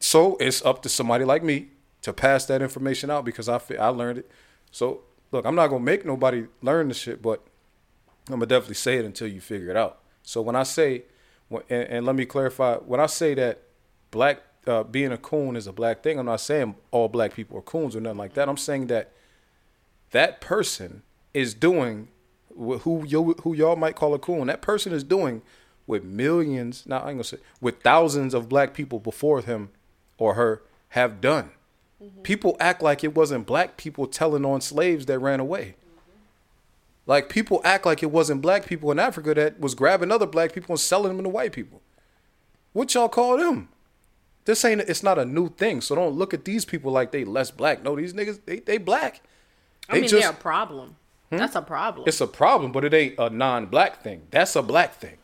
[0.00, 1.68] So it's up to somebody like me
[2.02, 4.30] to pass that information out because I I learned it.
[4.70, 7.42] So look, I'm not gonna make nobody learn the shit, but
[8.28, 10.00] I'm gonna definitely say it until you figure it out.
[10.22, 11.04] So when I say,
[11.50, 13.62] and, and let me clarify, when I say that
[14.10, 17.58] black uh, being a coon is a black thing, I'm not saying all black people
[17.58, 18.48] are coons or nothing like that.
[18.48, 19.10] I'm saying that
[20.10, 21.02] that person
[21.34, 22.08] is doing
[22.50, 24.46] wh- who you who y'all might call a coon.
[24.46, 25.42] That person is doing
[25.86, 29.70] with millions, now I ain't gonna say with thousands of black people before him
[30.18, 31.50] or her have done.
[32.22, 35.74] People act like it wasn't black people telling on slaves that ran away.
[37.06, 40.52] Like people act like it wasn't black people in Africa that was grabbing other black
[40.52, 41.80] people and selling them to white people.
[42.72, 43.70] What y'all call them?
[44.48, 45.82] This ain't it's not a new thing.
[45.82, 47.82] So don't look at these people like they less black.
[47.82, 49.20] No, these niggas they they black.
[49.90, 50.96] I They mean, just- they're a problem.
[51.28, 51.36] Hmm?
[51.36, 52.08] That's a problem.
[52.08, 54.22] it's a problem, but it ain't a non-black thing.
[54.30, 55.18] That's a black thing.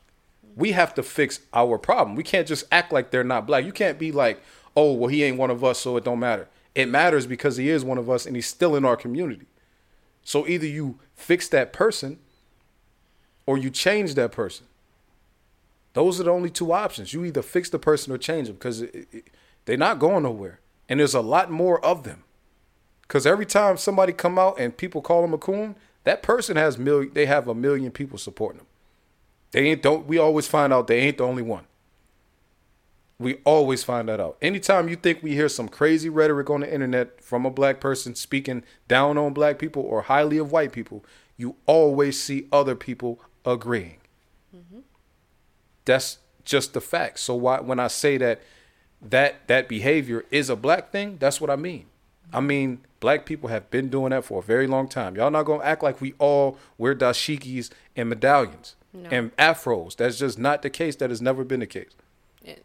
[0.54, 2.16] We have to fix our problem.
[2.16, 3.64] We can't just act like they're not black.
[3.64, 4.42] You can't be like,
[4.76, 7.70] "Oh, well, he ain't one of us, so it don't matter." It matters because he
[7.70, 9.46] is one of us and he's still in our community.
[10.22, 12.18] So either you fix that person
[13.46, 14.66] or you change that person.
[15.94, 17.14] Those are the only two options.
[17.14, 18.84] You either fix the person or change them because
[19.64, 20.60] they're not going nowhere.
[20.88, 22.24] And there's a lot more of them.
[23.02, 26.78] Because every time somebody come out and people call them a coon, that person has
[26.78, 27.12] million.
[27.14, 28.66] They have a million people supporting them.
[29.52, 30.06] They ain't don't.
[30.06, 31.64] We always find out they ain't the only one.
[33.18, 34.36] We always find that out.
[34.42, 38.16] Anytime you think we hear some crazy rhetoric on the internet from a black person
[38.16, 41.04] speaking down on black people or highly of white people,
[41.36, 43.98] you always see other people agreeing.
[44.54, 44.80] Mm-hmm.
[45.84, 47.18] That's just the fact.
[47.18, 48.40] So why when I say that
[49.02, 51.86] that that behavior is a black thing, that's what I mean.
[52.32, 55.14] I mean, black people have been doing that for a very long time.
[55.16, 58.76] Y'all not gonna act like we all wear dashikis and medallions
[59.10, 59.96] and afros.
[59.96, 60.96] That's just not the case.
[60.96, 61.90] That has never been the case.
[62.44, 62.64] It-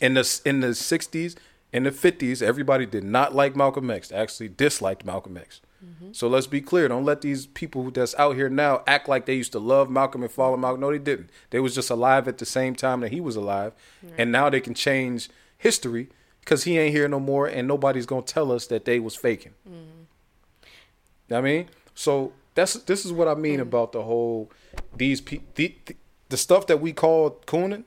[0.00, 1.36] In the in the sixties,
[1.72, 4.10] in the fifties, everybody did not like Malcolm X.
[4.12, 5.60] Actually disliked Malcolm X.
[5.86, 6.12] Mm-hmm.
[6.12, 6.88] So let's be clear.
[6.88, 10.22] Don't let these people that's out here now act like they used to love Malcolm
[10.22, 10.80] and follow Malcolm.
[10.80, 11.30] No, they didn't.
[11.50, 13.72] They was just alive at the same time that he was alive,
[14.18, 16.08] and now they can change history
[16.40, 19.52] because he ain't here no more, and nobody's gonna tell us that they was faking.
[19.68, 21.34] Mm-hmm.
[21.34, 23.62] I mean, so that's this is what I mean mm-hmm.
[23.62, 24.50] about the whole
[24.96, 25.96] these pe- the, the
[26.28, 27.84] the stuff that we call cooning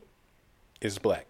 [0.81, 1.26] is black.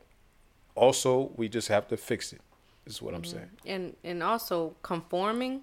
[0.75, 2.41] Also, we just have to fix it.
[2.85, 3.51] Is what I'm saying.
[3.67, 5.61] and and also conforming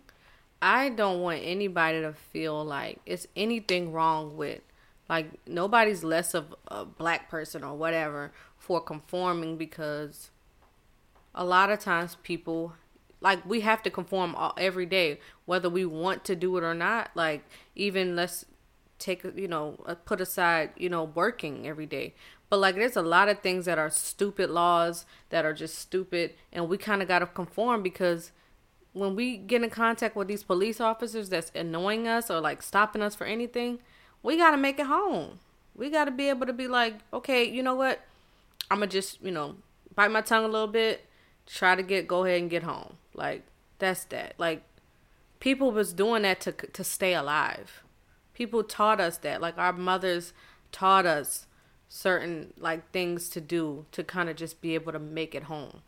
[0.60, 4.60] i don't want anybody to feel like it's anything wrong with
[5.08, 10.30] like nobody's less of a black person or whatever for conforming because
[11.34, 12.72] a lot of times people
[13.20, 16.74] like we have to conform all, every day, whether we want to do it or
[16.74, 17.10] not.
[17.14, 18.44] Like even let's
[18.98, 22.14] take you know uh, put aside you know working every day
[22.48, 26.32] but like there's a lot of things that are stupid laws that are just stupid
[26.50, 28.32] and we kind of got to conform because
[28.96, 33.02] when we get in contact with these police officers that's annoying us or like stopping
[33.02, 33.78] us for anything
[34.22, 35.38] we got to make it home.
[35.76, 38.00] We got to be able to be like okay you know what?
[38.70, 39.56] I'm gonna just you know
[39.94, 41.06] bite my tongue a little bit
[41.46, 42.94] try to get go ahead and get home.
[43.14, 43.44] Like
[43.78, 44.34] that's that.
[44.38, 44.62] Like
[45.40, 47.82] people was doing that to to stay alive.
[48.32, 49.40] People taught us that.
[49.40, 50.32] Like our mothers
[50.72, 51.46] taught us
[51.88, 55.82] certain like things to do to kind of just be able to make it home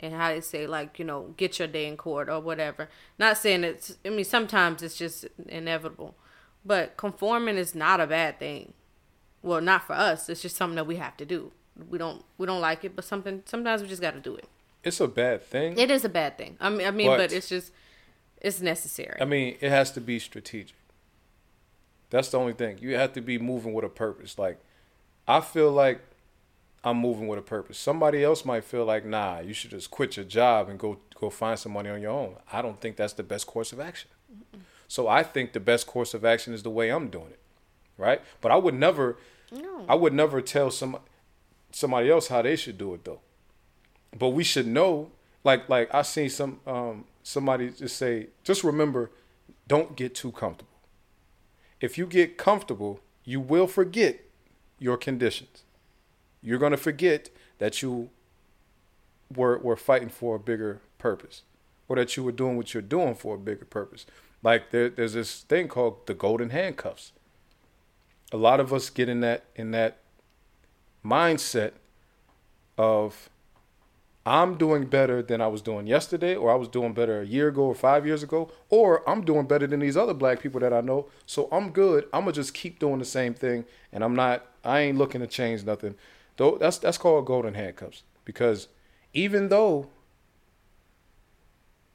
[0.00, 2.88] and how they say like you know get your day in court or whatever
[3.18, 6.14] not saying it's i mean sometimes it's just inevitable
[6.64, 8.72] but conforming is not a bad thing
[9.42, 11.50] well not for us it's just something that we have to do
[11.90, 14.48] we don't we don't like it but something sometimes we just got to do it
[14.84, 15.78] It's a bad thing.
[15.78, 17.72] it is a bad thing i mean i mean But- but it's just
[18.40, 20.76] it's necessary I mean, it has to be strategic.
[22.10, 22.78] That's the only thing.
[22.80, 24.38] You have to be moving with a purpose.
[24.38, 24.58] Like,
[25.26, 26.00] I feel like
[26.84, 27.78] I'm moving with a purpose.
[27.78, 31.30] Somebody else might feel like, nah, you should just quit your job and go go
[31.30, 32.36] find some money on your own.
[32.52, 34.10] I don't think that's the best course of action.
[34.86, 37.40] So I think the best course of action is the way I'm doing it,
[37.96, 38.22] right?
[38.40, 39.16] But I would never,
[39.88, 40.98] I would never tell some
[41.72, 43.20] somebody else how they should do it though.
[44.16, 45.10] But we should know,
[45.44, 49.10] like like I seen some um somebody just say, just remember,
[49.66, 50.72] don't get too comfortable.
[51.80, 54.20] If you get comfortable, you will forget
[54.78, 55.64] your conditions.
[56.42, 58.10] You're gonna forget that you
[59.34, 61.42] were were fighting for a bigger purpose,
[61.88, 64.06] or that you were doing what you're doing for a bigger purpose.
[64.42, 67.12] Like there, there's this thing called the golden handcuffs.
[68.32, 69.98] A lot of us get in that in that
[71.04, 71.72] mindset
[72.76, 73.28] of
[74.28, 77.48] I'm doing better than I was doing yesterday, or I was doing better a year
[77.48, 80.72] ago or five years ago, or I'm doing better than these other black people that
[80.72, 81.08] I know.
[81.24, 82.04] So I'm good.
[82.12, 84.44] I'm gonna just keep doing the same thing, and I'm not.
[84.62, 85.94] I ain't looking to change nothing.
[86.38, 88.68] Though that's that's called golden handcuffs because
[89.12, 89.88] even though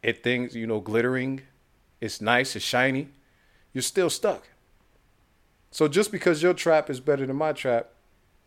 [0.02, 1.42] it things you know glittering,
[2.02, 3.08] it's nice, it's shiny,
[3.74, 4.50] you're still stuck.
[5.72, 7.90] So just because your trap is better than my trap,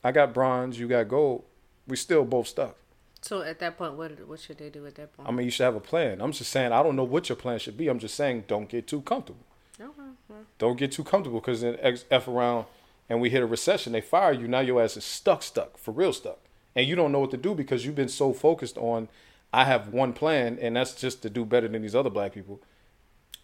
[0.05, 1.45] I got bronze, you got gold,
[1.89, 2.77] we still both stuck.
[3.23, 5.51] so at that point what what should they do at that point I mean, you
[5.51, 6.21] should have a plan.
[6.21, 7.89] I'm just saying, I don't know what your plan should be.
[7.89, 9.45] I'm just saying, don't get too comfortable.
[9.81, 12.67] okay Don't get too comfortable because then X- F around
[13.09, 14.49] and we hit a recession, they fire you.
[14.49, 16.39] Now your ass is stuck, stuck, for real stuck.
[16.75, 19.09] And you don't know what to do because you've been so focused on,
[19.53, 22.61] I have one plan, and that's just to do better than these other black people.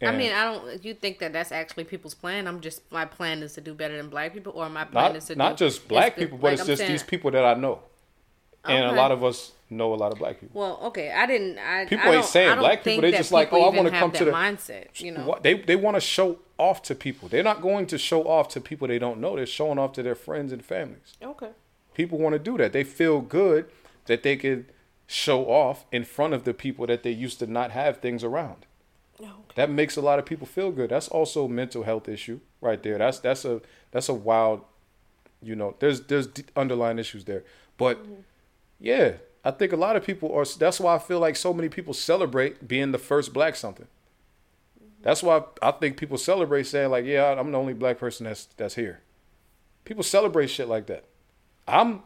[0.03, 0.85] I mean, I don't.
[0.85, 2.49] You think that that's actually people's plan?
[2.49, 5.27] I'm just my plan is to do better than black people, or my plan is
[5.27, 7.45] to not do, just black people, but like it's I'm just saying- these people that
[7.45, 7.83] I know.
[8.65, 10.61] And a lot of us know a lot of black people.
[10.61, 11.59] Well, okay, I didn't.
[11.59, 13.75] I People I ain't don't- saying I don't black people, they just like, oh, I
[13.77, 15.01] wanna come to the- mindset.
[15.01, 17.29] You know, They they want to show off to people.
[17.29, 19.35] They're not going to show off to people they don't know.
[19.35, 21.15] They're showing off to their friends and families.
[21.23, 21.51] okay.
[21.95, 22.73] People want to do that.
[22.73, 23.67] They feel good
[24.07, 24.65] that they could
[25.07, 28.65] show off in front of the people that they used to not have things around.
[29.21, 29.35] Oh, okay.
[29.57, 30.89] That makes a lot of people feel good.
[30.91, 32.97] That's also a mental health issue right there.
[32.99, 33.61] That's that's a
[33.91, 34.63] that's a wild,
[35.43, 35.75] you know.
[35.81, 37.45] There's there's underlying issues there,
[37.77, 38.15] but mm-hmm.
[38.83, 39.13] Yeah,
[39.45, 40.45] I think a lot of people are.
[40.45, 43.87] That's why I feel like so many people celebrate being the first black something.
[45.03, 48.47] That's why I think people celebrate saying like, yeah, I'm the only black person that's
[48.57, 49.01] that's here.
[49.85, 51.05] People celebrate shit like that.
[51.67, 52.03] I'm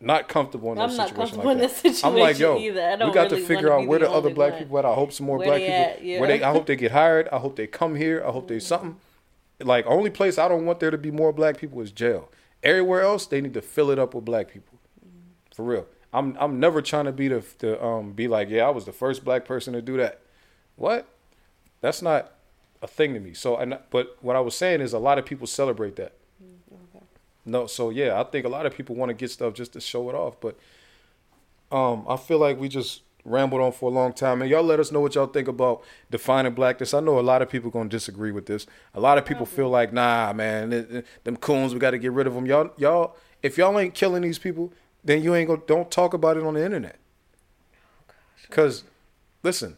[0.00, 2.00] not comfortable in that I'm not situation comfortable like in that.
[2.00, 2.82] that I'm like, yo, either.
[2.82, 4.62] I don't we got really to figure out where the the other black one.
[4.62, 4.86] people at.
[4.86, 5.74] I hope some more Where black people.
[5.74, 6.20] at, yeah.
[6.20, 7.28] Where they, I hope they get hired.
[7.28, 8.22] I hope they come here.
[8.26, 8.60] I hope they mm-hmm.
[8.60, 8.96] something.
[9.60, 12.30] Like only place I don't want there to be more black people is jail.
[12.62, 14.78] Everywhere else, they need to fill it up with black people.
[15.00, 15.54] Mm-hmm.
[15.54, 15.86] For real.
[16.14, 18.92] I'm I'm never trying to be the the um be like yeah I was the
[18.92, 20.20] first black person to do that.
[20.76, 21.06] What?
[21.80, 22.32] That's not
[22.80, 23.34] a thing to me.
[23.34, 26.12] So and but what I was saying is a lot of people celebrate that.
[27.46, 29.80] No, so yeah, I think a lot of people want to get stuff just to
[29.80, 30.56] show it off, but
[31.70, 34.80] um, I feel like we just rambled on for a long time, and y'all let
[34.80, 36.94] us know what y'all think about defining blackness.
[36.94, 38.66] I know a lot of people gonna disagree with this.
[38.94, 41.98] A lot of people feel like, nah, man, th- th- them coons, we got to
[41.98, 42.46] get rid of them.
[42.46, 44.72] Y'all, y'all, if y'all ain't killing these people,
[45.04, 46.96] then you ain't gonna don't talk about it on the internet.
[48.50, 48.84] Cause,
[49.42, 49.76] listen,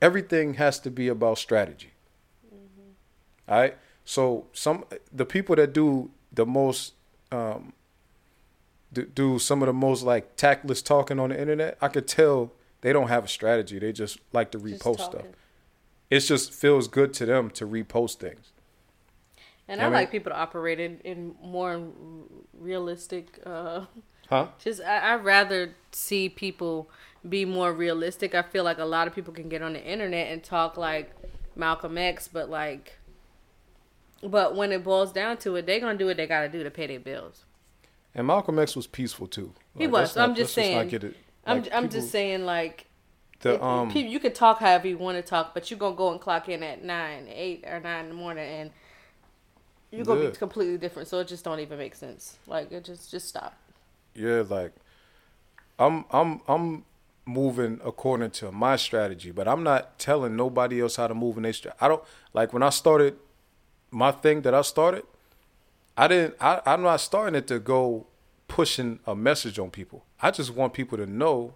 [0.00, 1.92] everything has to be about strategy.
[3.48, 3.76] All right.
[4.04, 6.94] So some the people that do the most
[7.32, 7.72] um,
[8.92, 12.52] do, do some of the most like tactless talking on the internet, I could tell
[12.80, 13.78] they don't have a strategy.
[13.78, 15.26] They just like to repost stuff.
[16.10, 18.52] It just feels good to them to repost things.
[19.68, 21.80] And I I mean- like people to operate in, in more
[22.58, 23.82] realistic uh,
[24.28, 24.48] Huh?
[24.62, 26.90] Just I, I'd rather see people
[27.26, 28.34] be more realistic.
[28.34, 31.12] I feel like a lot of people can get on the internet and talk like
[31.56, 32.98] Malcolm X, but like,
[34.22, 36.70] but when it boils down to it, they're gonna do what they gotta do to
[36.70, 37.44] pay their bills.
[38.14, 39.54] And Malcolm X was peaceful too.
[39.76, 40.14] He was.
[40.14, 40.88] not- I'm just saying.
[40.88, 41.16] get it-
[41.46, 42.84] I'm like, I'm people- just saying like.
[43.40, 43.88] The um.
[43.90, 46.48] people, you can talk however you want to talk, but you're gonna go and clock
[46.48, 48.70] in at nine, eight, or nine in the morning, and
[49.90, 50.30] you're gonna Yeah.
[50.30, 51.08] be completely different.
[51.08, 52.36] So it just don't even make sense.
[52.46, 53.54] Like it just just stop.
[54.14, 54.72] yeah, like
[55.78, 56.84] I'm I'm I'm
[57.24, 61.42] moving according to my strategy, but I'm not telling nobody else how to move in
[61.44, 61.78] their strategy.
[61.80, 62.02] I don't
[62.32, 63.16] like when I started
[63.90, 65.04] my thing that I started.
[65.96, 66.36] I didn't.
[66.40, 68.06] I, I'm not starting it to go
[68.46, 70.04] pushing a message on people.
[70.22, 71.54] I just want people to know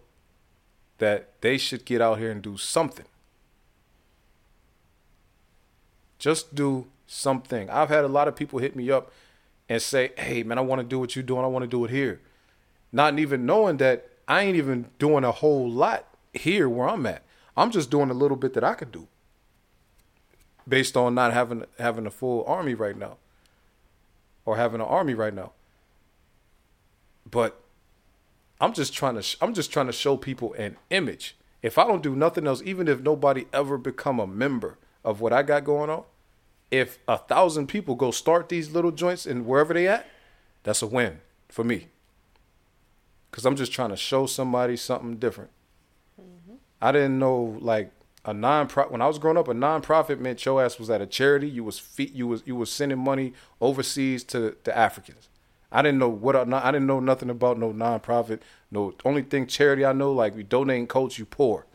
[0.98, 3.06] that they should get out here and do something.
[6.18, 7.68] Just do something.
[7.70, 9.12] I've had a lot of people hit me up
[9.68, 11.44] and say, "Hey, man, I want to do what you're doing.
[11.44, 12.20] I want to do it here,"
[12.90, 17.22] not even knowing that I ain't even doing a whole lot here where I'm at.
[17.56, 19.08] I'm just doing a little bit that I could do,
[20.66, 23.18] based on not having having a full army right now,
[24.44, 25.52] or having an army right now.
[27.30, 27.60] But
[28.60, 31.36] I'm just trying to I'm just trying to show people an image.
[31.62, 35.32] If I don't do nothing else, even if nobody ever become a member of what
[35.32, 36.04] I got going on,
[36.72, 40.06] if a thousand people go start these little joints and wherever they at,
[40.62, 41.88] that's a win for me.
[43.30, 45.50] Cause I'm just trying to show somebody something different.
[46.20, 46.56] Mm-hmm.
[46.80, 47.92] I didn't know like
[48.24, 51.06] a non-profit when I was growing up, a non-profit meant your ass was at a
[51.06, 51.48] charity.
[51.48, 55.28] You was fe- you was you was sending money overseas to the Africans.
[55.70, 58.42] I didn't know what a, I didn't know nothing about no non-profit.
[58.70, 61.66] No only thing charity I know like we donating coats, you poor.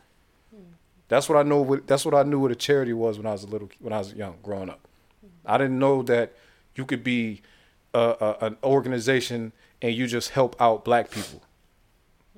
[0.54, 0.72] Hmm.
[1.08, 1.60] That's what I know.
[1.62, 3.92] What, that's what I knew what a charity was when I was a little when
[3.92, 4.87] I was young, growing up.
[5.48, 6.34] I didn't know that
[6.74, 7.42] you could be
[7.94, 9.52] a, a, an organization
[9.82, 11.42] and you just help out black people.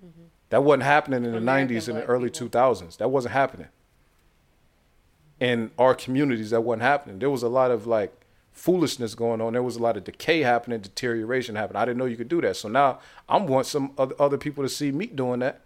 [0.04, 0.24] Mm-hmm.
[0.50, 2.48] That wasn't happening in the American '90s and the early people.
[2.48, 2.96] 2000s.
[2.98, 3.68] That wasn't happening.
[5.38, 7.18] In our communities, that wasn't happening.
[7.18, 8.12] There was a lot of like
[8.52, 9.54] foolishness going on.
[9.54, 11.80] There was a lot of decay happening, deterioration happening.
[11.80, 12.56] I didn't know you could do that.
[12.56, 15.60] So now I'm want some other, other people to see me doing that.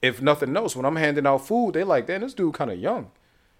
[0.00, 2.78] If nothing else, when I'm handing out food, they like, damn, this dude kind of
[2.78, 3.10] young.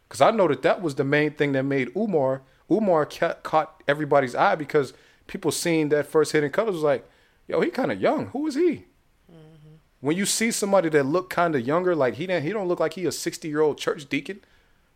[0.08, 2.42] Because I know that that was the main thing that made Umar.
[2.70, 4.92] Umar ca- caught everybody's eye because
[5.26, 7.08] people seeing that first Hidden Colors was like,
[7.48, 8.26] yo, he kind of young.
[8.28, 8.84] Who is he?
[9.30, 9.74] Mm-hmm.
[10.00, 12.80] When you see somebody that look kind of younger, like he didn't, he don't look
[12.80, 14.40] like he a 60 year old church deacon.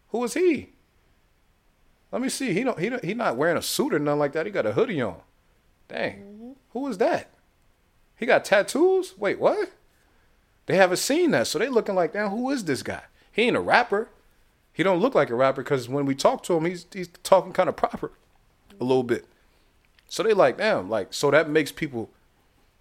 [0.08, 0.70] Who is he?
[2.12, 2.52] Let me see.
[2.52, 4.46] He don't, he don't, he not wearing a suit or nothing like that.
[4.46, 5.16] He got a hoodie on.
[5.88, 6.18] Dang.
[6.18, 6.50] Mm-hmm.
[6.70, 7.30] Who is that?
[8.16, 9.18] He got tattoos?
[9.18, 9.72] Wait, what?
[10.66, 13.02] They haven't seen that, so they looking like, damn, who is this guy?
[13.32, 14.08] He ain't a rapper.
[14.74, 17.52] He don't look like a rapper because when we talk to him, he's he's talking
[17.52, 18.10] kind of proper,
[18.80, 19.24] a little bit.
[20.08, 22.10] So they like, damn, like so that makes people.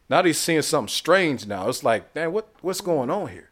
[0.09, 1.45] Now they seeing something strange.
[1.45, 3.51] Now it's like, damn, what what's going on here?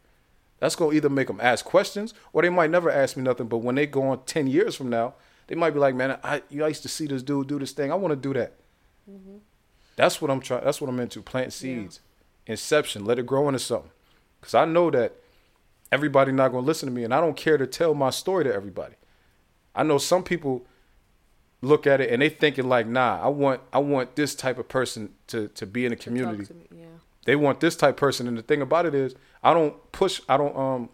[0.58, 3.46] That's gonna either make them ask questions or they might never ask me nothing.
[3.46, 5.14] But when they go on ten years from now,
[5.46, 7.72] they might be like, man, I you I used to see this dude do this
[7.72, 7.92] thing.
[7.92, 8.54] I want to do that.
[9.08, 9.36] Mm-hmm.
[9.94, 10.64] That's what I'm trying.
[10.64, 11.22] That's what I'm into.
[11.22, 12.00] Plant seeds,
[12.46, 13.04] inception.
[13.04, 13.92] Let it grow into something.
[14.40, 15.14] Cause I know that
[15.92, 18.52] everybody not gonna listen to me, and I don't care to tell my story to
[18.52, 18.94] everybody.
[19.74, 20.66] I know some people
[21.60, 24.68] look at it and they thinking like, nah, I want I want this type of
[24.68, 26.46] person to to be in the community.
[26.46, 26.86] To Yeah.
[27.24, 29.14] They want this type of person, and the thing about it is,
[29.44, 30.88] I don't push, I don't um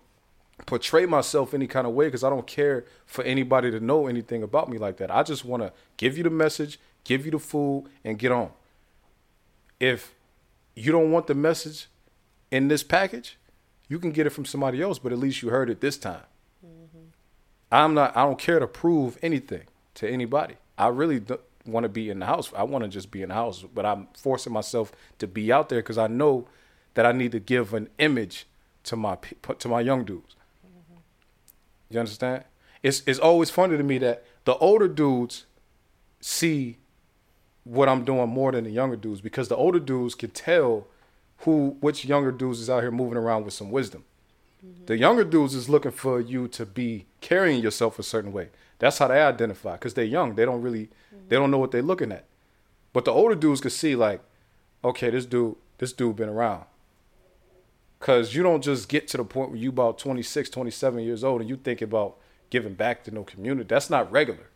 [0.67, 4.43] portray myself any kind of way because I don't care for anybody to know anything
[4.43, 5.11] about me like that.
[5.11, 8.51] I just want to give you the message, give you the food, and get on.
[9.79, 10.15] If
[10.75, 11.87] you don't want the message
[12.51, 13.39] in this package,
[13.89, 16.23] you can get it from somebody else, but at least you heard it this time.
[17.71, 18.17] I'm not.
[18.17, 20.55] I don't care to prove anything to anybody.
[20.77, 22.51] I really don't want to be in the house.
[22.57, 25.69] I want to just be in the house, but I'm forcing myself to be out
[25.69, 26.47] there because I know
[26.95, 28.47] that I need to give an image
[28.85, 29.19] to my
[29.59, 30.35] to my young dudes.
[31.91, 32.45] You understand?
[32.83, 35.47] It's it's always funny to me that the older dudes
[36.21, 36.79] see
[37.65, 40.87] what I'm doing more than the younger dudes because the older dudes can tell
[41.39, 44.05] who which younger dudes is out here moving around with some wisdom.
[44.87, 48.49] The younger dudes is looking for you to be carrying yourself a certain way.
[48.79, 50.35] That's how they identify because they're young.
[50.35, 50.89] They don't really,
[51.29, 52.25] they don't know what they're looking at.
[52.93, 54.21] But the older dudes can see like,
[54.85, 56.65] okay, this dude, this dude been around.
[58.01, 61.41] Cause you don't just get to the point where you about 26, 27 years old
[61.41, 62.17] and you think about
[62.49, 63.67] giving back to no community.
[63.69, 64.49] That's not regular.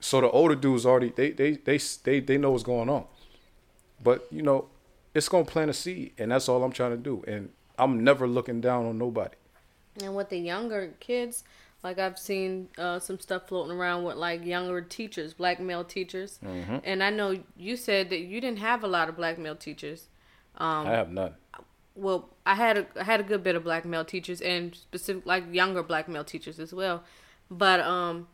[0.00, 3.06] So the older dudes already they they they they they know what's going on.
[4.02, 4.66] But you know,
[5.14, 7.24] it's gonna plant a seed, and that's all I'm trying to do.
[7.26, 9.36] And I'm never looking down on nobody.
[10.02, 11.44] And with the younger kids,
[11.84, 16.38] like I've seen uh, some stuff floating around with like younger teachers, black male teachers.
[16.44, 16.78] Mm-hmm.
[16.82, 20.08] And I know you said that you didn't have a lot of black male teachers.
[20.56, 21.34] I have none.
[21.94, 25.26] well, I had a I had a good bit of black male teachers and specific
[25.26, 27.04] like younger black male teachers as well.
[27.50, 28.28] But um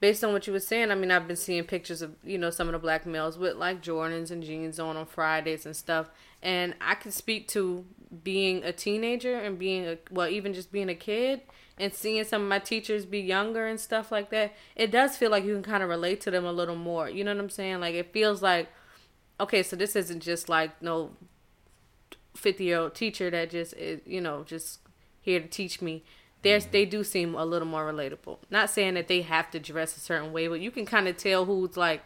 [0.00, 2.50] based on what you were saying, I mean I've been seeing pictures of, you know,
[2.50, 6.08] some of the black males with like Jordans and jeans on on Fridays and stuff.
[6.42, 7.84] And I can speak to
[8.24, 11.42] being a teenager and being a well, even just being a kid
[11.78, 14.54] and seeing some of my teachers be younger and stuff like that.
[14.74, 17.08] It does feel like you can kind of relate to them a little more.
[17.08, 17.80] You know what I'm saying?
[17.80, 18.68] Like it feels like
[19.38, 21.10] okay, so this isn't just like no
[22.36, 24.80] 50 year old teacher that just is, you know, just
[25.20, 26.04] here to teach me.
[26.42, 28.38] There's, they do seem a little more relatable.
[28.50, 31.16] Not saying that they have to dress a certain way, but you can kind of
[31.16, 32.02] tell who's like,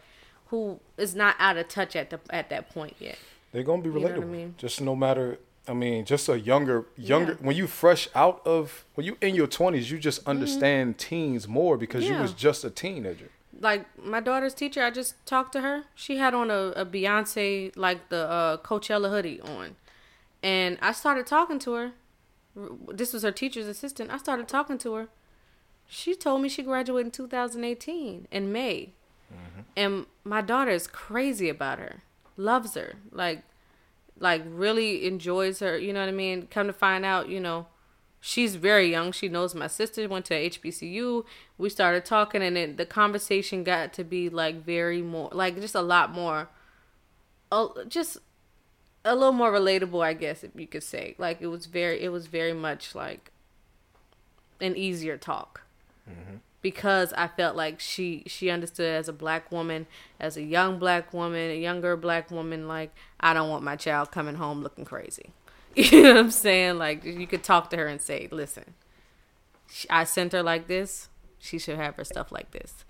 [0.47, 3.17] who is not out of touch at the at that point yet.
[3.51, 4.23] They're gonna be You know relatable.
[4.23, 4.55] I mean?
[4.57, 5.39] Just no matter.
[5.67, 7.31] I mean, just a younger, younger.
[7.31, 7.47] Yeah.
[7.47, 11.75] When you fresh out of, when you in your twenties, you just understand teens more
[11.75, 12.21] because you Mm-hmm.
[12.21, 13.31] Was just a teenager.
[13.59, 15.85] Like my daughter's teacher, I just talked to her.
[15.95, 19.75] She had on a, a Beyonce like the uh, Coachella hoodie on,
[20.43, 21.93] and I started talking to her.
[22.55, 24.11] This was her teacher's assistant.
[24.11, 25.07] I started talking to her.
[25.87, 28.93] She told me she graduated in 2018 in May,
[29.75, 32.03] and my daughter is crazy about her,
[32.37, 33.43] loves her, like,
[34.17, 35.77] like really enjoys her.
[35.77, 36.47] You know what I mean?
[36.47, 37.67] Come to find out, you know,
[38.19, 39.11] she's very young.
[39.11, 41.23] She knows my sister went to HBCU.
[41.59, 45.75] We started talking, and then the conversation got to be like very more, like just
[45.75, 46.49] a lot more,
[47.51, 48.17] uh, just
[49.05, 51.15] a little more relatable, I guess, if you could say.
[51.17, 53.31] Like it was very, it was very much like
[54.59, 55.61] an easier talk
[56.09, 56.37] mm-hmm.
[56.61, 59.85] because I felt like she she understood as a black woman,
[60.19, 62.67] as a young black woman, a younger black woman.
[62.67, 65.31] Like I don't want my child coming home looking crazy.
[65.77, 66.77] You know what I'm saying?
[66.77, 68.75] Like you could talk to her and say, "Listen,
[69.89, 71.09] I sent her like this.
[71.37, 72.85] She should have her stuff like this."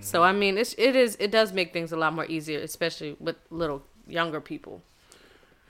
[0.00, 0.28] So mm-hmm.
[0.28, 3.36] I mean, it's it is it does make things a lot more easier, especially with
[3.50, 4.82] little younger people.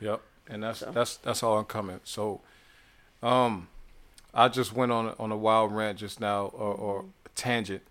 [0.01, 2.01] Yep, and that's that's that's all I'm coming.
[2.05, 2.41] So,
[3.23, 3.69] um,
[4.35, 7.83] I just went on on a wild rant just now, or, or a tangent,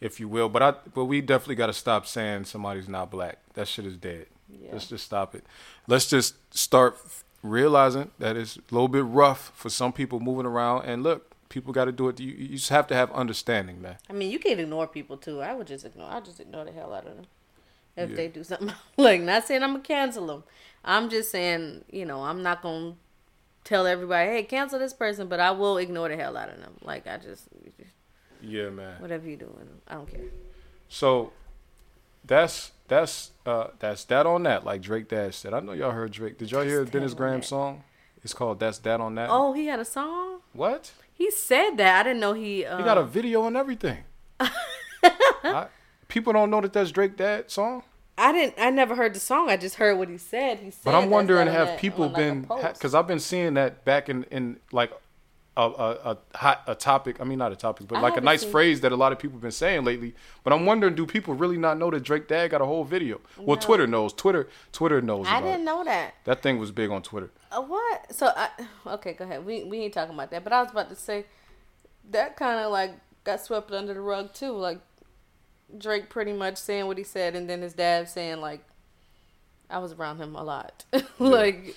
[0.00, 0.48] if you will.
[0.48, 3.38] But I but we definitely got to stop saying somebody's not black.
[3.54, 4.26] That shit is dead.
[4.72, 5.44] Let's just stop it.
[5.88, 6.96] Let's just start
[7.42, 10.84] realizing that it's a little bit rough for some people moving around.
[10.84, 12.20] And look, people got to do it.
[12.20, 13.96] You, you just have to have understanding, man.
[14.08, 15.40] I mean, you can't ignore people too.
[15.40, 16.08] I would just ignore.
[16.10, 17.26] I just ignore the hell out of them
[17.96, 18.16] if Yeah.
[18.16, 18.72] they do something.
[18.96, 20.44] like, not saying I'm gonna cancel them.
[20.86, 22.94] I'm just saying, you know, I'm not gonna
[23.64, 26.74] tell everybody, hey, cancel this person, but I will ignore the hell out of them.
[26.82, 27.48] Like, I just,
[28.40, 29.00] Yeah, man.
[29.00, 30.20] whatever you doing, I don't care.
[30.88, 31.32] So
[32.24, 35.52] that's that's uh that's that on that, like Drake Dash said.
[35.52, 36.38] I know y'all heard Drake.
[36.38, 37.46] Did y'all hear That's Dennis That on Graham That.
[37.46, 37.82] song?
[38.22, 39.28] It's called That's That on That.
[39.30, 40.40] Oh, he had a song.
[40.52, 40.92] What?
[41.12, 42.00] He said that.
[42.00, 42.64] I didn't know he.
[42.64, 43.98] Uh, He got a video and everything.
[45.02, 45.66] I,
[46.08, 47.82] people don't know that that's Drake Dad song.
[48.18, 48.54] I didn't.
[48.58, 49.50] I never heard the song.
[49.50, 50.60] I just heard what he said.
[50.60, 50.84] He said.
[50.84, 52.42] But I'm wondering, have people been?
[52.42, 54.92] Because I've been seeing that back in in like
[55.56, 57.20] a a, a hot a topic.
[57.20, 59.18] I mean, not a topic, but I like a nice phrase that a lot of
[59.18, 60.14] people have been saying lately.
[60.44, 63.20] But I'm wondering, do people really not know that Drake Dad got a whole video?
[63.38, 64.12] Well, Twitter knows.
[64.12, 65.26] Twitter Twitter knows.
[65.28, 65.64] I didn't it.
[65.64, 66.14] know that.
[66.24, 67.30] That thing was big on Twitter.
[67.50, 68.14] Uh, what?
[68.14, 68.48] So I
[68.86, 69.44] okay, go ahead.
[69.44, 70.42] We we ain't talking about that.
[70.42, 71.26] But I was about to say
[72.10, 72.94] that kind of like
[73.24, 74.52] got swept under the rug too.
[74.52, 74.80] Like
[75.76, 78.64] Drake pretty much saying what he said, and then his dad saying like,
[79.68, 80.84] "I was around him a lot."
[81.18, 81.76] like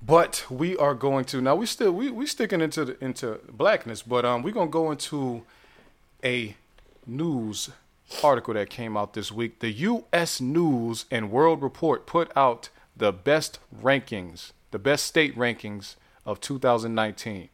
[0.00, 1.56] But we are going to now.
[1.56, 5.42] We still we we sticking into the, into blackness, but um, we're gonna go into
[6.24, 6.56] a
[7.06, 7.70] news
[8.22, 9.58] article that came out this week.
[9.58, 10.40] The U.S.
[10.40, 17.48] News and World Report put out the best rankings, the best state rankings of 2019.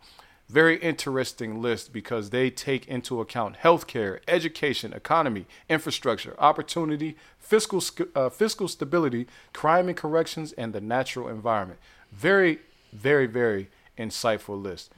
[0.49, 7.83] Very interesting list because they take into account healthcare, education, economy, infrastructure, opportunity, fiscal
[8.15, 11.81] uh, fiscal stability, crime and corrections, and the natural environment.
[12.13, 12.61] Very,
[12.93, 14.93] very, very insightful list.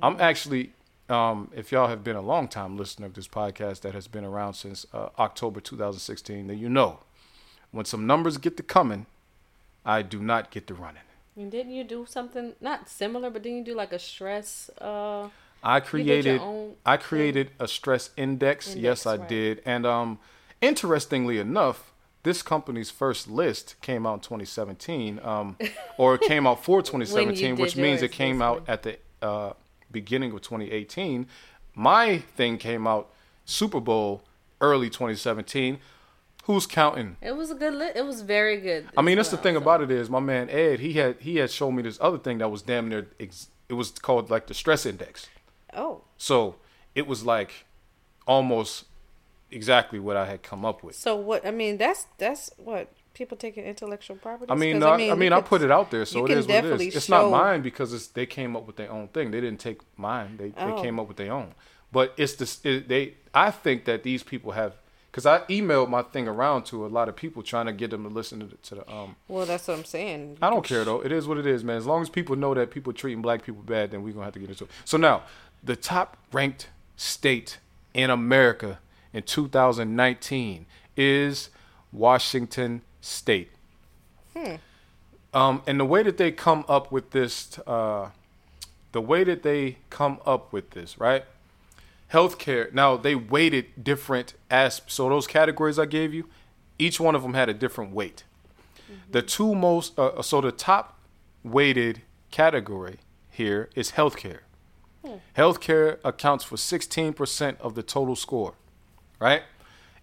[0.00, 0.72] I'm actually,
[1.08, 4.24] um, if y'all have been a long time listener of this podcast that has been
[4.24, 7.00] around since uh, October 2016, then you know
[7.72, 9.06] when some numbers get to coming,
[9.84, 11.02] I do not get to running.
[11.36, 14.70] And didn't you do something not similar, but didn't you do like a stress?
[14.80, 15.28] Uh,
[15.62, 16.40] I created
[16.84, 17.06] I thing?
[17.06, 18.68] created a stress index.
[18.68, 19.28] Index, yes, I right.
[19.28, 19.62] did.
[19.64, 20.18] And um
[20.60, 21.92] interestingly enough,
[22.22, 25.56] this company's first list came out in 2017 um
[25.98, 29.52] or it came out for 2017, which means it came out at the uh
[29.90, 31.26] beginning of 2018.
[31.74, 33.10] My thing came out
[33.44, 34.22] Super Bowl
[34.60, 35.78] early 2017.
[36.42, 37.16] Who's counting?
[37.20, 37.74] it was a good.
[37.74, 38.88] Li- it was very good.
[38.96, 39.60] I mean, that's the thing so.
[39.60, 40.80] about it is my man Ed.
[40.80, 43.08] He had he had shown me this other thing that was damn near.
[43.20, 45.28] Ex- it was called like the stress index.
[45.74, 46.56] Oh, So
[46.94, 47.64] it was like
[48.26, 48.84] almost
[49.50, 50.96] exactly what I had come up with.
[50.96, 51.46] so what?
[51.46, 54.50] I mean, that's that's what people taking intellectual property?
[54.50, 56.46] I mean, no, I mean, I, mean, I put it out there, so it is
[56.46, 56.96] what it is.
[56.96, 59.30] It's show- not mine because it's they came up with their own thing.
[59.30, 60.36] They didn't take mine.
[60.38, 60.74] They Oh.
[60.76, 61.54] they came up with their own.
[61.92, 62.60] But it's this.
[62.64, 63.14] It, they.
[63.34, 64.74] I think that these people have.
[65.12, 68.04] Because I emailed my thing around to a lot of people trying to get them
[68.04, 69.14] to listen to the, to the um.
[69.28, 70.38] Well, that's what I'm saying.
[70.40, 71.04] I don't care though.
[71.04, 71.76] It is what it is, man.
[71.76, 74.34] As long as people know that people treating black people bad, then we're gonna have
[74.34, 74.70] to get into it.
[74.86, 75.24] So now,
[75.62, 77.58] the top ranked state
[77.92, 78.78] in America
[79.12, 80.64] in 2019
[80.96, 81.50] is
[81.92, 83.50] Washington State.
[84.34, 84.54] Hmm.
[85.34, 88.10] Um, and the way that they come up with this, uh,
[88.92, 91.24] the way that they come up with this, right?
[92.12, 92.72] Healthcare.
[92.72, 96.28] Now they weighted different as so those categories I gave you,
[96.78, 98.24] each one of them had a different weight.
[99.10, 99.26] The mm-hmm.
[99.26, 100.98] two most, uh, uh, so the top
[101.42, 102.98] weighted category
[103.30, 104.40] here is healthcare.
[105.04, 105.14] Hmm.
[105.36, 108.54] Healthcare accounts for 16% of the total score,
[109.18, 109.42] right?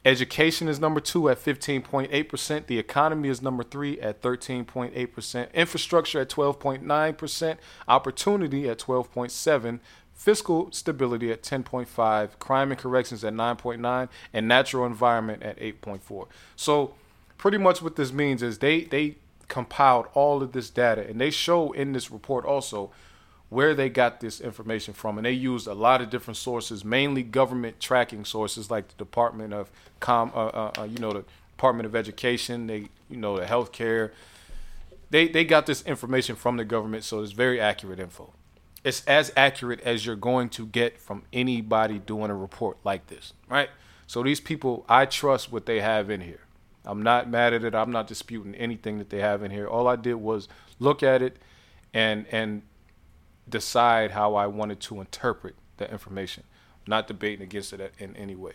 [0.06, 2.68] Education is number two at 15.8%.
[2.68, 5.54] The economy is number three at 13.8%.
[5.54, 7.58] Infrastructure at 12.9%.
[7.88, 9.80] Opportunity at 12.7%.
[10.20, 12.40] Fiscal stability at 10.5.
[12.40, 14.10] Crime and corrections at 9.9.
[14.34, 16.28] And natural environment at 8.4.
[16.58, 16.94] So
[17.38, 19.16] pretty much what this means is they, they
[19.48, 22.92] compiled all of this data and they show in this report also
[23.48, 27.24] where they got this information from and they used a lot of different sources mainly
[27.24, 29.72] government tracking sources like the department of
[30.02, 31.24] com uh, uh, uh, you know the
[31.56, 34.12] department of education they you know the healthcare
[35.10, 38.32] they they got this information from the government so it's very accurate info
[38.84, 43.34] it's as accurate as you're going to get from anybody doing a report like this
[43.48, 43.70] right?
[44.08, 46.42] So these people i trust what they have in here.
[46.86, 47.76] I'm not mad at it.
[47.76, 49.68] I'm not disputing anything that they have in here.
[49.68, 50.48] All i did was
[50.80, 51.38] look at it
[51.94, 52.64] and and
[53.48, 56.44] decide how I wanted to interpret the information,
[56.88, 58.54] not debating against it in any way.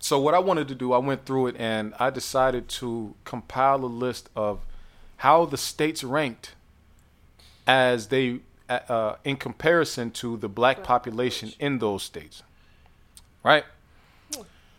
[0.00, 3.84] So what I wanted to do, I went through it and I decided to compile
[3.84, 4.66] a list of
[5.18, 6.54] how the states ranked
[7.66, 12.42] as they uh, uh, in comparison to the black population in those states.
[13.42, 13.64] Right?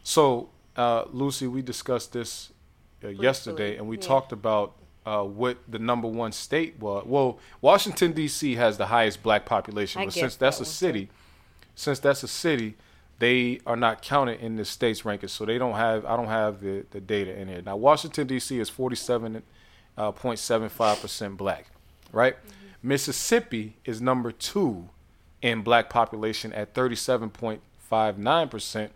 [0.04, 2.52] So, uh, Lucy, we discussed this
[3.04, 4.04] uh, yesterday and we yeah.
[4.04, 4.74] talked about
[5.06, 7.06] uh, what the number one state was.
[7.06, 8.56] Well, Washington D.C.
[8.56, 10.72] has the highest black population, I but since that's that a one, too.
[10.72, 11.10] city,
[11.76, 12.76] since that's a city,
[13.20, 15.32] they are not counted in the state's rankings.
[15.32, 16.06] So they don't have.
[16.06, 17.62] I don't have the, the data in here.
[17.62, 18.60] Now Washington D.C.
[18.60, 19.44] is forty seven
[19.96, 21.68] point seven five percent black,
[22.12, 22.36] right?
[22.84, 24.90] Mississippi is number two
[25.42, 28.92] in black population at thirty seven point five nine percent,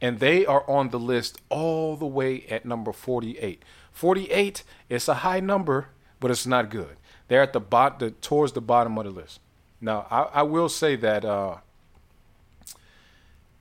[0.00, 3.62] and they are on the list all the way at number forty eight.
[3.92, 5.88] Forty eight is a high number,
[6.18, 6.96] but it's not good.
[7.28, 9.40] They're at the bot, the towards the bottom of the list.
[9.80, 11.24] Now I, I will say that.
[11.24, 11.58] Uh,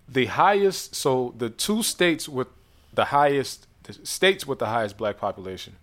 [0.07, 2.47] the highest so the two states with
[2.93, 5.75] the highest the states with the highest black population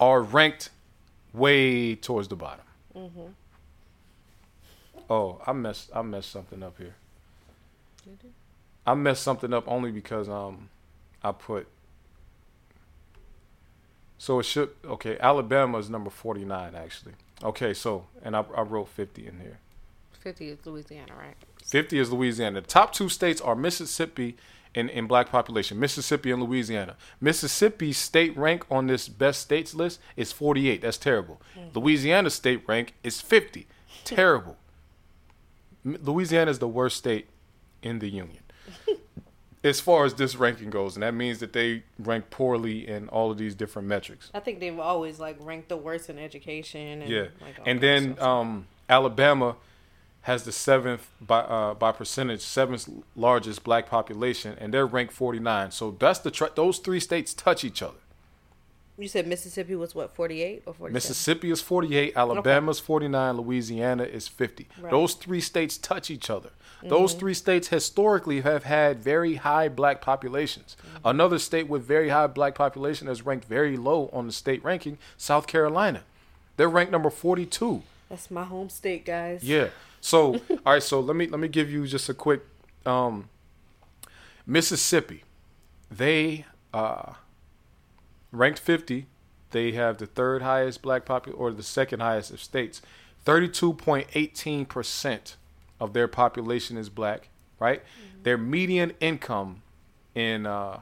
[0.00, 0.70] are ranked
[1.32, 2.64] way towards the bottom
[5.10, 6.94] oh i messed i messed something up here.
[8.86, 10.68] I messed something up only because um
[11.22, 11.66] i put
[14.18, 17.14] so it should okay alabama is number 49 actually.
[17.42, 19.58] Okay so and i, I wrote 50 in here.
[20.24, 21.36] 50 is Louisiana, right?
[21.66, 22.62] 50 is Louisiana.
[22.62, 24.36] The top two states are Mississippi
[24.74, 26.96] in, in black population, Mississippi and Louisiana.
[27.20, 30.82] Mississippi's state rank on this best states list is 48.
[30.82, 31.40] That's terrible.
[31.74, 33.66] Louisiana's state rank is 50.
[34.04, 34.56] Terrible.
[35.84, 37.28] Louisiana is the worst state
[37.82, 38.42] in the union.
[39.64, 43.30] as far as this ranking goes, and that means that they rank poorly in all
[43.30, 44.30] of these different metrics.
[44.34, 47.02] I think they've always like ranked the worst in education.
[47.02, 49.56] And, Yeah, like, and then um, Alabama
[50.24, 55.70] has the seventh by uh, by percentage, seventh largest black population, and they're ranked 49.
[55.70, 57.98] So that's the tr- those three states touch each other.
[58.96, 60.92] you said Mississippi was what 48 or 47?
[60.94, 64.66] Mississippi is 48, Alabama's 49, Louisiana is 50.
[64.80, 64.90] Right.
[64.90, 66.50] Those three states touch each other.
[66.82, 70.76] Those three states historically have had very high black populations.
[71.02, 74.98] Another state with very high black population is ranked very low on the state ranking,
[75.16, 76.02] South Carolina.
[76.58, 77.82] They're ranked number 42.
[78.10, 79.42] That's my home state, guys.
[79.42, 79.68] Yeah.
[80.04, 80.82] So, all right.
[80.82, 82.42] So let me let me give you just a quick.
[82.84, 83.30] Um,
[84.46, 85.24] Mississippi,
[85.90, 86.44] they
[86.74, 87.14] uh,
[88.30, 89.06] ranked 50.
[89.52, 92.82] They have the third highest black population, or the second highest of states.
[93.24, 95.36] 32.18 percent
[95.80, 97.30] of their population is black.
[97.58, 97.82] Right.
[98.24, 99.62] Their median income
[100.14, 100.44] in.
[100.44, 100.80] Uh,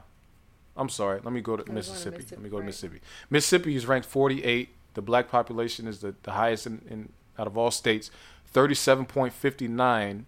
[0.75, 1.21] I'm sorry.
[1.23, 2.25] Let me go to to Mississippi.
[2.29, 2.65] Let me go to right.
[2.65, 2.99] Mississippi.
[3.29, 4.67] Mississippi is ranked 48.
[4.95, 8.11] The black population is the, the highest in, in out of all states.
[8.53, 10.23] 37.59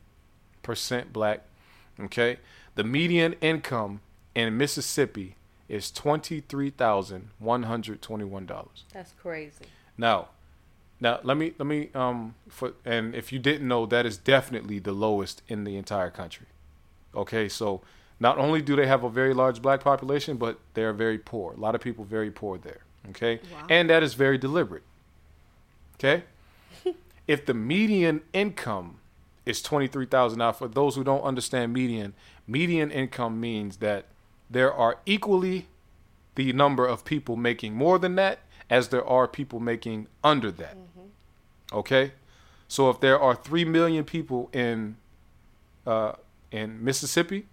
[0.63, 1.41] percent black.
[1.99, 2.37] Okay,
[2.75, 4.01] the median income
[4.33, 5.35] in Mississippi
[5.69, 8.83] is twenty three thousand one hundred twenty one dollars.
[8.93, 9.65] That's crazy.
[9.97, 10.29] Now,
[10.99, 14.79] now let me let me um for and if you didn't know, that is definitely
[14.79, 16.47] the lowest in the entire country.
[17.15, 17.81] Okay, so
[18.19, 21.53] not only do they have a very large black population, but they are very poor.
[21.53, 22.79] A lot of people very poor there.
[23.09, 23.67] Okay, Wow.
[23.69, 24.83] and that is very deliberate.
[25.95, 26.23] Okay,
[27.27, 28.99] if the median income
[29.45, 32.13] is twenty three thousand, now for those who don't understand median,
[32.47, 34.05] median income means that
[34.49, 35.67] there are equally
[36.35, 38.39] the number of people making more than that
[38.69, 40.77] as there are people making under that.
[41.73, 42.11] Okay,
[42.67, 44.97] so if there are three million people in
[45.85, 46.13] uh,
[46.51, 47.45] in Mississippi,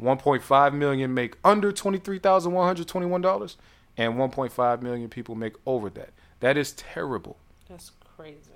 [0.00, 3.56] 1.5 million make under twenty three thousand one hundred twenty one dollars,
[3.96, 6.10] and 1.5 million people make over that.
[6.40, 7.36] That is terrible.
[7.68, 8.53] That's crazy.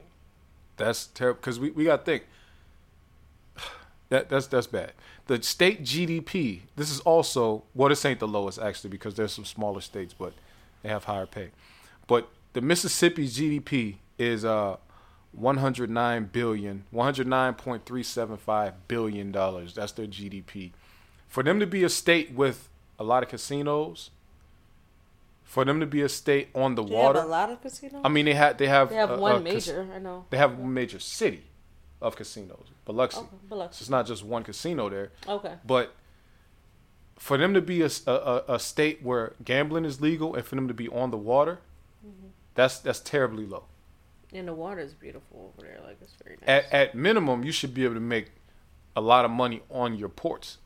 [0.78, 2.24] That's terrible because we, we got to think.
[4.10, 4.92] That that's that's bad.
[5.26, 6.60] The state GDP.
[6.76, 10.32] This is also well, this ain't the lowest actually because there's some smaller states, but
[10.82, 11.50] they have higher pay.
[12.06, 14.78] But the Mississippi GDP is uh
[15.32, 19.74] 109 billion, 109.375 billion dollars.
[19.74, 20.72] That's their GDP.
[21.28, 24.10] For them to be a state with a lot of casinos,
[25.54, 27.20] for them to be a state on the They water.
[27.20, 28.02] have a lot of casinos.
[28.04, 29.88] I mean, they have they have they have a- one a cas- major.
[29.96, 30.18] I know.
[30.30, 31.42] they have one major city
[32.00, 33.18] of casinos, Biloxi.
[33.20, 33.78] Okay, Biloxi.
[33.78, 35.54] So it's not just one casino there, Okay.
[35.64, 35.86] but
[37.16, 37.90] for them to be a
[38.56, 41.58] a state where gambling is legal and for them to be on the water,
[42.06, 42.28] Mm-hmm.
[42.54, 43.64] that's that's terribly low.
[44.32, 45.80] And the water is beautiful over there.
[45.84, 46.48] Like it's very nice.
[46.48, 48.26] At at minimum, you should be able to make
[48.94, 50.58] a lot of money on your ports.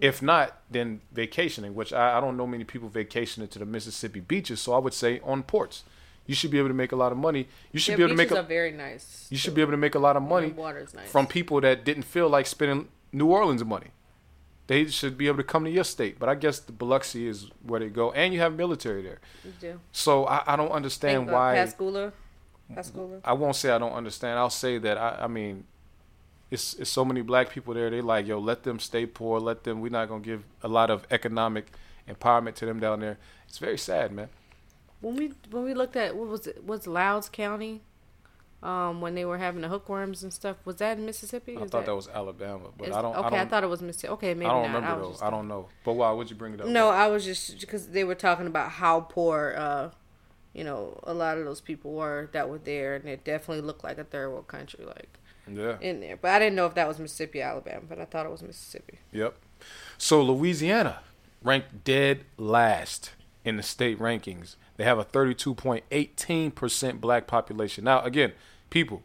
[0.00, 4.20] If not, then vacationing, which I, I don't know many people vacationing to the Mississippi
[4.20, 4.60] beaches.
[4.60, 5.84] So I would say on ports,
[6.26, 7.48] you should be able to make a lot of money.
[7.72, 9.26] You should Their be able to make a, very nice.
[9.30, 11.10] you should be able to make a lot of money nice.
[11.10, 13.88] from people that didn't feel like spending New Orleans money.
[14.66, 16.18] They should be able to come to your state.
[16.18, 19.20] But I guess the Biloxi is where they go, and you have military there.
[19.44, 19.80] You do.
[19.92, 21.54] So I, I don't understand Think, uh, why.
[21.54, 22.12] Pascagoula.
[22.74, 23.20] Pascagoula.
[23.24, 24.38] I won't say I don't understand.
[24.38, 25.64] I'll say that I, I mean,
[26.50, 27.90] it's it's so many black people there.
[27.90, 29.40] They like yo, let them stay poor.
[29.40, 29.80] Let them.
[29.80, 31.72] We're not gonna give a lot of economic
[32.08, 33.18] empowerment to them down there.
[33.48, 34.28] It's very sad, man.
[35.00, 36.64] When we when we looked at what was it?
[36.64, 37.82] Was Lowndes County?
[38.62, 41.56] Um, when they were having the hookworms and stuff, was that in Mississippi?
[41.56, 43.14] I Is thought that, was Alabama, but I don't.
[43.14, 43.50] Okay, I I, don't.
[43.50, 44.12] thought it was Mississippi.
[44.14, 44.74] Okay, maybe I don't not.
[44.80, 45.10] remember though.
[45.10, 45.68] just I don't know.
[45.84, 46.66] But why would you bring it up?
[46.66, 49.90] No, I was just because they were talking about how poor, uh,
[50.54, 53.84] you know, a lot of those people were that were there, and it definitely looked
[53.84, 55.18] like a third world country, like
[55.48, 55.76] Yeah.
[55.80, 56.16] in there.
[56.16, 58.98] But I didn't know if that was Mississippi, Alabama, but I thought it was Mississippi.
[59.12, 59.36] Yep.
[59.98, 61.00] So Louisiana
[61.42, 63.12] ranked dead last
[63.44, 64.56] in the state rankings.
[64.76, 67.84] They have a 32.18% black population.
[67.84, 68.32] Now, again,
[68.70, 69.02] people,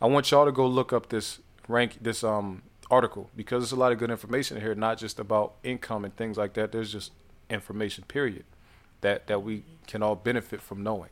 [0.00, 3.76] I want y'all to go look up this rank this um article because there's a
[3.76, 6.72] lot of good information here, not just about income and things like that.
[6.72, 7.12] There's just
[7.50, 8.44] information period
[9.00, 11.10] that that we can all benefit from knowing.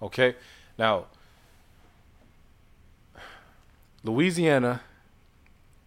[0.00, 0.36] Okay?
[0.78, 1.06] Now,
[4.04, 4.82] Louisiana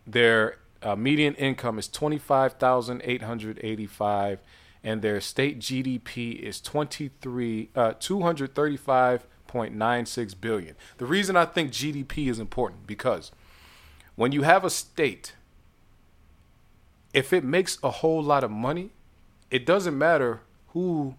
[0.08, 4.40] their uh, median income is twenty five thousand eight hundred eighty five,
[4.84, 10.34] and their state GDP is twenty three uh, two hundred thirty five point nine six
[10.34, 10.76] billion.
[10.98, 13.32] The reason I think GDP is important because
[14.16, 15.34] when you have a state,
[17.14, 18.92] if it makes a whole lot of money,
[19.50, 21.16] it doesn't matter who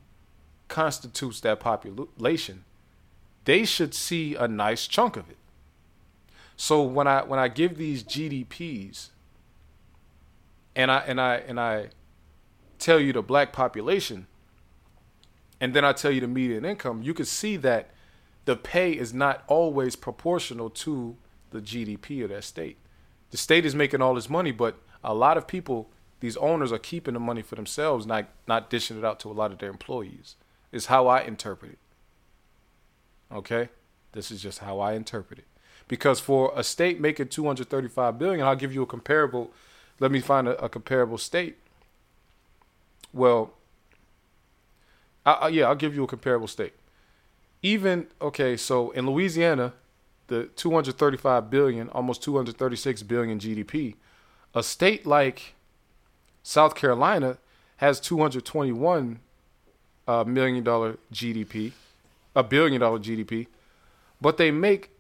[0.69, 2.65] constitutes that population.
[3.45, 5.37] They should see a nice chunk of it.
[6.57, 9.11] So when I when I give these GDPs
[10.75, 11.91] and I and I and I
[12.79, 14.27] tell you the black population
[15.61, 17.91] and then I tell you the median income, you can see that
[18.47, 21.17] the pay is not always proportional to
[21.51, 22.79] the GDP of that state.
[23.31, 26.79] The state is making all this money, but a lot of people, these owners are
[26.79, 29.71] keeping the money for themselves, not not dishing it out to a lot of their
[29.71, 30.37] employees.
[30.73, 31.79] Is how I interpret it.
[33.35, 33.69] Okay?
[34.13, 35.47] This is just how I interpret it
[35.89, 39.51] because for a state making 235 billion i'll give you a comparable
[39.99, 41.57] let me find a, a comparable state.
[43.13, 43.53] Well
[45.25, 46.75] I, I, yeah i'll give you a comparable state.
[47.63, 49.73] Even okay so in louisiana
[50.29, 53.95] the 235 billion almost 236 billion gdp
[54.55, 55.55] a state like
[56.43, 57.39] south carolina
[57.79, 59.21] has 221
[60.09, 61.73] uh, million dollar gdp
[62.35, 63.47] a billion dollar gdp
[64.21, 64.91] but they make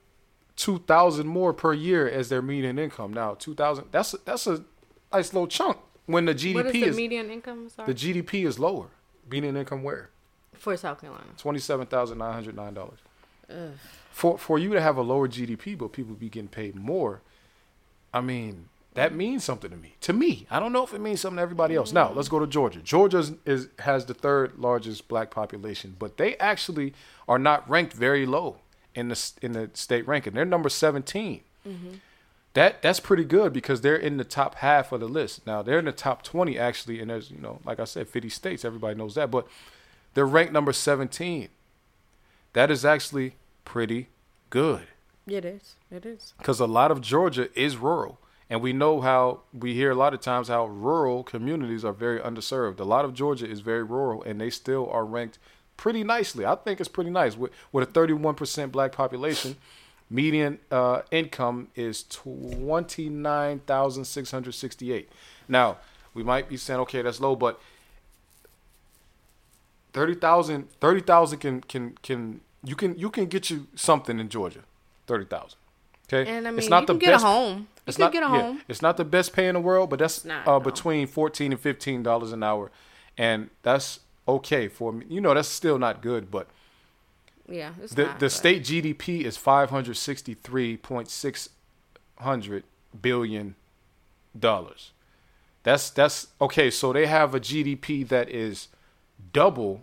[0.57, 3.13] two thousand more per year as their median income.
[3.13, 4.65] Now, two thousand that's a, that's a
[5.13, 5.77] nice little chunk
[6.07, 7.69] when the GDP what is the is median income?
[7.69, 7.93] Sorry?
[7.93, 8.87] the GDP is lower.
[9.31, 10.11] Median income where
[10.55, 11.25] for South Carolina.
[11.39, 12.99] twenty seven thousand nine hundred nine dollars.
[14.11, 17.21] For for you to have a lower GDP, but people be getting paid more.
[18.15, 19.95] I mean, That means something to me.
[20.01, 21.93] To me, I don't know if it means something to everybody else.
[21.93, 22.81] Now, let's go to Georgia.
[22.81, 26.95] Georgia is, is has the third largest black population, but they actually
[27.29, 28.57] are not ranked very low
[28.97, 30.33] in the in the state ranking.
[30.33, 31.43] They're number 17.
[32.55, 35.47] That that's pretty good because they're in the top half of the list.
[35.47, 38.31] Now they're in the top 20 actually, and there's you know, like I said, 50
[38.31, 38.65] states.
[38.65, 39.47] Everybody knows that, but
[40.15, 41.49] they're ranked number 17.
[42.55, 43.35] That is actually
[43.67, 44.09] pretty
[44.49, 44.87] good
[45.27, 45.75] It is.
[45.91, 46.33] It is.
[46.39, 48.19] because a lot of Georgia is rural,
[48.49, 52.21] and we know how we hear a lot of times how rural communities are very
[52.21, 52.81] underserved.
[52.81, 55.39] A lot of Georgia is very rural, and they still are ranked
[55.77, 56.45] pretty nicely.
[56.45, 59.57] I think it's pretty nice with with a 31% black population.
[60.09, 65.11] Median uh, income is twenty nine thousand six hundred sixty eight.
[65.49, 65.79] Now
[66.15, 67.61] we might be saying, okay, that's low, but
[69.93, 74.61] 30,000 30,000 can can can you can you can get you something in Georgia.
[75.07, 75.59] 30,000.
[76.09, 76.31] Okay?
[76.31, 77.59] And I mean, you can get a home.
[77.59, 78.63] You it's can not get a yeah, home.
[78.69, 80.61] it's not the best pay in the world, but that's not, uh, no.
[80.61, 82.71] between 14 and 15 dollars an hour
[83.19, 85.07] and that's okay for me.
[85.09, 86.49] You know, that's still not good, but
[87.49, 87.73] Yeah.
[87.83, 91.49] It's the not, the but- state GDP is 563.6
[92.19, 92.65] hundred
[93.01, 93.55] billion
[94.39, 94.93] dollars.
[95.63, 96.71] That's that's okay.
[96.71, 98.69] So they have a GDP that is
[99.33, 99.83] double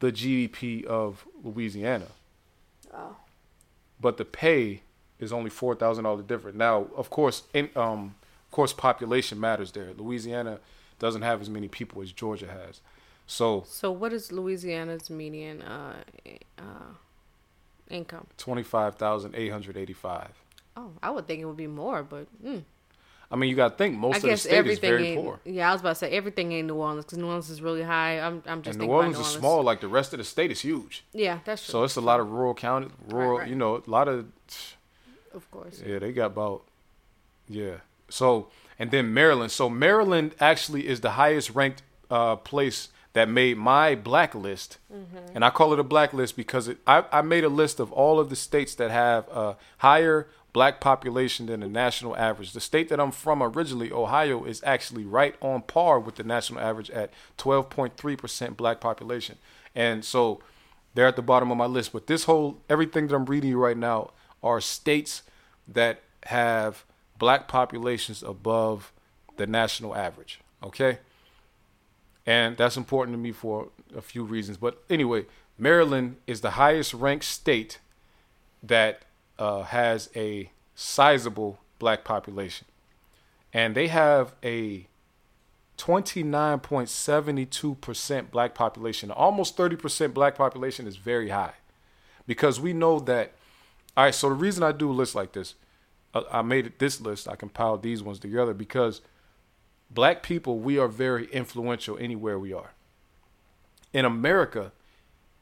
[0.00, 2.08] the GDP of Louisiana.
[2.92, 3.16] Oh.
[4.00, 4.82] But the pay
[5.18, 6.56] is only four thousand dollars different.
[6.58, 8.16] Now, of course, in, um,
[8.46, 9.92] of course, population matters there.
[9.96, 10.58] Louisiana
[10.98, 12.80] doesn't have as many people as Georgia has.
[13.26, 15.96] So So what is Louisiana's median uh,
[16.58, 16.92] uh,
[17.88, 18.26] income?
[18.36, 20.30] twenty five thousand eight hundred eighty five.
[20.76, 22.64] Oh, I would think it would be more, but mm.
[23.30, 25.40] I mean, you got to think most I of the state is very poor.
[25.44, 27.82] Yeah, I was about to say everything ain't New Orleans because New Orleans is really
[27.82, 28.20] high.
[28.20, 30.24] I'm, I'm just And thinking New Orleans about is small, like the rest of the
[30.24, 31.04] state is huge.
[31.12, 31.72] Yeah, that's true.
[31.72, 33.48] So it's a lot of rural county, rural, right.
[33.48, 34.26] you know, a lot of,
[35.32, 35.82] of course.
[35.84, 36.62] yeah, they got about,
[37.48, 37.76] yeah.
[38.08, 38.48] So,
[38.78, 39.50] and then Maryland.
[39.50, 44.78] So Maryland actually is the highest ranked uh, place that made my blacklist.
[44.92, 45.34] Mm-hmm.
[45.34, 48.20] And I call it a blacklist because it, I, I made a list of all
[48.20, 52.52] of the states that have a higher black population than the national average.
[52.52, 56.60] The state that I'm from originally, Ohio, is actually right on par with the national
[56.60, 59.38] average at 12.3% black population.
[59.74, 60.40] And so
[60.94, 61.92] they're at the bottom of my list.
[61.92, 64.10] But this whole, everything that I'm reading you right now
[64.42, 65.22] are states
[65.68, 66.84] that have
[67.18, 68.92] black populations above
[69.36, 70.40] the national average.
[70.62, 70.98] Okay?
[72.26, 74.56] And that's important to me for a few reasons.
[74.56, 75.26] But anyway,
[75.58, 77.80] Maryland is the highest ranked state
[78.62, 79.02] that
[79.38, 82.66] uh, has a sizable black population.
[83.52, 84.86] And they have a
[85.78, 89.10] 29.72% black population.
[89.10, 91.54] Almost 30% black population is very high.
[92.26, 93.32] Because we know that,
[93.96, 95.54] all right, so the reason I do a list like this,
[96.14, 99.02] uh, I made this list, I compiled these ones together because
[99.94, 102.72] black people, we are very influential anywhere we are.
[103.92, 104.72] In America,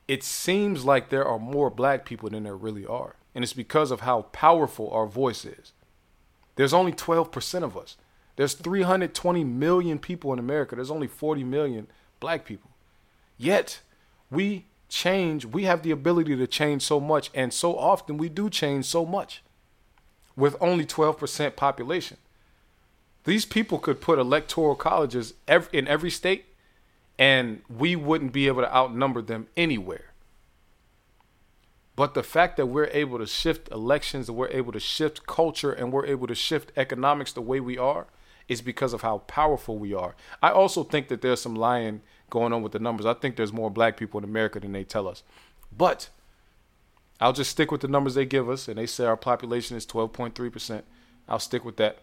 [0.06, 3.16] it seems like there are more black people than there really are.
[3.34, 5.72] And it's because of how powerful our voice is.
[6.56, 7.96] There's only 12% of us.
[8.36, 10.76] There's 320 million people in America.
[10.76, 11.86] There's only 40 million
[12.20, 12.70] black people.
[13.38, 13.80] Yet,
[14.30, 18.50] we change, we have the ability to change so much, and so often we do
[18.50, 19.42] change so much
[20.36, 22.18] with only 12% population.
[23.24, 26.46] These people could put electoral colleges ev- in every state,
[27.18, 30.12] and we wouldn't be able to outnumber them anywhere.
[31.94, 35.72] But the fact that we're able to shift elections, and we're able to shift culture,
[35.72, 38.06] and we're able to shift economics the way we are,
[38.48, 40.16] is because of how powerful we are.
[40.42, 42.00] I also think that there's some lying
[42.30, 43.06] going on with the numbers.
[43.06, 45.22] I think there's more black people in America than they tell us.
[45.76, 46.08] But
[47.20, 49.86] I'll just stick with the numbers they give us, and they say our population is
[49.86, 50.82] 12.3%.
[51.28, 51.98] I'll stick with that.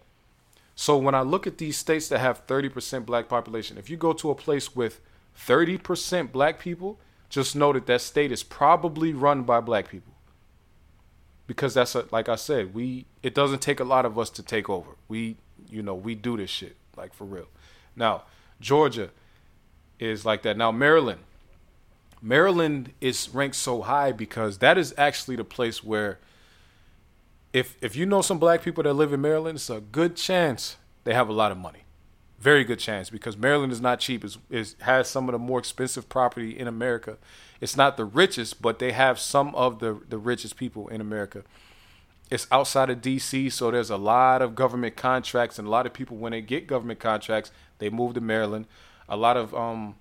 [0.80, 4.14] So when I look at these states that have 30% black population, if you go
[4.14, 5.02] to a place with
[5.38, 6.98] 30% black people,
[7.28, 10.14] just know that that state is probably run by black people.
[11.48, 14.42] Because that's a, like I said, we it doesn't take a lot of us to
[14.42, 14.92] take over.
[15.10, 15.36] We
[15.70, 17.50] you know, we do this shit like for real.
[17.98, 18.24] Now,
[18.62, 19.10] Georgia
[20.00, 20.56] is like that.
[20.56, 21.20] Now, Maryland.
[22.22, 26.20] Maryland is ranked so high because that is actually the place where
[27.54, 30.78] if if you know some black people that live in Maryland, it's a good chance
[31.04, 31.84] they have a lot of money.
[32.40, 34.24] Very good chance because Maryland is not cheap.
[34.24, 37.18] Is is has some of the more expensive property in America.
[37.60, 41.44] It's not the richest, but they have some of the the richest people in America.
[42.30, 45.94] It's outside of DC, so there's a lot of government contracts and a lot of
[45.94, 48.68] people when they get government contracts, they move to Maryland.
[49.10, 49.96] A lot of um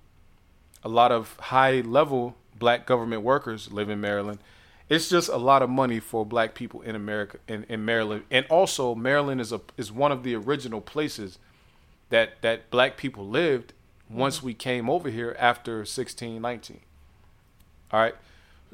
[0.83, 4.39] a lot of high level black government workers live in Maryland.
[4.89, 8.23] It's just a lot of money for black people in America in, in Maryland.
[8.31, 11.37] And also Maryland is a is one of the original places
[12.09, 13.73] that that black people lived
[14.09, 14.47] once mm-hmm.
[14.47, 16.79] we came over here after 1619.
[17.91, 18.15] All right.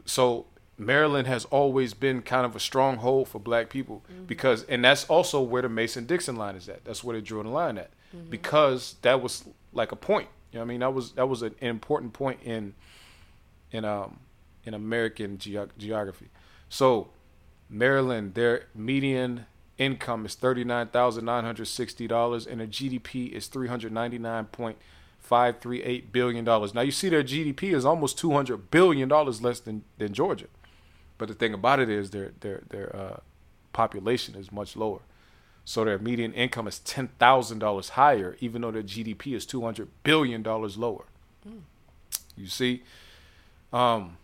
[0.05, 0.45] So
[0.77, 4.23] Maryland has always been kind of a stronghold for black people mm-hmm.
[4.23, 6.85] because and that's also where the Mason Dixon line is at.
[6.85, 7.91] That's where they drew the line at.
[8.15, 8.29] Mm-hmm.
[8.29, 9.43] Because that was
[9.73, 10.29] like a point.
[10.53, 10.79] You know what I mean?
[10.79, 12.73] That was that was an important point in
[13.71, 14.19] in um
[14.65, 16.29] in American geo- geography.
[16.69, 17.09] So
[17.69, 19.45] Maryland, their median
[19.77, 23.91] income is thirty nine thousand nine hundred sixty dollars, and their GDP is three hundred
[23.91, 24.77] ninety nine point
[25.19, 26.73] five three eight billion dollars.
[26.73, 30.47] Now you see their GDP is almost two hundred billion dollars less than than Georgia,
[31.17, 33.19] but the thing about it is their their their uh,
[33.73, 35.01] population is much lower.
[35.67, 39.63] So their median income is ten thousand dollars higher, even though their GDP is two
[39.63, 41.05] hundred billion dollars lower.
[42.37, 42.83] You see,
[43.73, 44.17] um,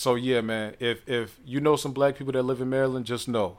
[0.00, 0.76] so yeah, man.
[0.80, 3.58] If if you know some black people that live in Maryland, just know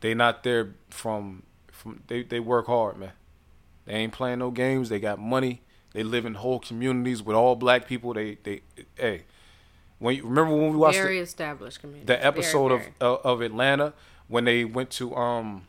[0.00, 3.12] they not there from from they they work hard, man.
[3.84, 4.88] They ain't playing no games.
[4.88, 5.62] They got money.
[5.92, 8.12] They live in whole communities with all black people.
[8.12, 8.62] They they
[8.96, 9.22] hey,
[10.00, 12.06] when you remember when we watched Very the, established community.
[12.06, 12.94] the episode Very, very.
[13.00, 13.92] of of Atlanta
[14.26, 15.68] when they went to um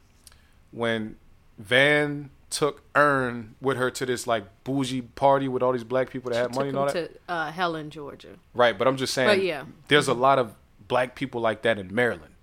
[0.71, 1.17] when
[1.59, 6.31] Van took Earn with her to this like bougie party with all these black people
[6.31, 6.93] that had Took money and all that.
[7.27, 8.29] to uh, Helen, Georgia.
[8.53, 9.27] Right, but I'm just saying.
[9.29, 9.65] But yeah.
[9.89, 10.55] there's a lot of
[10.87, 12.33] black people like that in Maryland.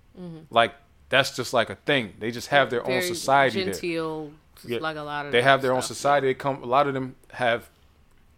[0.49, 0.73] Like
[1.09, 2.13] that's just like a thing.
[2.19, 3.73] They just have their own Very society there.
[3.73, 4.31] genteel,
[4.63, 4.77] Yeah.
[4.79, 5.97] like a lot of They have their own stuff.
[5.97, 6.27] society.
[6.27, 6.63] They come.
[6.63, 7.69] A lot of them have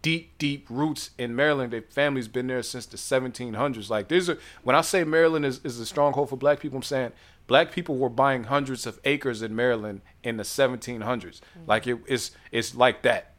[0.02, 1.72] deep, deep roots in Maryland.
[1.72, 3.90] Their family's been there since the 1700s.
[3.90, 6.82] Like there's a when I say Maryland is, is a stronghold for black people, I'm
[6.82, 7.12] saying
[7.48, 11.00] black people were buying hundreds of acres in Maryland in the 1700s.
[11.00, 11.40] Mm-hmm.
[11.66, 13.34] Like it, it's it's like that.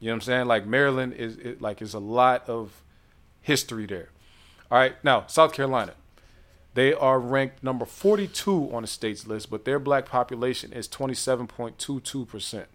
[0.00, 0.46] You know what I'm saying?
[0.46, 2.82] Like Maryland is it, like is a lot of
[3.42, 4.08] history there.
[4.70, 5.92] All right, now South Carolina.
[6.72, 12.26] They are ranked number 42 on the state's list, but their black population is 27.22
[12.26, 12.66] percent.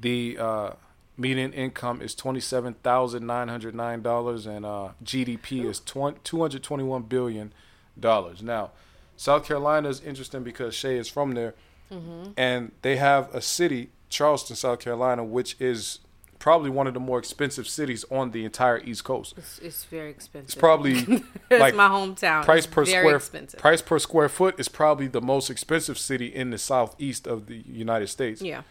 [0.00, 0.70] The uh,
[1.16, 6.62] median income is twenty-seven thousand nine hundred nine dollars, and uh, GDP is two hundred
[6.62, 7.52] twenty-one billion
[8.00, 8.42] dollars.
[8.42, 8.70] Now,
[9.16, 11.54] South Carolina is interesting because Shay is from there,
[11.92, 12.30] mm-hmm.
[12.36, 16.00] and they have a city, Charleston, South Carolina, which is
[16.38, 19.34] probably one of the more expensive cities on the entire East Coast.
[19.36, 20.48] It's, it's very expensive.
[20.48, 20.92] It's probably
[21.50, 22.44] it's like my hometown.
[22.44, 23.60] price It's per square expensive.
[23.60, 27.56] price per square foot is probably the most expensive city in the southeast of the
[27.56, 28.40] United States.
[28.40, 28.62] Yeah,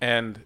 [0.00, 0.42] And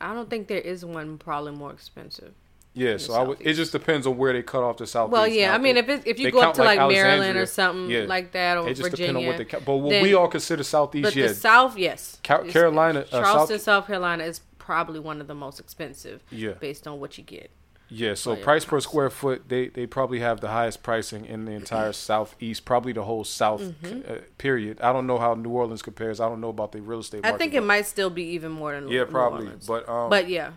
[0.00, 2.34] I don't think there is one probably more expensive.
[2.78, 5.12] Yeah, so I would, it just depends on where they cut off the southeast.
[5.12, 7.90] Well, yeah, I mean, if it, if you go up to like, Maryland or something
[7.90, 8.02] yeah.
[8.02, 9.64] like that, or it just Virginia, depends on what they count.
[9.64, 13.20] But what then- we all consider southeast, But yeah, the South, yes, Ca- Carolina, uh,
[13.22, 16.22] Charleston, South- South Carolina is probably one of the most expensive.
[16.30, 16.52] Yeah.
[16.52, 17.50] based on what you get.
[17.90, 18.12] yeah.
[18.14, 21.46] So Well, yeah, price per square foot, they they probably have the highest pricing in
[21.46, 24.12] the entire southeast, probably the whole South Mm-hmm.
[24.12, 24.78] uh, period.
[24.82, 26.20] I don't know how New Orleans compares.
[26.20, 27.24] I don't know about the real estate.
[27.24, 29.66] I think it might still be even more than Yeah, New probably, Orleans.
[29.66, 30.50] but um, but yeah,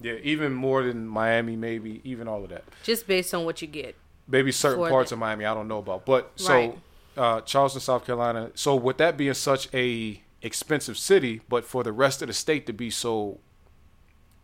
[0.00, 2.64] yeah, even more than Miami, maybe even all of that.
[2.82, 3.96] just based on what you get.
[4.28, 6.06] maybe certain parts the- of Miami I don't know about.
[6.06, 6.78] But so Right.
[7.16, 8.50] uh, Charleston, South Carolina.
[8.54, 12.64] So with that being such a expensive city, but for the rest of the state
[12.66, 13.40] to be so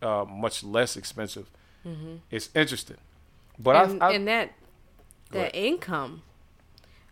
[0.01, 1.49] uh, much less expensive,
[2.29, 2.97] it's interesting.
[3.57, 4.51] But and, I, I and that
[5.31, 6.21] that income,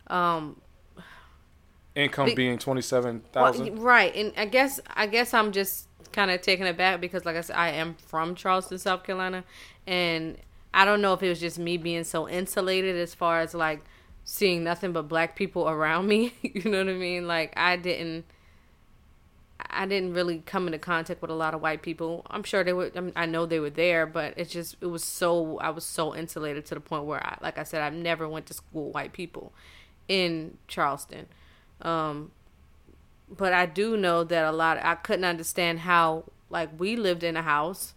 [0.07, 0.61] um,
[1.95, 3.75] income be- being twenty seven thousand.
[3.75, 4.15] well, right?
[4.15, 7.55] And I guess I guess I'm just kind of taken aback because, like I said,
[7.55, 9.43] I am from Charleston, South Carolina,
[9.87, 10.37] and
[10.73, 13.83] I don't know if it was just me being so insulated as far as like
[14.23, 16.33] seeing nothing but black people around me.
[16.41, 17.27] you know what I mean?
[17.27, 18.25] Like I didn't.
[19.67, 22.25] I didn't really come into contact with a lot of white people.
[22.29, 22.91] I'm sure they were.
[22.95, 25.85] I, mean, I know they were there, but it's just it was so I was
[25.85, 28.87] so insulated to the point where I, like I said, I've never went to school
[28.87, 29.53] with white people
[30.07, 31.27] in Charleston.
[31.81, 32.31] Um,
[33.29, 34.77] but I do know that a lot.
[34.83, 37.93] I couldn't understand how like we lived in a house,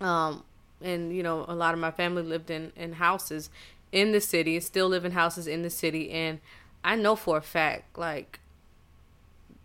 [0.00, 0.44] um,
[0.80, 3.50] and you know a lot of my family lived in in houses
[3.92, 6.40] in the city, still live in houses in the city, and
[6.84, 8.40] I know for a fact like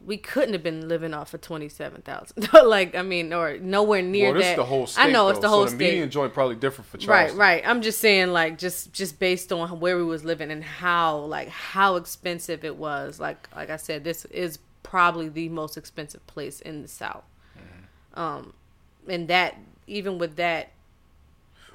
[0.06, 2.50] we couldn't have been living off of twenty seven thousand.
[2.66, 4.56] like I mean, or nowhere near Well, that.
[4.56, 5.02] the whole state.
[5.04, 5.92] I know it's the whole so the state.
[5.92, 7.38] median joint probably different for Right, Charleston.
[7.40, 7.64] right.
[7.66, 11.50] I'm just saying, like, just just based on where we was living and how, like,
[11.50, 13.20] how expensive it was.
[13.20, 17.24] Like, like I said, this is probably the most expensive place in the South.
[17.58, 18.20] Mm-hmm.
[18.20, 18.54] Um,
[19.08, 19.56] and that
[19.88, 20.70] even with that,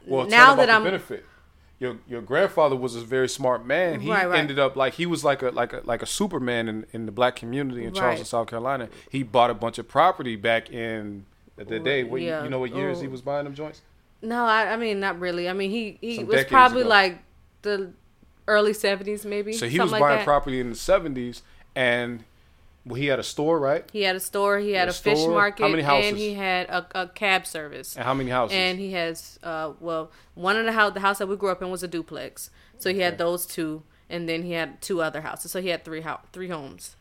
[0.06, 1.24] Well, Now that I'm- benefit.
[1.78, 4.00] Your your grandfather was a very smart man.
[4.00, 4.38] He Right, right.
[4.38, 7.12] ended up like he was like a like a like a Superman in, in the
[7.12, 8.26] black community in Charleston, Right.
[8.26, 8.88] South Carolina.
[9.10, 11.26] He bought a bunch of property back in
[11.56, 12.02] the, day.
[12.04, 12.44] What, you- Yeah.
[12.44, 13.10] you know what years he Oh.
[13.10, 13.82] was buying them joints?
[14.22, 15.48] no, I, I mean, not really.
[15.48, 16.88] I mean, he he Some was probably ago.
[16.88, 17.18] like
[17.62, 17.90] the
[18.48, 19.52] early seventies, maybe.
[19.52, 20.24] So he was like buying that.
[20.24, 21.42] property in the seventies,
[21.74, 22.24] and
[22.86, 23.84] well, he had a store, right?
[23.92, 24.58] He had a store.
[24.58, 25.32] He had a a fish store?
[25.32, 27.96] How market, many and he had a, a cab service.
[27.96, 28.56] And how many houses?
[28.56, 31.60] And he has, uh, well, one of the house, the house that we grew up
[31.60, 32.50] in was a duplex.
[32.78, 35.50] So he had those two, and then he had two other houses.
[35.50, 36.94] So he had three house, three homes,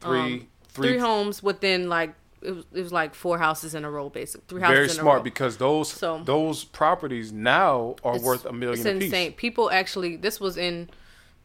[0.00, 3.84] three, um, three, three homes within like it was, it was like four houses in
[3.84, 4.44] a row, basically.
[4.48, 5.22] Three houses Very in a smart row.
[5.22, 9.32] because those So- those properties now are worth a million It's insane.
[9.32, 10.88] People actually, this was in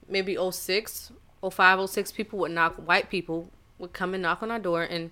[0.08, 1.12] maybe 06,
[1.50, 2.12] 05, 06.
[2.12, 3.50] People would knock, white people
[3.82, 5.12] would come and knock on our door and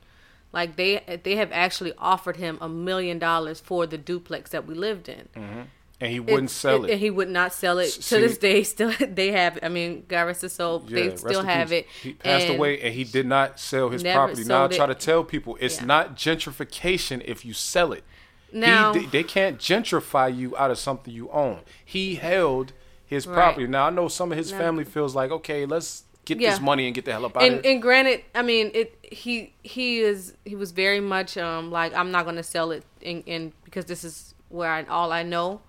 [0.54, 4.74] like they they have actually offered him a million dollars for the duplex that we
[4.76, 5.28] lived in.
[5.36, 5.62] Mm-hmm.
[6.02, 6.92] and he wouldn't It- sell it.
[6.92, 8.64] And he would not sell it S- to this day.
[8.74, 9.60] Still, they have.
[9.62, 10.84] I mean, God rest his soul.
[10.88, 11.80] Yeah, they still have peace.
[11.80, 11.88] it.
[12.02, 14.44] He passed And away, and he did not sell his property.
[14.46, 15.86] Now I try to tell people it's Yeah.
[15.86, 18.04] not gentrification if you sell it.
[18.52, 21.60] Now- he, they can't gentrify you out of something you own.
[21.86, 22.74] He held
[23.06, 23.36] his Right.
[23.36, 23.68] property.
[23.68, 26.52] Now I know some of his Now- family feels like, okay, let's get Yeah.
[26.52, 27.74] this money and get the hell up out and of here.
[27.74, 32.12] and granted, I mean, it he he is he was very much um like I'm
[32.12, 35.62] not gonna sell it in, in because this is where I all I know.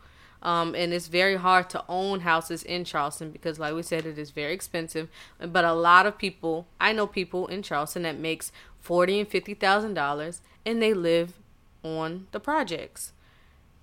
[0.43, 4.17] Um, and it's very hard to own houses in Charleston because, like we said, it
[4.19, 5.11] is very expensive.
[5.39, 8.51] But a lot of people, I know people in Charleston that makes
[8.81, 11.35] forty and fifty thousand dollars, and they live
[11.83, 13.13] on the projects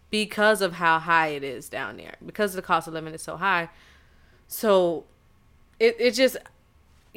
[0.10, 2.15] because of how high it is down there.
[2.26, 3.69] Because the cost of living is so high,
[4.48, 5.06] so
[5.80, 6.38] it it just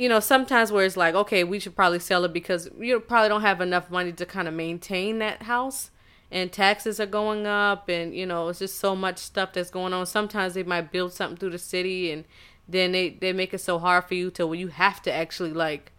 [0.00, 3.28] you know sometimes where it's like okay we should probably sell it because you probably
[3.28, 5.90] don't have enough money to kind of maintain that house
[6.30, 9.92] and taxes are going up and you know it's just so much stuff that's going
[9.92, 10.06] on.
[10.06, 12.24] Sometimes they might build something through the city and
[12.66, 15.52] then they they make it so hard for you to where you have to actually
[15.52, 15.92] like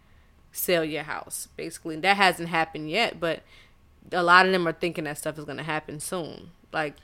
[0.50, 1.94] sell your house basically.
[1.94, 3.42] And that hasn't happened yet but
[4.10, 6.50] a lot of them are thinking that stuff is going to happen soon.
[6.72, 6.96] Like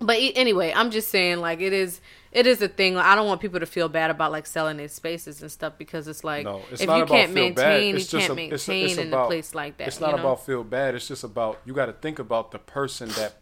[0.00, 2.00] but anyway, I'm just saying like it is
[2.32, 2.96] it is a thing.
[2.96, 6.06] I don't want people to feel bad about like selling their spaces and stuff because
[6.08, 8.98] it's like No, it's if you can't maintain, It's you can't a- it's maintain it's
[8.98, 9.88] in about- a place like that.
[9.88, 10.22] It's not you know?
[10.22, 10.94] about feel bad.
[10.94, 13.34] It's just about you got to think about the person that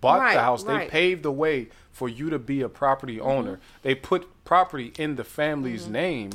[0.00, 0.64] bought Right, the house.
[0.64, 0.80] They right.
[0.82, 0.90] Mm-hmm.
[0.90, 3.60] paved the way for you to be a property owner.
[3.82, 6.30] They put property in the family's name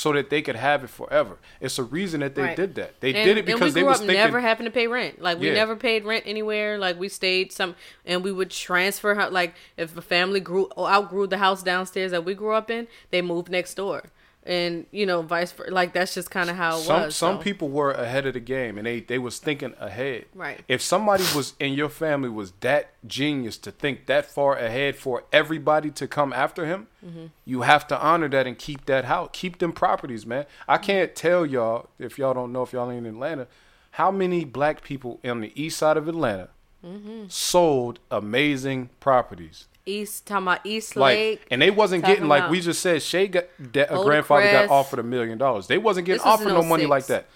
[0.00, 1.36] so that they could have it forever.
[1.60, 2.56] It's a reason that they Right.
[2.56, 2.98] did that.
[3.00, 5.20] They And- did it because they grew was up thinking never having to pay rent.
[5.20, 5.54] Like we Yeah.
[5.54, 6.78] never paid rent anywhere.
[6.78, 9.14] Like we stayed some, and we would transfer.
[9.30, 13.20] Like if a family grew outgrew the house downstairs that we grew up in, they
[13.20, 14.04] moved next door,
[14.44, 15.70] and you know vice versa.
[15.70, 17.16] Like that's just kind of how it some was.
[17.16, 17.42] some so.
[17.42, 20.24] people were ahead of the game and they they was thinking ahead.
[20.34, 20.60] Right.
[20.68, 25.24] If somebody was in your family was that genius to think that far ahead for
[25.32, 27.26] everybody to come after him, Mm-hmm.
[27.46, 30.44] you have to honor that and keep that house, keep them properties, man.
[30.68, 33.46] I can't tell y'all if y'all don't know if y'all ain't in Atlanta,
[33.92, 36.48] how many black people on the east side of Atlanta
[36.84, 37.24] Mm-hmm.
[37.28, 39.66] sold amazing properties.
[39.90, 43.02] East talking about East Like, Lake, and they wasn't getting like we just said.
[43.02, 45.66] Shay got that, a grandfather got offered a million dollars.
[45.66, 47.26] They wasn't getting This offered no money like that.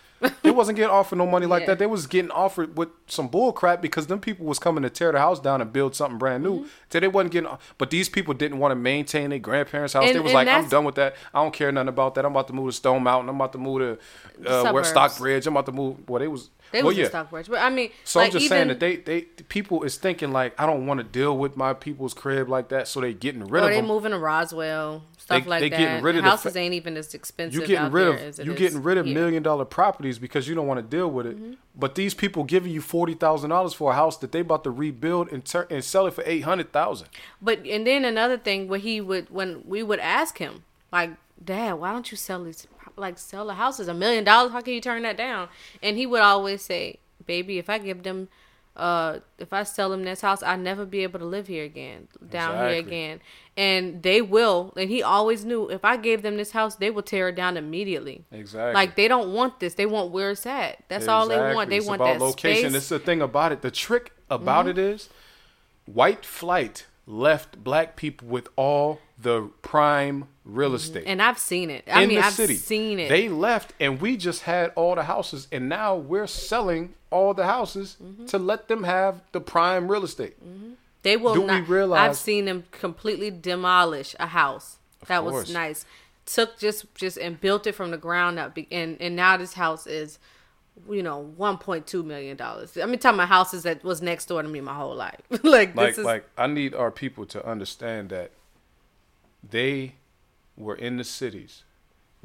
[0.43, 1.67] They wasn't getting offered no money like Yeah.
[1.67, 1.79] that.
[1.81, 5.13] They was getting offered with some bull crap because them people was coming to tear
[5.13, 6.61] the house down and build something brand new.
[6.61, 6.69] Mm-hmm.
[6.89, 7.51] So they wasn't getting.
[7.77, 10.07] But these people didn't want to maintain their grandparents' house.
[10.07, 11.17] And- they was like, I'm done with that.
[11.35, 12.25] I don't care nothing about that.
[12.25, 13.29] I'm about to move to Stone Mountain.
[13.29, 13.99] I'm about to move
[14.45, 15.47] to uh, where Stockbridge.
[15.47, 16.09] I'm about to move.
[16.09, 16.49] Well, they was.
[16.75, 17.05] They well, was yeah.
[17.05, 19.83] in Stockbridge, but I mean, So like I'm just even, saying that they, they people
[19.85, 23.01] is thinking like I don't want to deal with my people's crib like that, so
[23.01, 23.67] they getting rid of it.
[23.67, 23.87] or of they them.
[23.87, 25.79] moving to Roswell, stuff They- like they that.
[25.79, 27.61] getting rid of houses fa- ain't even as expensive.
[27.61, 29.15] you getting out rid of you getting rid of here.
[29.15, 31.37] million dollar properties because you don't want to deal with it.
[31.37, 31.53] Mm-hmm.
[31.77, 34.71] But these people giving you forty thousand dollars for a house that they about to
[34.71, 37.09] rebuild and and sell it for eight hundred thousand.
[37.41, 41.11] But and then another thing where he would when we would ask him like,
[41.45, 44.53] Dad, why don't you sell these like sell the houses a million dollars?
[44.53, 45.49] How can you turn that down?
[45.83, 48.29] And he would always say, Baby, if I give them,
[48.77, 52.09] uh, if I sell them this house, I'll never be able to live here again,
[52.29, 53.21] down here again.
[53.57, 54.75] And they will.
[54.77, 57.57] And he always knew if I gave them this house, they will tear it down
[57.57, 58.25] immediately.
[58.33, 58.75] Exactly.
[58.75, 59.75] Like they don't want this.
[59.75, 60.83] They want where it's at.
[60.89, 61.71] That's all they want.
[61.71, 62.71] They It's want about that location.
[62.71, 62.75] space.
[62.77, 63.62] It's the thing about it.
[63.62, 65.09] The trick about it is,
[65.87, 71.05] white flight left black people with all the prime real estate.
[71.07, 71.85] and I've seen it.
[71.91, 72.55] I in mean, the I've city.
[72.57, 73.09] seen it.
[73.09, 77.47] They left, and we just had all the houses, and now we're selling all the
[77.47, 78.27] houses Mm-hmm.
[78.27, 80.37] to let them have the prime real estate.
[81.03, 81.62] They will Do not.
[81.69, 84.77] we realize- I've seen them completely demolish a house
[85.07, 85.33] that course.
[85.47, 85.85] was nice.
[86.27, 89.87] Took just just and built it from the ground up, and and now this house
[89.87, 90.19] is,
[90.91, 92.79] you know, one point two million dollars.
[92.79, 95.21] I mean, talking about houses that was next door to me my whole life.
[95.43, 98.31] like Like, is like I need our people to understand that
[99.49, 99.95] they
[100.57, 101.65] were in the cities.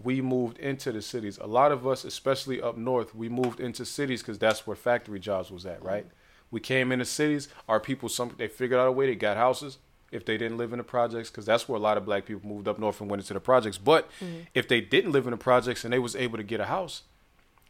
[0.01, 1.37] We moved into the cities.
[1.39, 5.19] A lot of us, especially up north, we moved into cities because that's where factory
[5.19, 6.05] jobs was at, right?
[6.51, 7.49] We came into cities.
[7.67, 9.07] Our people, some they figured out a way.
[9.07, 9.77] They got houses.
[10.11, 12.47] if they didn't live in the projects because that's where a lot of black people
[12.49, 13.77] moved up north and went into the projects.
[13.77, 14.09] But
[14.55, 17.03] if they didn't live in the projects and they was able to get a house,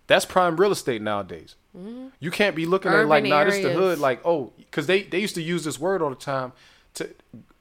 [0.07, 1.55] that's prime real estate nowadays.
[2.19, 3.99] You can't be looking at like, Urban nah, this the hood.
[3.99, 6.53] Like, oh, because they they used to use this word all the time
[6.93, 7.09] to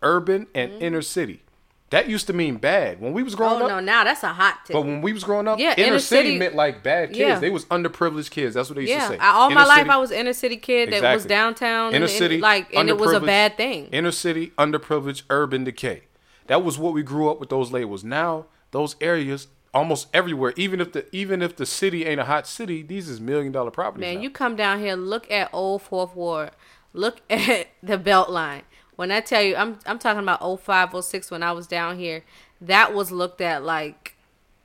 [0.03, 0.83] urban and Mm-hmm.
[0.85, 1.43] inner city.
[1.91, 3.71] That used to mean bad when we was growing oh, up Oh up.
[3.71, 4.75] no, now that's a hot tip.
[4.75, 7.19] But when we was growing up, Yeah, inner, inner city, city- meant like bad kids.
[7.19, 7.39] Yeah.
[7.39, 8.55] They was underprivileged kids.
[8.55, 9.19] That's what they used yeah, to say.
[9.19, 11.95] I, all my Inner life I was inner city kid that was downtown.
[11.95, 13.87] Inner and, city, and, like, and it was a bad thing.
[13.87, 16.03] Inner city, underprivileged, urban decay.
[16.49, 17.49] That was what we grew up with.
[17.49, 18.05] Those labels.
[18.05, 20.53] Now those areas almost everywhere.
[20.57, 23.71] Even if the even if the city ain't a hot city, these is million dollar
[23.71, 24.03] properties.
[24.03, 24.21] Man, now.
[24.23, 26.51] you come down here, look at old Fourth Ward,
[26.93, 28.63] look at the Beltline.
[28.99, 32.25] When I tell you, I'm I'm talking about 05, 06 when I was down here.
[32.61, 34.17] That was looked at like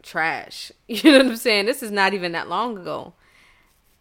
[0.01, 0.71] trash.
[0.87, 1.67] You know what I'm saying?
[1.67, 3.13] This is not even that long ago.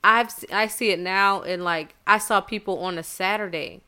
[0.02, 3.82] I've I see it now, and like I saw people on a Saturday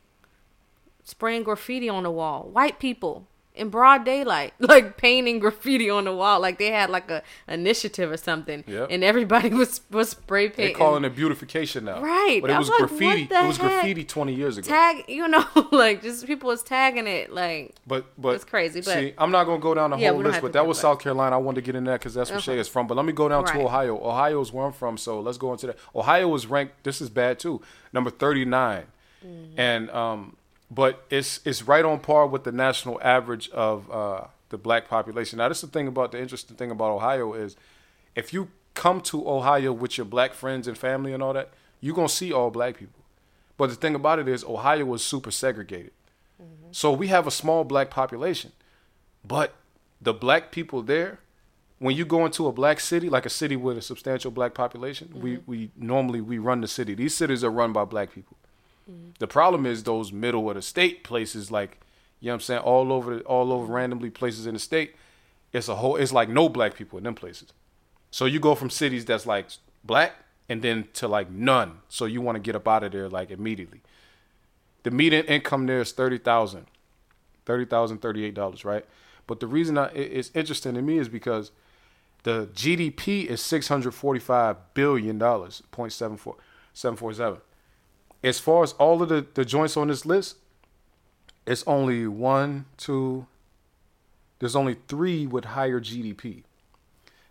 [1.03, 2.43] spraying graffiti on the wall.
[2.43, 7.09] White people in broad daylight, like painting graffiti on the wall, like they had like
[7.09, 8.63] a initiative or something.
[8.67, 8.87] Yep.
[8.91, 10.55] And everybody was was spray painting.
[10.57, 10.77] they painting.
[10.77, 12.01] calling it beautification now.
[12.01, 12.39] Right.
[12.41, 13.27] But it I'm was like, graffiti.
[13.31, 14.67] It was graffiti twenty years ago.
[14.67, 18.93] tag, you know, like just people was tagging it, like But but It's crazy, but-
[18.93, 20.41] see, I'm not gonna go down the Yeah, whole list.
[20.41, 21.35] But that was South Carolina.
[21.35, 22.87] I wanted to get in that because that's where Shay is from.
[22.87, 23.97] But let me go down to Ohio.
[24.03, 25.77] Ohio is where I'm from, so let's go into that.
[25.95, 26.83] Ohio was ranked.
[26.83, 27.61] This is bad too.
[27.93, 28.83] Number 39,
[29.25, 29.59] Mm-hmm.
[29.59, 30.35] and um,
[30.75, 35.37] but it's it's right on par with the national average of uh the black population.
[35.37, 37.55] Now, this is the thing about the interesting thing about Ohio is,
[38.15, 41.49] if you come to Ohio with your black friends and family and all that,
[41.81, 43.01] you're gonna see all black people.
[43.57, 45.93] But the thing about it is, Ohio was super segregated.
[46.71, 48.51] So we have a small black population,
[49.23, 49.55] but
[50.01, 51.19] the black people there,
[51.79, 55.09] when you go into a black city, like a city with a substantial black population,
[55.15, 56.93] we, we normally we run the city.
[56.93, 58.37] These cities are run by black people.
[58.89, 59.11] Mm-hmm.
[59.19, 61.79] The problem is those middle of the state places, like
[62.19, 64.95] you know what I'm saying, all over all over randomly places in the state.
[65.53, 65.95] It's a whole.
[65.95, 67.53] It's like no black people in them places.
[68.11, 69.47] So you go from cities that's like
[69.83, 70.13] black
[70.47, 71.79] and then to like none.
[71.89, 73.81] So you want to get up out of there like immediately.
[74.83, 76.67] The median income there is thirty thousand,
[77.45, 78.85] thirty thousand, thirty-eight dollars, right?
[79.27, 81.51] But the reason I, it's interesting to me is because
[82.23, 86.35] the GDP is six hundred forty-five billion dollars, point seven four,
[86.73, 87.39] seven four seven.
[88.25, 90.37] As far as all of the, the joints on this list,
[91.45, 93.27] it's only one, two.
[94.39, 96.41] There's only three with higher GDP.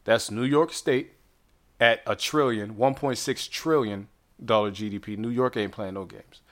[0.05, 1.15] That's New York State
[1.81, 4.07] at a trillion, 1.6 trillion
[4.43, 5.19] dollar GDP.
[5.19, 6.43] New York ain't playing no games.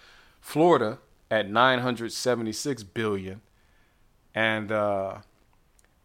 [0.40, 0.98] Florida
[1.30, 3.42] at 976 billion,
[4.34, 5.18] and uh,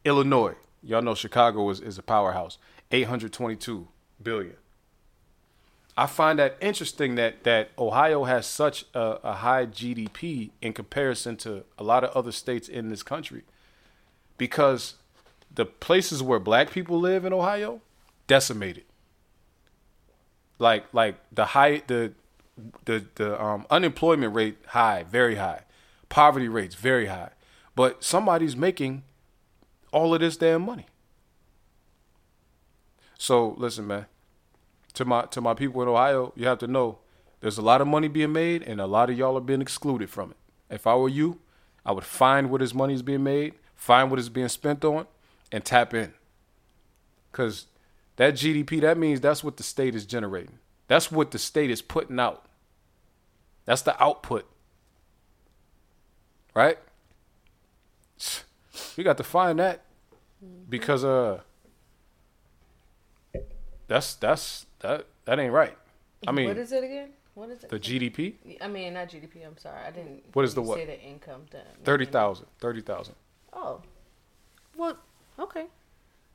[0.06, 0.54] Illinois.
[0.84, 2.60] Y'all know Chicago is, is a powerhouse.
[2.92, 3.88] 822
[4.22, 4.56] billion.
[5.98, 11.38] I find that interesting that that Ohio has such a, a high GDP in comparison
[11.38, 13.44] to a lot of other states in this country,
[14.38, 14.94] because
[15.54, 17.82] the places where black people live in Ohio
[18.28, 18.84] decimated.
[20.60, 22.14] Like like the high the
[22.86, 25.62] the the um, unemployment rate high, very high,
[26.10, 27.32] poverty rates very high,
[27.76, 29.02] but somebody's making
[29.92, 30.86] all of this damn money.
[33.18, 34.06] So listen, man
[34.98, 36.98] to my to my people in Ohio, you have to know
[37.40, 40.10] there's a lot of money being made and a lot of y'all are being excluded
[40.10, 40.38] from it.
[40.74, 41.40] If I were you,
[41.86, 45.06] I would find where this money is being made, find what it's being spent on,
[45.52, 46.14] and tap in.
[47.32, 47.68] Cause
[48.16, 50.58] that GDP, that means that's what the state is generating.
[50.88, 52.46] That's what the state is putting out.
[53.66, 54.50] That's the output.
[56.56, 56.80] Right?
[58.96, 59.82] You got to find that.
[60.68, 61.42] Because uh
[63.88, 65.78] that's that's that that ain't right.
[66.28, 67.10] I mean, what is it again?
[67.36, 67.70] What is it?
[67.70, 69.46] the GDP, I mean, not GDP.
[69.46, 70.24] I'm sorry, I didn't.
[70.34, 70.78] What is the what?
[70.78, 71.46] Say the income.
[71.52, 73.16] The, thirty thousand, thirty thousand.
[73.54, 73.82] Oh,
[74.76, 74.98] well,
[75.40, 75.66] okay,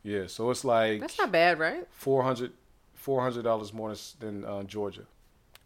[0.03, 1.87] Yeah, so it's like that's not bad, right?
[1.91, 5.07] 400 dollars more than uh, Georgia.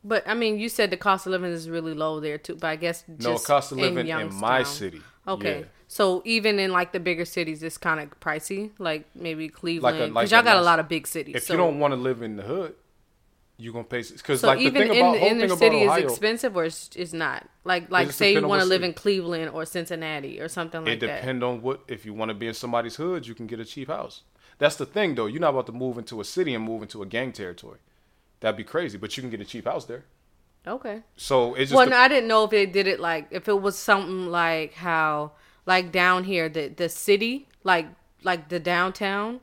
[0.07, 2.55] But I mean, you said the cost of living is really low there too.
[2.55, 4.41] But I guess No, cost of living in, Youngstown.
[4.41, 5.01] my city.
[5.27, 5.65] Okay, Yeah.
[5.89, 8.71] so even in like the bigger cities, it's kind of pricey.
[8.79, 11.35] Like maybe Cleveland, because like y'all a got a lot of big cities.
[11.35, 12.75] If so, you don't want to live in the hood,
[13.59, 15.57] you gonna pay because so like even the thing in about the whole inner thing
[15.59, 17.49] city about is expensive or is, is not.
[17.65, 21.01] Like like say you want to live in Cleveland or Cincinnati or something like it
[21.01, 21.21] that.
[21.21, 23.65] depend on what if you want to be in somebody's hood, you can get a
[23.65, 24.23] cheap house.
[24.59, 25.27] That's the thing though.
[25.27, 27.79] You're not about to move into a city and move into a gang territory.
[28.47, 30.05] That'd be crazy, but you can get a cheap house there.
[30.69, 31.03] Okay.
[31.17, 33.49] So it's just Well, the- no, I didn't know if they did it like if
[33.49, 35.33] it was something like how
[35.67, 37.89] like down here the the city like
[38.23, 39.41] like the downtown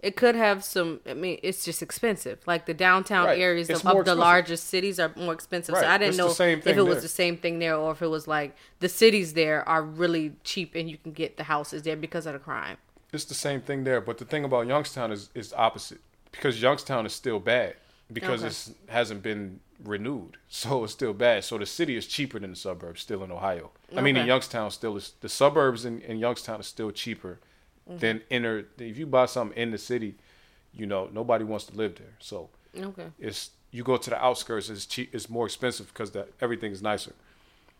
[0.00, 1.00] it could have some.
[1.08, 2.40] I mean, it's just expensive.
[2.46, 3.40] Like the downtown Right.
[3.40, 5.74] areas It's of, of the largest cities are more expensive.
[5.74, 8.08] So I didn't It's know if it was the same thing there or if it
[8.08, 11.96] was like the cities there are really cheap and you can get the houses there
[11.96, 12.76] because of the crime.
[13.14, 16.02] It's the same thing there, but the thing about Youngstown is is opposite
[16.32, 17.76] because Youngstown is still bad
[18.12, 18.48] because Okay.
[18.48, 21.44] it's hasn't been renewed, so it's still bad.
[21.44, 23.70] So the city is cheaper than the suburbs still in Ohio.
[23.96, 27.38] I mean, in Youngstown still is the suburbs in, in Youngstown is still cheaper
[27.86, 27.98] Mm-hmm.
[27.98, 28.64] than inner.
[28.78, 30.14] If you buy something in the city,
[30.72, 32.14] you know nobody wants to live there.
[32.18, 33.08] So Okay.
[33.18, 36.80] it's you go to the outskirts, it's cheap, it's more expensive because that everything is
[36.80, 37.12] nicer.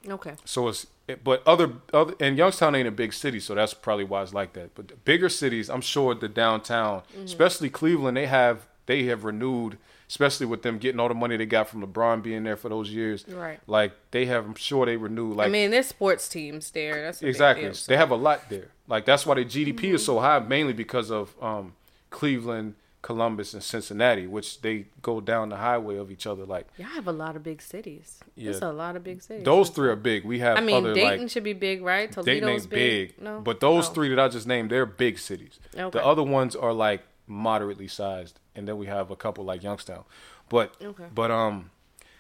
[0.07, 0.35] Okay.
[0.45, 0.87] So it's
[1.23, 4.53] but other other and Youngstown ain't a big city, so that's probably why it's like
[4.53, 4.75] that.
[4.75, 7.25] But the bigger cities, I'm sure the downtown, Mm-hmm.
[7.25, 11.47] especially Cleveland, they have they have renewed, especially with them getting all the money they
[11.47, 13.24] got from LeBron being there for those years.
[13.28, 13.59] Right.
[13.66, 15.36] Like they have, I'm sure they renewed.
[15.36, 17.02] Like I mean, there's sports teams there.
[17.02, 18.68] That's big exactly, deal, so- they have a lot there.
[18.86, 19.94] Like that's why the GDP Mm-hmm.
[19.97, 21.74] is so high, mainly because of um,
[22.10, 26.44] Cleveland, Columbus, and Cincinnati, which they go down the highway of each other.
[26.44, 28.20] Like Y'all have a lot of big cities.
[28.35, 28.51] Yeah.
[28.51, 29.44] It's a lot of big cities.
[29.44, 30.24] those three are big.
[30.24, 32.09] We have I mean, other Dayton like should be big, right?
[32.10, 33.93] Dayton Toledo's ain't big, No, but those Oh.
[33.93, 35.59] three that I just named, they're big cities.
[35.76, 35.98] Okay.
[35.98, 40.05] The other ones are like moderately sized, and then we have a couple like Youngstown.
[40.49, 41.05] But Okay.
[41.15, 41.71] but um,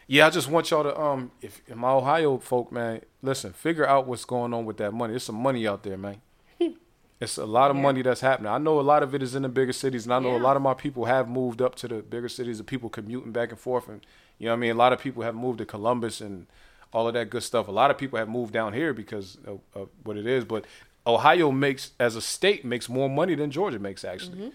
[0.06, 4.06] yeah, I just want y'all to um, if, my Ohio folk, man, listen, figure out
[4.06, 5.12] what's going on with that money.
[5.12, 6.20] There's some money out there, man.
[7.20, 8.50] It's a lot of money that's happening.
[8.50, 10.38] I know a lot of it is in the bigger cities, and I know a
[10.38, 12.58] lot of my people have moved up to the bigger cities.
[12.58, 14.04] The people commuting back and forth, and
[14.38, 16.48] you know, what I mean, a lot of people have moved to Columbus and
[16.92, 17.66] all of that good stuff.
[17.68, 20.44] A lot of people have moved down here because of, of what it is.
[20.44, 20.66] But
[21.06, 24.48] Ohio makes, as a state, makes more money than Georgia makes actually Mm-hmm.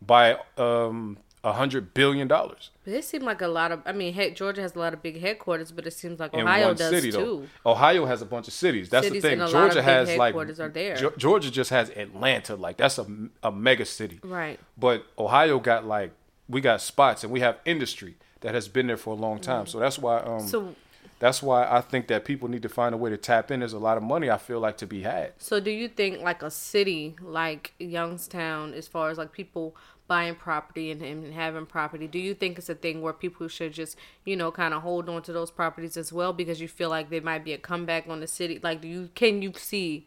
[0.00, 3.80] By um a hundred billion dollars But it seemed like a lot of.
[3.86, 6.74] I mean, heck, Georgia has a lot of big headquarters, but it seems like Ohio
[6.74, 7.46] does city too.
[7.64, 7.70] though.
[7.70, 8.88] Ohio has a bunch of cities.
[8.88, 9.40] That's Cities the thing.
[9.40, 10.96] and a lot Georgia has like headquarters are there.
[11.16, 12.56] Georgia just has Atlanta.
[12.56, 13.06] Like that's a
[13.44, 14.18] a mega city.
[14.24, 14.58] Right.
[14.76, 16.10] But Ohio got like
[16.48, 19.66] we got spots and we have industry that has been there for a long time.
[19.66, 20.48] So that's why um Mm.
[20.48, 20.74] So,
[21.18, 23.60] that's why I think that people need to find a way to tap in.
[23.60, 25.32] There's a lot of money I feel like to be had.
[25.38, 29.74] so do you think like a city like Youngstown, as far as like people
[30.08, 33.72] buying property and, and having property, do you think it's a thing where people should
[33.72, 36.90] just you know kind of hold on to those properties as well because you feel
[36.90, 38.60] like there might be a comeback on the city?
[38.62, 40.06] Like, do you can you see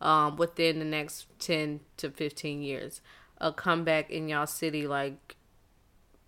[0.00, 3.00] um, within the next ten to fifteen years
[3.40, 5.36] a comeback in y'all city like?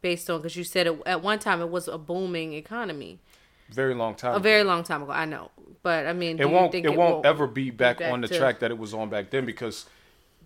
[0.02, 3.20] Based on because you said it, at one time it was a booming economy,
[3.72, 4.32] Very long time.
[4.32, 4.42] a ago.
[4.42, 5.12] very long time ago.
[5.12, 5.50] I know,
[5.82, 8.36] but I mean, it won't think it, won't ever be back, back on the to-
[8.38, 9.86] track that it was on back then because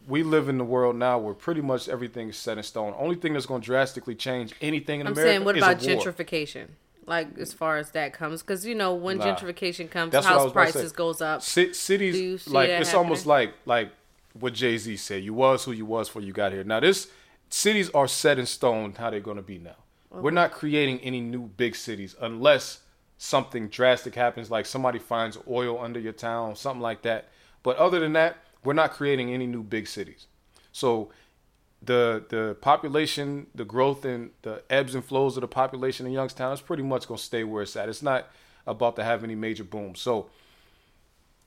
[0.07, 2.95] we live in the world now where pretty much everything is set in stone.
[2.99, 6.69] Only thing that's going to drastically change anything in I'm America saying, what about gentrification?
[7.07, 9.35] Like as far as that comes, because you know when Nah.
[9.35, 11.43] gentrification comes, That's house was about to prices goes up.
[11.57, 13.91] You cities like it's almost like like
[14.39, 15.23] what Jay Z said.
[15.23, 16.65] You was who you was before you got here.
[16.65, 17.09] Now this
[17.51, 19.77] cities are set in stone how they're going to be now.
[20.11, 22.81] We're not creating any new big cities unless
[23.19, 27.29] something drastic happens, like somebody finds oil under your town, something like that.
[27.63, 30.27] But other than that, we're not creating any new big cities.
[30.73, 31.11] So
[31.83, 36.53] the the population, the growth and the ebbs and flows of the population in Youngstown
[36.53, 37.89] is pretty much gonna stay where it's at.
[37.89, 38.29] It's not
[38.67, 39.95] about to have any major boom.
[39.95, 40.31] So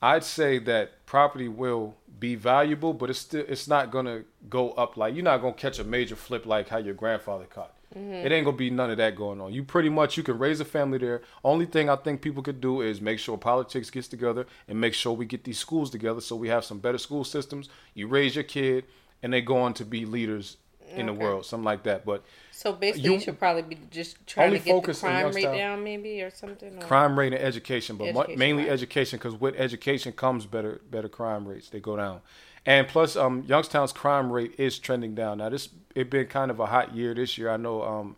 [0.01, 4.97] I'd say that property will be valuable, but it's still it's not gonna go up
[4.97, 7.73] like you're not gonna catch a major flip like how your grandfather caught.
[7.95, 8.13] Mm-hmm.
[8.13, 9.53] It ain't gonna be none of that going on.
[9.53, 11.21] You pretty much you can raise a family there.
[11.43, 14.93] Only thing I think people could do is make sure politics gets together and make
[14.93, 17.69] sure we get these schools together so we have some better school systems.
[17.93, 18.85] You raise your kid
[19.23, 20.57] and they go on to be leaders
[20.95, 22.05] in the world, something like that.
[22.05, 25.43] But So basically, You- you, should probably be just trying to get the crime rate
[25.43, 26.77] down, maybe or something.
[26.77, 26.81] Or?
[26.87, 28.71] crime rate and education, but Education, mainly right.
[28.71, 31.69] education because with education comes better better crime rates.
[31.69, 32.21] They go down,
[32.67, 35.37] and plus, um, Youngstown's crime rate is trending down.
[35.37, 37.49] Now this it been kind of a hot year this year.
[37.49, 38.17] I know, um,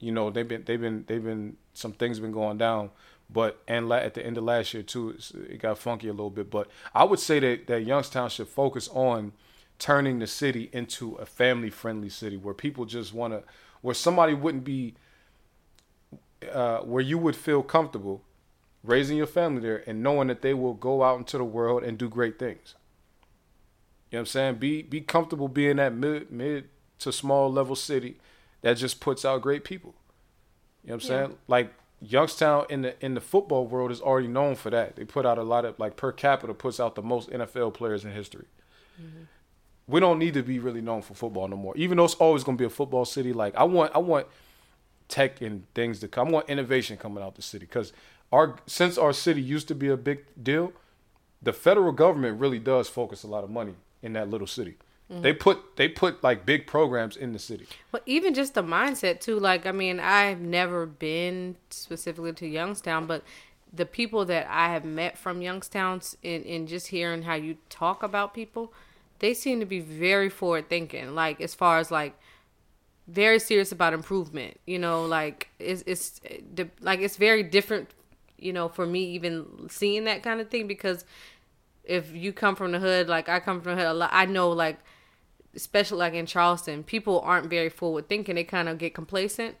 [0.00, 2.90] you know they've been they've been they've been some things been going down,
[3.30, 5.16] but and la- at the end of last year too,
[5.48, 6.50] it got funky a little bit.
[6.50, 9.32] But I would say that that Youngstown should focus on
[9.78, 13.44] turning the city into a family friendly city where people just want to
[13.82, 14.94] where somebody wouldn't be
[16.52, 18.22] uh, where you would feel comfortable
[18.82, 21.98] raising your family there and knowing that they will go out into the world and
[21.98, 22.74] do great things.
[24.16, 24.54] You know what I'm saying?
[24.54, 26.70] Be be comfortable being that mid mid
[27.00, 28.16] to small level city
[28.62, 29.94] that just puts out great people.
[30.82, 31.26] You know what I'm Yeah.
[31.26, 31.38] saying?
[31.48, 34.96] Like Youngstown in the in the football world is already known for that.
[34.96, 38.06] They put out a lot of like per capita puts out the most NFL players
[38.06, 38.46] in history.
[38.98, 39.24] Mm-hmm.
[39.86, 41.76] We don't need to be really known for football no more.
[41.76, 44.28] Even though it's always going to be a football city, like I want I want
[45.08, 46.28] tech and things to come.
[46.28, 47.92] I want innovation coming out the city because
[48.32, 50.72] our since our city used to be a big deal,
[51.42, 54.76] the federal government really does focus a lot of money in that little city.
[55.10, 55.22] Mm-hmm.
[55.22, 57.66] They put they put like big programs in the city.
[57.92, 59.38] But even just the mindset too.
[59.38, 63.22] Like I mean, I've never been specifically to Youngstown, but
[63.72, 68.02] the people that I have met from Youngstown and and just hearing how you talk
[68.02, 68.72] about people,
[69.20, 71.14] they seem to be very forward thinking.
[71.14, 72.18] Like as far as like
[73.08, 74.58] very serious about improvement.
[74.66, 77.90] You know, like it's it's eh, like it's very different.
[78.38, 81.04] You know, for me even seeing that kind of thing because
[81.86, 84.26] if you come from the hood, like I come from the hood, a lot, I
[84.26, 84.78] know like
[85.56, 88.34] especially like in Charleston, people aren't very forward thinking.
[88.34, 89.56] They kind of get complacent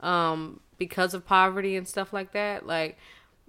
[0.00, 2.66] um, because of poverty and stuff like that.
[2.66, 2.96] Like,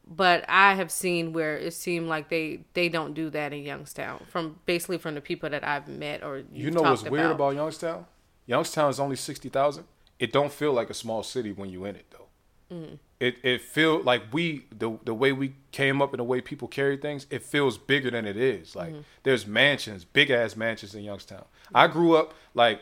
[0.05, 4.25] but I have seen where it seemed like they they don't do that in Youngstown
[4.27, 8.05] from basically from the people that I've met or You know what's weird about Youngstown?
[8.45, 9.85] Youngstown is only sixty thousand.
[10.19, 12.75] It don't feel like a small city when you in it though.
[12.75, 12.95] Mm-hmm.
[13.19, 16.67] It it feel like we the the way we came up and the way people
[16.67, 17.27] carry things.
[17.29, 18.75] It feels bigger than it is.
[18.75, 19.01] Like Mm-hmm.
[19.23, 21.43] there's mansions, big ass mansions in Youngstown.
[21.75, 22.81] I grew up like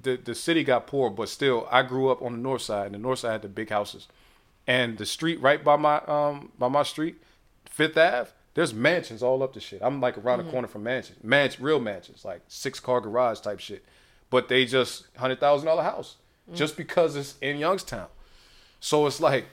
[0.00, 2.86] the the city got poor, but still I grew up on the north side.
[2.86, 4.08] And the north side had the big houses,
[4.66, 7.16] and the street right by my um by my street,
[7.64, 8.30] Fifth Ave.
[8.54, 9.80] There's mansions all up the shit.
[9.82, 13.60] I'm like around the corner from mansions, mansion, real mansions, like six car garage type
[13.60, 13.82] shit.
[14.28, 16.16] But they just hundred thousand dollar house
[16.52, 18.08] just because it's in Youngstown.
[18.78, 19.46] So it's like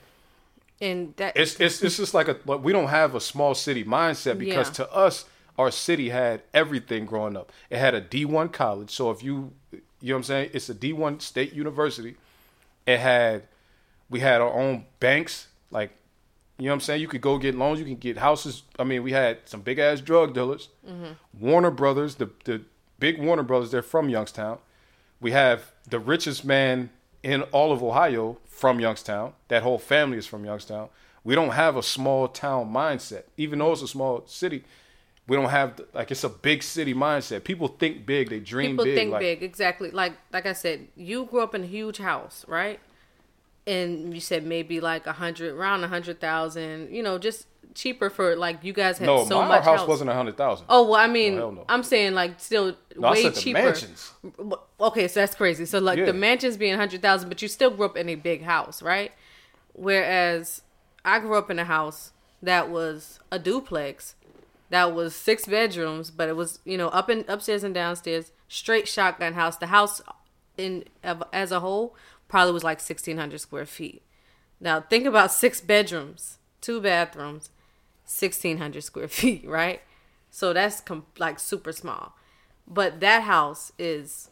[0.81, 3.83] and that it's it's it's just like a like we don't have a small city
[3.83, 4.73] mindset because Yeah.
[4.85, 5.25] to us
[5.57, 7.51] our city had everything growing up.
[7.69, 8.91] It had a D1 college.
[8.91, 12.15] So if you you know what I'm saying, it's a D1 state university.
[12.85, 13.43] It had
[14.09, 15.91] we had our own banks like
[16.57, 17.01] you know what I'm saying?
[17.01, 18.63] You could go get loans, you can get houses.
[18.77, 20.67] I mean, we had some big ass drug dealers.
[20.87, 21.13] Mm-hmm.
[21.39, 22.61] Warner Brothers, the the
[22.99, 24.57] big Warner Brothers, they're from Youngstown.
[25.21, 26.89] We have the richest man
[27.23, 29.33] in all of Ohio from Youngstown.
[29.47, 30.89] That whole family is from Youngstown.
[31.23, 34.63] We don't have a small town mindset, even though it's a small city.
[35.27, 37.43] We don't have like it's a big city mindset.
[37.43, 38.95] People think big, they dream people big.
[38.95, 42.43] think like, big exactly like like i said you grew up in a huge house
[42.47, 42.79] right
[43.67, 47.45] and you said maybe like a hundred around a hundred thousand you know just
[47.75, 49.87] cheaper for like you guys had No, so my much house house.
[49.87, 50.65] wasn't a hundred thousand.
[50.69, 51.65] oh well i mean hell no.
[51.69, 54.11] i'm saying like still No, way cheaper mansions.
[54.81, 56.05] okay so that's crazy so like Yeah.
[56.05, 59.11] the mansions being 100000 but you still grew up in a big house right
[59.73, 60.61] whereas
[61.05, 64.15] i grew up in a house that was a duplex
[64.71, 68.87] that was six bedrooms, but it was you know up and upstairs and downstairs, straight
[68.87, 69.57] shotgun house.
[69.57, 69.99] The house
[70.59, 70.83] in
[71.33, 71.95] as a whole
[72.27, 74.03] probably was like sixteen hundred square feet.
[74.59, 77.49] Now think about six bedrooms, two bathrooms,
[78.09, 79.81] sixteen hundred square feet, right?
[80.31, 82.15] So that's com- like super small.
[82.67, 84.29] But that house is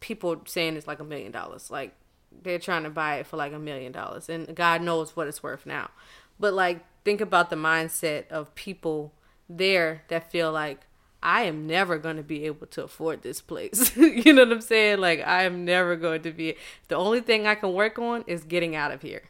[0.00, 1.70] people saying it's like a million dollars.
[1.70, 1.94] Like
[2.42, 5.42] they're trying to buy it for like a million dollars, and God knows what it's
[5.42, 5.90] worth now.
[6.38, 9.12] But like think about the mindset of people
[9.48, 10.80] there that feel like
[11.22, 13.96] I am never going to be able to afford this place.
[13.96, 14.98] you know what I'm saying?
[14.98, 16.56] Like I am never going to be.
[16.88, 19.22] The only thing I can work on is getting out of here.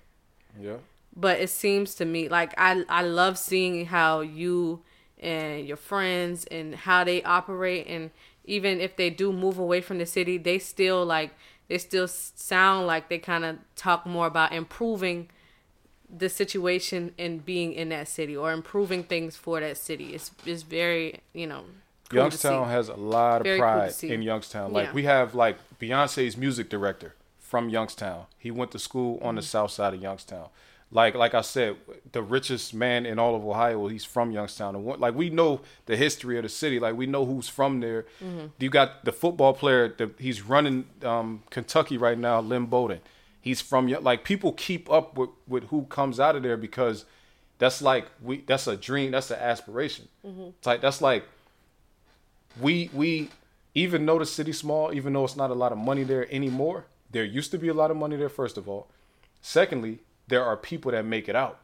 [0.61, 0.79] Yeah.
[1.17, 4.83] But it seems to me like I I love seeing how you
[5.21, 8.11] and your friends and how they operate and
[8.47, 11.31] even if they do move away from the city, they still like
[11.69, 15.29] they still sound like they kind of talk more about improving
[16.15, 20.15] the situation and being in that city or improving things for that city.
[20.15, 21.65] It's it's very you know.
[22.11, 24.13] cool Youngstown has a lot of Very pride see.
[24.13, 24.73] in Youngstown.
[24.73, 24.93] Like Yeah.
[24.93, 28.27] we have like Beyonce's music director from Youngstown.
[28.39, 29.47] He went to school on the Mm-hmm.
[29.47, 30.49] south side of Youngstown.
[30.95, 31.77] Like like I said,
[32.13, 34.77] the richest man in all of Ohio, he's from Youngstown.
[34.77, 36.79] And like we know the history of the city.
[36.79, 38.07] Like we know who's from there.
[38.23, 38.47] Mm-hmm.
[38.61, 39.89] You got the football player.
[39.89, 43.01] The, he's running um, Kentucky right now, Lynn Bowden.
[43.41, 47.05] He's from like people keep up with, with who comes out of there because
[47.59, 49.11] that's like we that's a dream.
[49.11, 50.07] That's an aspiration.
[50.59, 51.25] It's like that's like
[52.61, 53.31] we we
[53.75, 56.87] even though the city's small, even though it's not a lot of money there anymore,
[57.11, 58.29] there used to be a lot of money there.
[58.29, 58.87] First of all,
[59.43, 59.99] secondly,
[60.29, 61.61] there are people that make it out,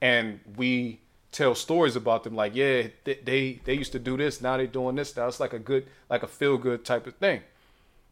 [0.00, 1.00] and we
[1.32, 2.34] tell stories about them.
[2.34, 5.16] Like, yeah, they they, they used to do this, now they're doing this.
[5.16, 7.42] Now it's like a good, like a feel good type of thing.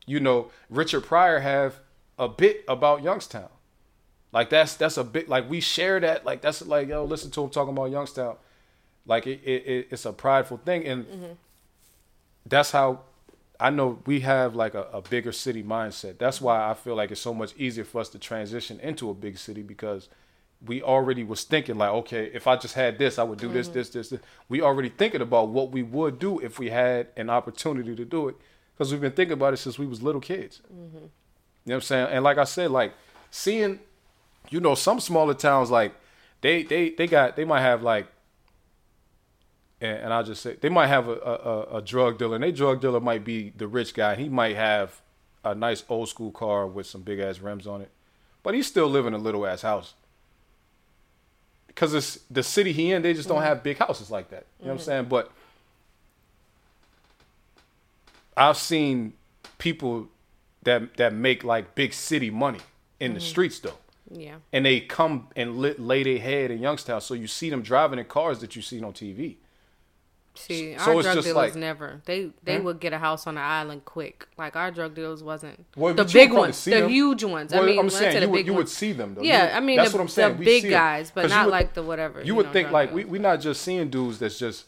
[0.07, 1.81] You know, Richard Pryor have
[2.19, 3.49] a bit about Youngstown.
[4.32, 6.27] Like that's that's a bit like we share that.
[6.27, 8.36] Like that's like yo, listen to him talking about Youngstown.
[9.07, 11.32] Like it, it, it it's a prideful thing, and mm-hmm.
[12.45, 13.01] that's how
[13.60, 16.18] I know we have like a, a bigger city mindset.
[16.18, 19.14] That's why I feel like it's so much easier for us to transition into a
[19.14, 20.09] big city because
[20.66, 23.66] we already was thinking like, okay, if I just had this, I would do this,
[23.68, 23.78] mm-hmm.
[23.78, 24.20] this, this, this.
[24.48, 28.28] We already thinking about what we would do if we had an opportunity to do
[28.28, 28.36] it
[28.74, 30.60] because we've been thinking about it since we was little kids.
[30.72, 30.97] Mm-hmm.
[30.97, 31.09] You know
[31.64, 32.09] what I'm saying?
[32.10, 32.94] And like I said, like
[33.31, 33.78] seeing,
[34.51, 35.94] you know, some smaller towns like
[36.40, 38.06] they they they got they might have like
[39.80, 42.52] and, and I'll just say they might have a, a, a- drug dealer, and they
[42.52, 44.14] drug dealer might be the rich guy.
[44.14, 45.01] He might have
[45.44, 47.90] a nice old school car with some big ass rims on it,
[48.42, 49.94] but he's still living a little ass house.
[51.66, 53.46] Because it's the city he in, they just don't mm-hmm.
[53.46, 54.46] have big houses like that.
[54.60, 54.84] You know what I'm mm-hmm.
[54.84, 55.05] saying?
[55.06, 55.32] But
[58.36, 59.14] I've seen
[59.59, 60.09] people
[60.64, 62.60] that that make like big city money
[63.01, 63.28] in the mm-hmm.
[63.28, 63.78] streets though
[64.10, 64.36] Yeah.
[64.52, 67.01] and they come and lit, lay their head in Youngstown.
[67.01, 69.36] So you see them driving in cars that you see on TV.
[70.36, 72.02] See, So our drug dealers like- never.
[72.06, 72.65] They they Hmm?
[72.65, 74.27] would get a house on the island quick.
[74.36, 76.89] Like our drug dealers wasn't Well, the you would big ones, the them.
[76.90, 77.52] huge ones.
[77.52, 79.23] Well, I mean, I'm saying you would you would see them though.
[79.23, 80.39] Yeah, You- I mean that's the, what I'm saying.
[80.39, 82.23] the big guys, but not would- like the whatever.
[82.23, 83.12] You would know, think like we dealers.
[83.12, 84.66] we not just seeing dudes that's just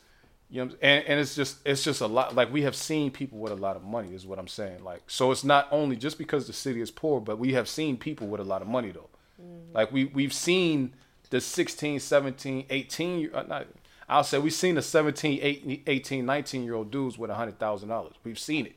[0.48, 2.36] you know, and and it's just it's just a lot.
[2.36, 4.84] Like we have seen people with a lot of money is what I'm saying.
[4.84, 7.96] Like so, it's not only just because the city is poor, but we have seen
[7.96, 9.08] people with a lot of money though.
[9.42, 9.74] Mm-hmm.
[9.74, 10.94] Like we we've seen
[11.30, 13.66] the 16, 17, 18 year- uh, not,
[14.08, 17.58] I'll say we've seen the 17, 18, 18 19 year old dudes with a hundred
[17.58, 18.14] thousand dollars.
[18.24, 18.76] We've seen it.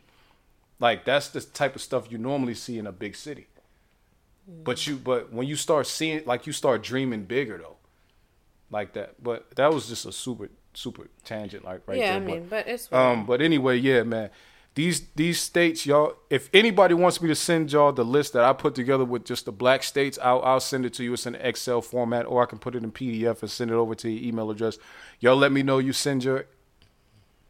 [0.79, 3.47] Like that's the type of stuff you normally see in a big city.
[4.63, 7.75] But you but when you start seeing like you start dreaming bigger though.
[8.71, 9.21] Like that.
[9.21, 12.27] But that was just a super super tangent like right yeah, there.
[12.27, 14.29] Yeah, I mean, but, but it's um but anyway, yeah, man.
[14.75, 16.13] These these states, y'all.
[16.29, 19.45] If anybody wants me to send y'all the list that I put together with just
[19.45, 21.13] the black states, I'll I'll send it to you.
[21.13, 23.95] It's in Excel format, or I can put it in PDF and send it over
[23.95, 24.77] to your email address.
[25.19, 26.45] Y'all let me know you send your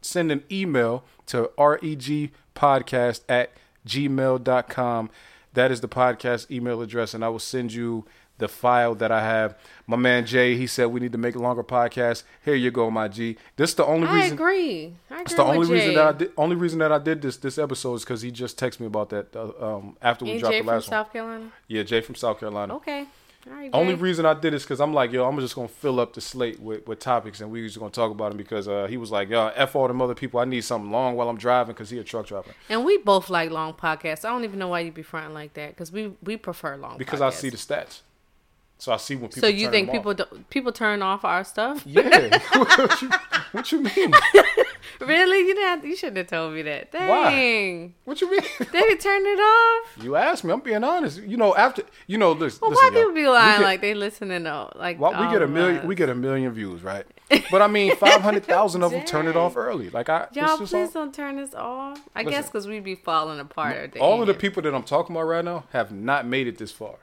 [0.02, 3.52] send an email to regpodcast at
[3.86, 5.10] gmail.com.
[5.52, 8.04] That is the podcast email address, and I will send you
[8.38, 9.56] the file that I have.
[9.86, 12.22] My man Jay, he said we need to make a longer podcast.
[12.44, 13.36] Here you go, my G.
[13.56, 14.30] This is the only reason.
[14.30, 14.94] I agree.
[15.10, 15.94] I agree It's the only with reason Jay.
[15.96, 16.32] that I did.
[16.38, 19.10] Only reason that I did this this episode is because he just texted me about
[19.10, 20.90] that uh, um, after we dropped Jay the from last one.
[20.90, 21.52] South Carolina.
[21.68, 22.76] Yeah, Jay from South Carolina.
[22.76, 23.06] Okay.
[23.46, 23.70] Right.
[23.72, 26.20] Only reason I did is because I'm like, yo, I'm just gonna fill up the
[26.20, 29.10] slate with, with topics, and we just gonna talk about them because uh, he was
[29.10, 30.40] like, yo, f all them other people.
[30.40, 32.50] I need something long while I'm driving because he a truck driver.
[32.68, 34.24] And we both like long podcasts.
[34.26, 36.98] I don't even know why you'd be fronting like that because we we prefer long.
[36.98, 38.02] Because I see the stats,
[38.80, 39.42] so I see when people.
[39.42, 40.16] So you think people off.
[40.16, 41.82] do, people turn off our stuff?
[41.84, 42.38] Yeah.
[42.56, 43.10] what, you,
[43.52, 44.14] what you mean?
[45.00, 45.40] really?
[45.40, 45.68] You didn't.
[45.68, 46.88] Have, you shouldn't have told me that.
[46.92, 47.90] Why?
[48.06, 48.40] What you mean?
[48.72, 50.02] They turn it off.
[50.02, 50.52] you asked me.
[50.54, 51.20] I'm being honest.
[51.20, 52.60] You know, after you know, listen.
[52.62, 54.98] Well, why people be lying get- like they listening to like?
[54.98, 55.80] Well, we get a million.
[55.80, 57.04] of We get a million views, right?
[57.50, 59.90] But I mean, five hundred thousand of them turn it off early.
[59.90, 62.00] Like I, Y'all, please all, don't turn this off.
[62.14, 63.98] I guess because we'd be falling apart.
[63.98, 66.72] all of the people that I'm talking about right now have not made it this
[66.72, 66.96] far.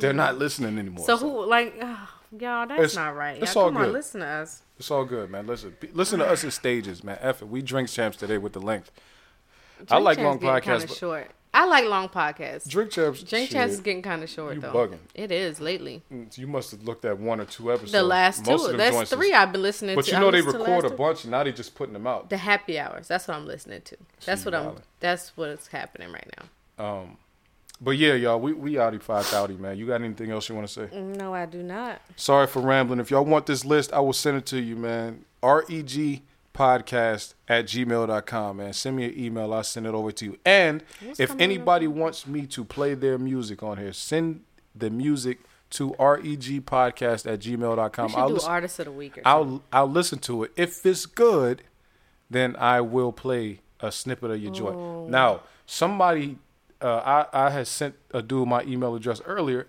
[0.00, 1.04] They're not listening anymore.
[1.06, 1.74] So who like?
[1.82, 3.40] ah, y'all, that's It's- not right.
[3.42, 3.92] it's Y'all, all come on, good.
[3.92, 4.62] listen to us.
[4.78, 5.46] It's all good, man.
[5.46, 7.18] Listen, listen to us in stages, man.
[7.20, 7.42] F.
[7.42, 8.90] We drink champs today with the length.
[9.90, 11.30] I like long podcasts, but short.
[11.52, 12.68] I like long podcasts.
[12.68, 13.22] drink champs.
[13.22, 14.72] Drink shit, champs is getting kind of short You though.
[14.72, 14.98] bugging.
[15.14, 16.02] It is lately.
[16.34, 17.92] You must have looked at one or two episodes.
[17.92, 18.76] The last Most of two.
[18.76, 20.10] That's joints is- three I've been listening But to.
[20.10, 22.08] you I know they listened the record a bunch, and now they just putting them
[22.08, 22.28] out.
[22.30, 23.06] The happy hours.
[23.06, 23.96] That's what I'm listening to.
[24.26, 24.74] That's what I'm.
[24.98, 26.28] That's what's happening right
[26.78, 27.06] now.
[27.80, 29.76] But yeah, y'all, we we outie five outie, man.
[29.76, 31.00] You got anything else you want to say?
[31.00, 32.00] No, I do not.
[32.16, 33.00] Sorry for rambling.
[33.00, 35.24] If y'all want this list, I will send it to you, man.
[35.42, 36.22] REG
[36.54, 38.72] podcast at gmail.com, man.
[38.72, 39.52] Send me an email.
[39.52, 40.38] I'll send it over to you.
[40.44, 40.82] And
[41.18, 44.42] if anybody wants me to play their music on here, send
[44.74, 48.12] the music to REG podcast at gmail.com.
[48.16, 49.22] I'll, do listen, artist of the week or.
[49.24, 50.52] I'll, I'll listen to it.
[50.56, 51.62] If it's good,
[52.30, 54.54] then I will play a snippet of your Oh.
[54.54, 55.10] joint.
[55.10, 56.38] Now, somebody,
[56.84, 59.66] uh, I, I had sent a dude my email address earlier,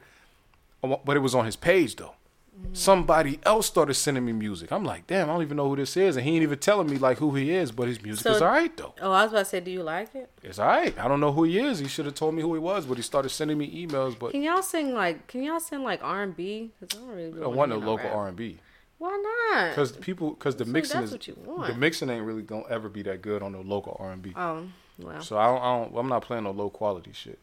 [0.82, 2.14] but it was on his page though.
[2.58, 2.74] Mm-hmm.
[2.74, 4.72] Somebody else started sending me music.
[4.72, 6.90] I'm like, damn, I don't even know who this is, and he ain't even telling
[6.90, 7.72] me like who he is.
[7.74, 8.94] But his music So- is all right though.
[9.02, 10.30] Oh, I was about to say, do you like it?
[10.42, 10.98] It's all right.
[10.98, 11.80] I don't know who he is.
[11.80, 14.18] He should have told me who he was, but he started sending me emails.
[14.18, 15.28] But Can y'all sing like?
[15.28, 16.72] Can y'all sing like R and B?
[16.80, 17.40] Because I don't really.
[17.40, 18.28] I don't want no local R.
[18.30, 18.58] And B
[19.00, 19.10] Why
[19.54, 19.70] not?
[19.72, 21.68] because people because the So mixing that's is what you want.
[21.68, 24.32] the mixing ain't really gonna ever be that good on the local R and B.
[24.36, 24.64] Oh,
[25.00, 25.22] well.
[25.22, 25.98] So I don't, I don't.
[25.98, 27.40] I'm not playing no low quality shit.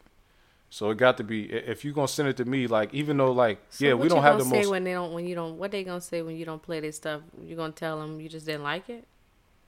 [0.69, 1.51] So it got to be.
[1.51, 4.23] If you're gonna send it to me, like even though like So yeah, we don't
[4.23, 4.69] have the say most.
[4.71, 6.91] when they don't when you don't what they gonna say when you don't play their
[6.91, 9.05] stuff you gonna tell them you just didn't like it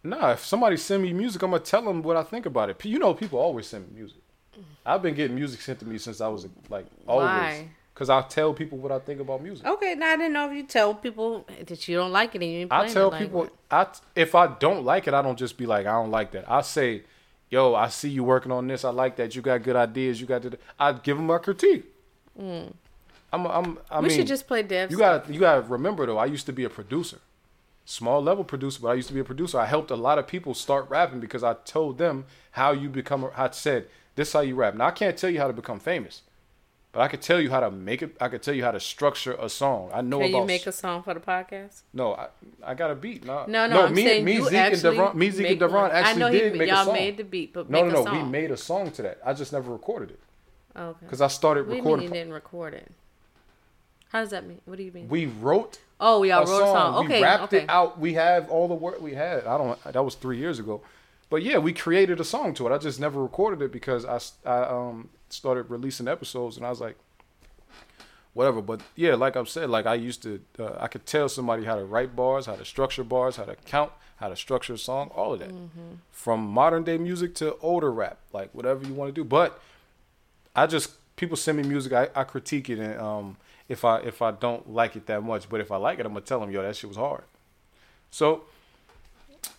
[0.05, 2.85] Nah, if somebody send me music, I'm gonna tell them what I think about it.
[2.85, 4.22] You know, people always send me music.
[4.55, 4.64] Mm.
[4.85, 7.25] I've been getting music sent to me since I was like always.
[7.25, 7.69] Why?
[7.95, 9.65] Cause I tell people what I think about music.
[9.65, 12.51] okay now I didn't know if you tell people that you don't like it and
[12.51, 13.47] you ain't I tell like, people?
[13.72, 16.43] I if I don't like it, I don't just be like I don't like that.
[16.49, 17.03] I say,
[17.49, 18.83] yo, I see you working on this.
[18.85, 19.35] I like that.
[19.35, 20.19] You got good ideas.
[20.22, 20.41] You got.
[20.43, 21.85] To, I give them my critique.
[22.40, 22.74] I'm.
[23.32, 23.77] I'm.
[23.90, 24.01] I Mm.
[24.01, 25.30] we mean, should just play Dev You got.
[25.30, 26.17] You got to remember though.
[26.17, 27.19] I used to be a producer,
[27.85, 29.59] small level producer, but I used to be a producer.
[29.59, 33.22] I helped a lot of people start rapping because I told them how you become.
[33.33, 34.75] How I said this is how you rap.
[34.75, 36.22] Now I can't tell you how to become famous,
[36.95, 38.15] but I could tell you how to make it.
[38.22, 39.91] I could tell you how to structure a song.
[39.93, 40.40] I know about Can about.
[40.41, 41.82] you make a song for the podcast?
[41.93, 42.27] no, I,
[42.64, 43.25] I got a beat.
[43.25, 45.59] No, No, no, I'm me, saying me, you Zeke and actually Deron, me, Zeke and
[45.61, 45.91] Deron one.
[45.91, 46.75] I actually know he- did make a song.
[46.77, 46.93] y'all song.
[46.93, 49.19] made the beat, but no, make no, no, we made a song to that.
[49.25, 50.19] I just never recorded it
[50.77, 50.98] Okay.
[51.01, 52.07] because I started What do you mean recording.
[52.07, 52.91] you didn't record it?
[54.09, 54.61] How does that mean?
[54.65, 55.09] What do you mean?
[55.09, 57.06] We wrote oh, y'all wrote a song.
[57.06, 57.64] Okay, we rapped okay.
[57.64, 57.99] it out.
[57.99, 59.45] We have all the work we had.
[59.45, 59.82] I don't.
[59.83, 60.82] That was three years ago,
[61.30, 62.72] but yeah, we created a song to it.
[62.74, 66.82] I just never recorded it because I, I um started releasing episodes and I was
[66.82, 66.98] like,
[68.34, 68.62] whatever.
[68.62, 71.76] But yeah, like I've said, like I used to, uh, I could tell somebody how
[71.76, 75.10] to write bars, how to structure bars, how to count, how to structure a song,
[75.16, 75.95] all of that, Mm-hmm.
[76.12, 79.24] from modern day music to older rap, like whatever you want to do.
[79.26, 79.60] But
[80.56, 83.38] I just people send me music, I, I critique it, and um,
[83.68, 86.14] if I if I don't like it that much, but if I like it, I'm
[86.14, 87.24] gonna tell them, yo, that shit was hard.
[88.12, 88.44] So,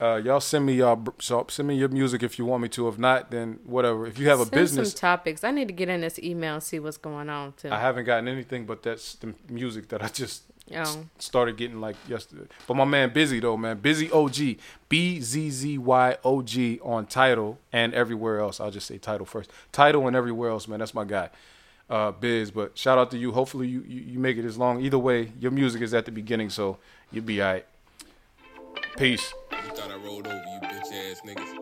[0.00, 2.88] uh, y'all send me y'all so send me your music if you want me to.
[2.88, 4.06] If not, then whatever.
[4.06, 5.44] If you have a Send business, some topics.
[5.44, 7.70] I need to get in this email and see what's going on too.
[7.70, 11.06] I haven't gotten anything but that's the music that I just s- Oh.
[11.18, 12.46] started getting like yesterday.
[12.66, 14.58] But my man Busy though, man, BZZY OG,
[14.88, 18.58] B Z Z Y O G on Tidal and everywhere else.
[18.60, 19.50] I'll just say Tidal first.
[19.72, 20.80] Tidal and everywhere else, man.
[20.80, 21.30] That's my guy.
[21.88, 23.30] Uh, Biz, but shout out to you.
[23.30, 24.80] Hopefully you, you, you make it as long.
[24.82, 26.78] Either way, your music is at the beginning, so
[27.12, 27.64] you'll be alright.
[28.96, 29.32] Peace.
[29.66, 31.52] You thought I rolled over you bitch ass niggas.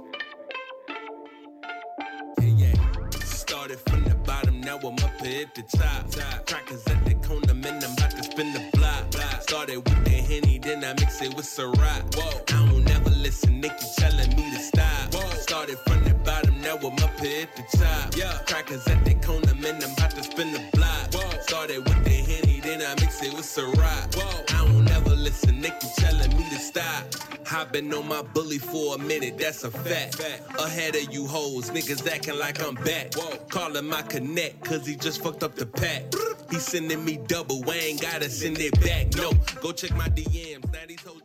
[2.39, 3.11] Yeah, yeah.
[3.25, 6.11] Started from the bottom, now I'm up here at the top.
[6.11, 6.47] top.
[6.47, 9.11] Crackers at the corner, man, I'm about to spin the block.
[9.11, 9.41] block.
[9.41, 12.15] Started with the henny, then I mix it with Ciroc.
[12.15, 15.15] Whoa, I don't never listen, Nicky telling me to stop.
[15.15, 15.27] Whoa.
[15.39, 18.15] Started from the bottom, now I'm up here at the top.
[18.19, 21.15] Yeah, crackers at the corner, man, I'm about to spin the block.
[21.15, 21.41] Whoa.
[21.41, 24.15] Started with the henny, then I mix it with Ciroc.
[24.15, 27.34] Whoa, I don't never listen, Nicky telling me to stop.
[27.55, 30.21] I've been on my bully for a minute, that's a fact.
[30.59, 33.13] Ahead of you hoes, niggas acting like I'm back.
[33.49, 36.03] Calling my connect, cause he just fucked up the pack.
[36.51, 39.15] He sending me double, I ain't gotta send it back.
[39.17, 40.73] No, go check my DMs.
[40.73, 41.24] Now these hoes.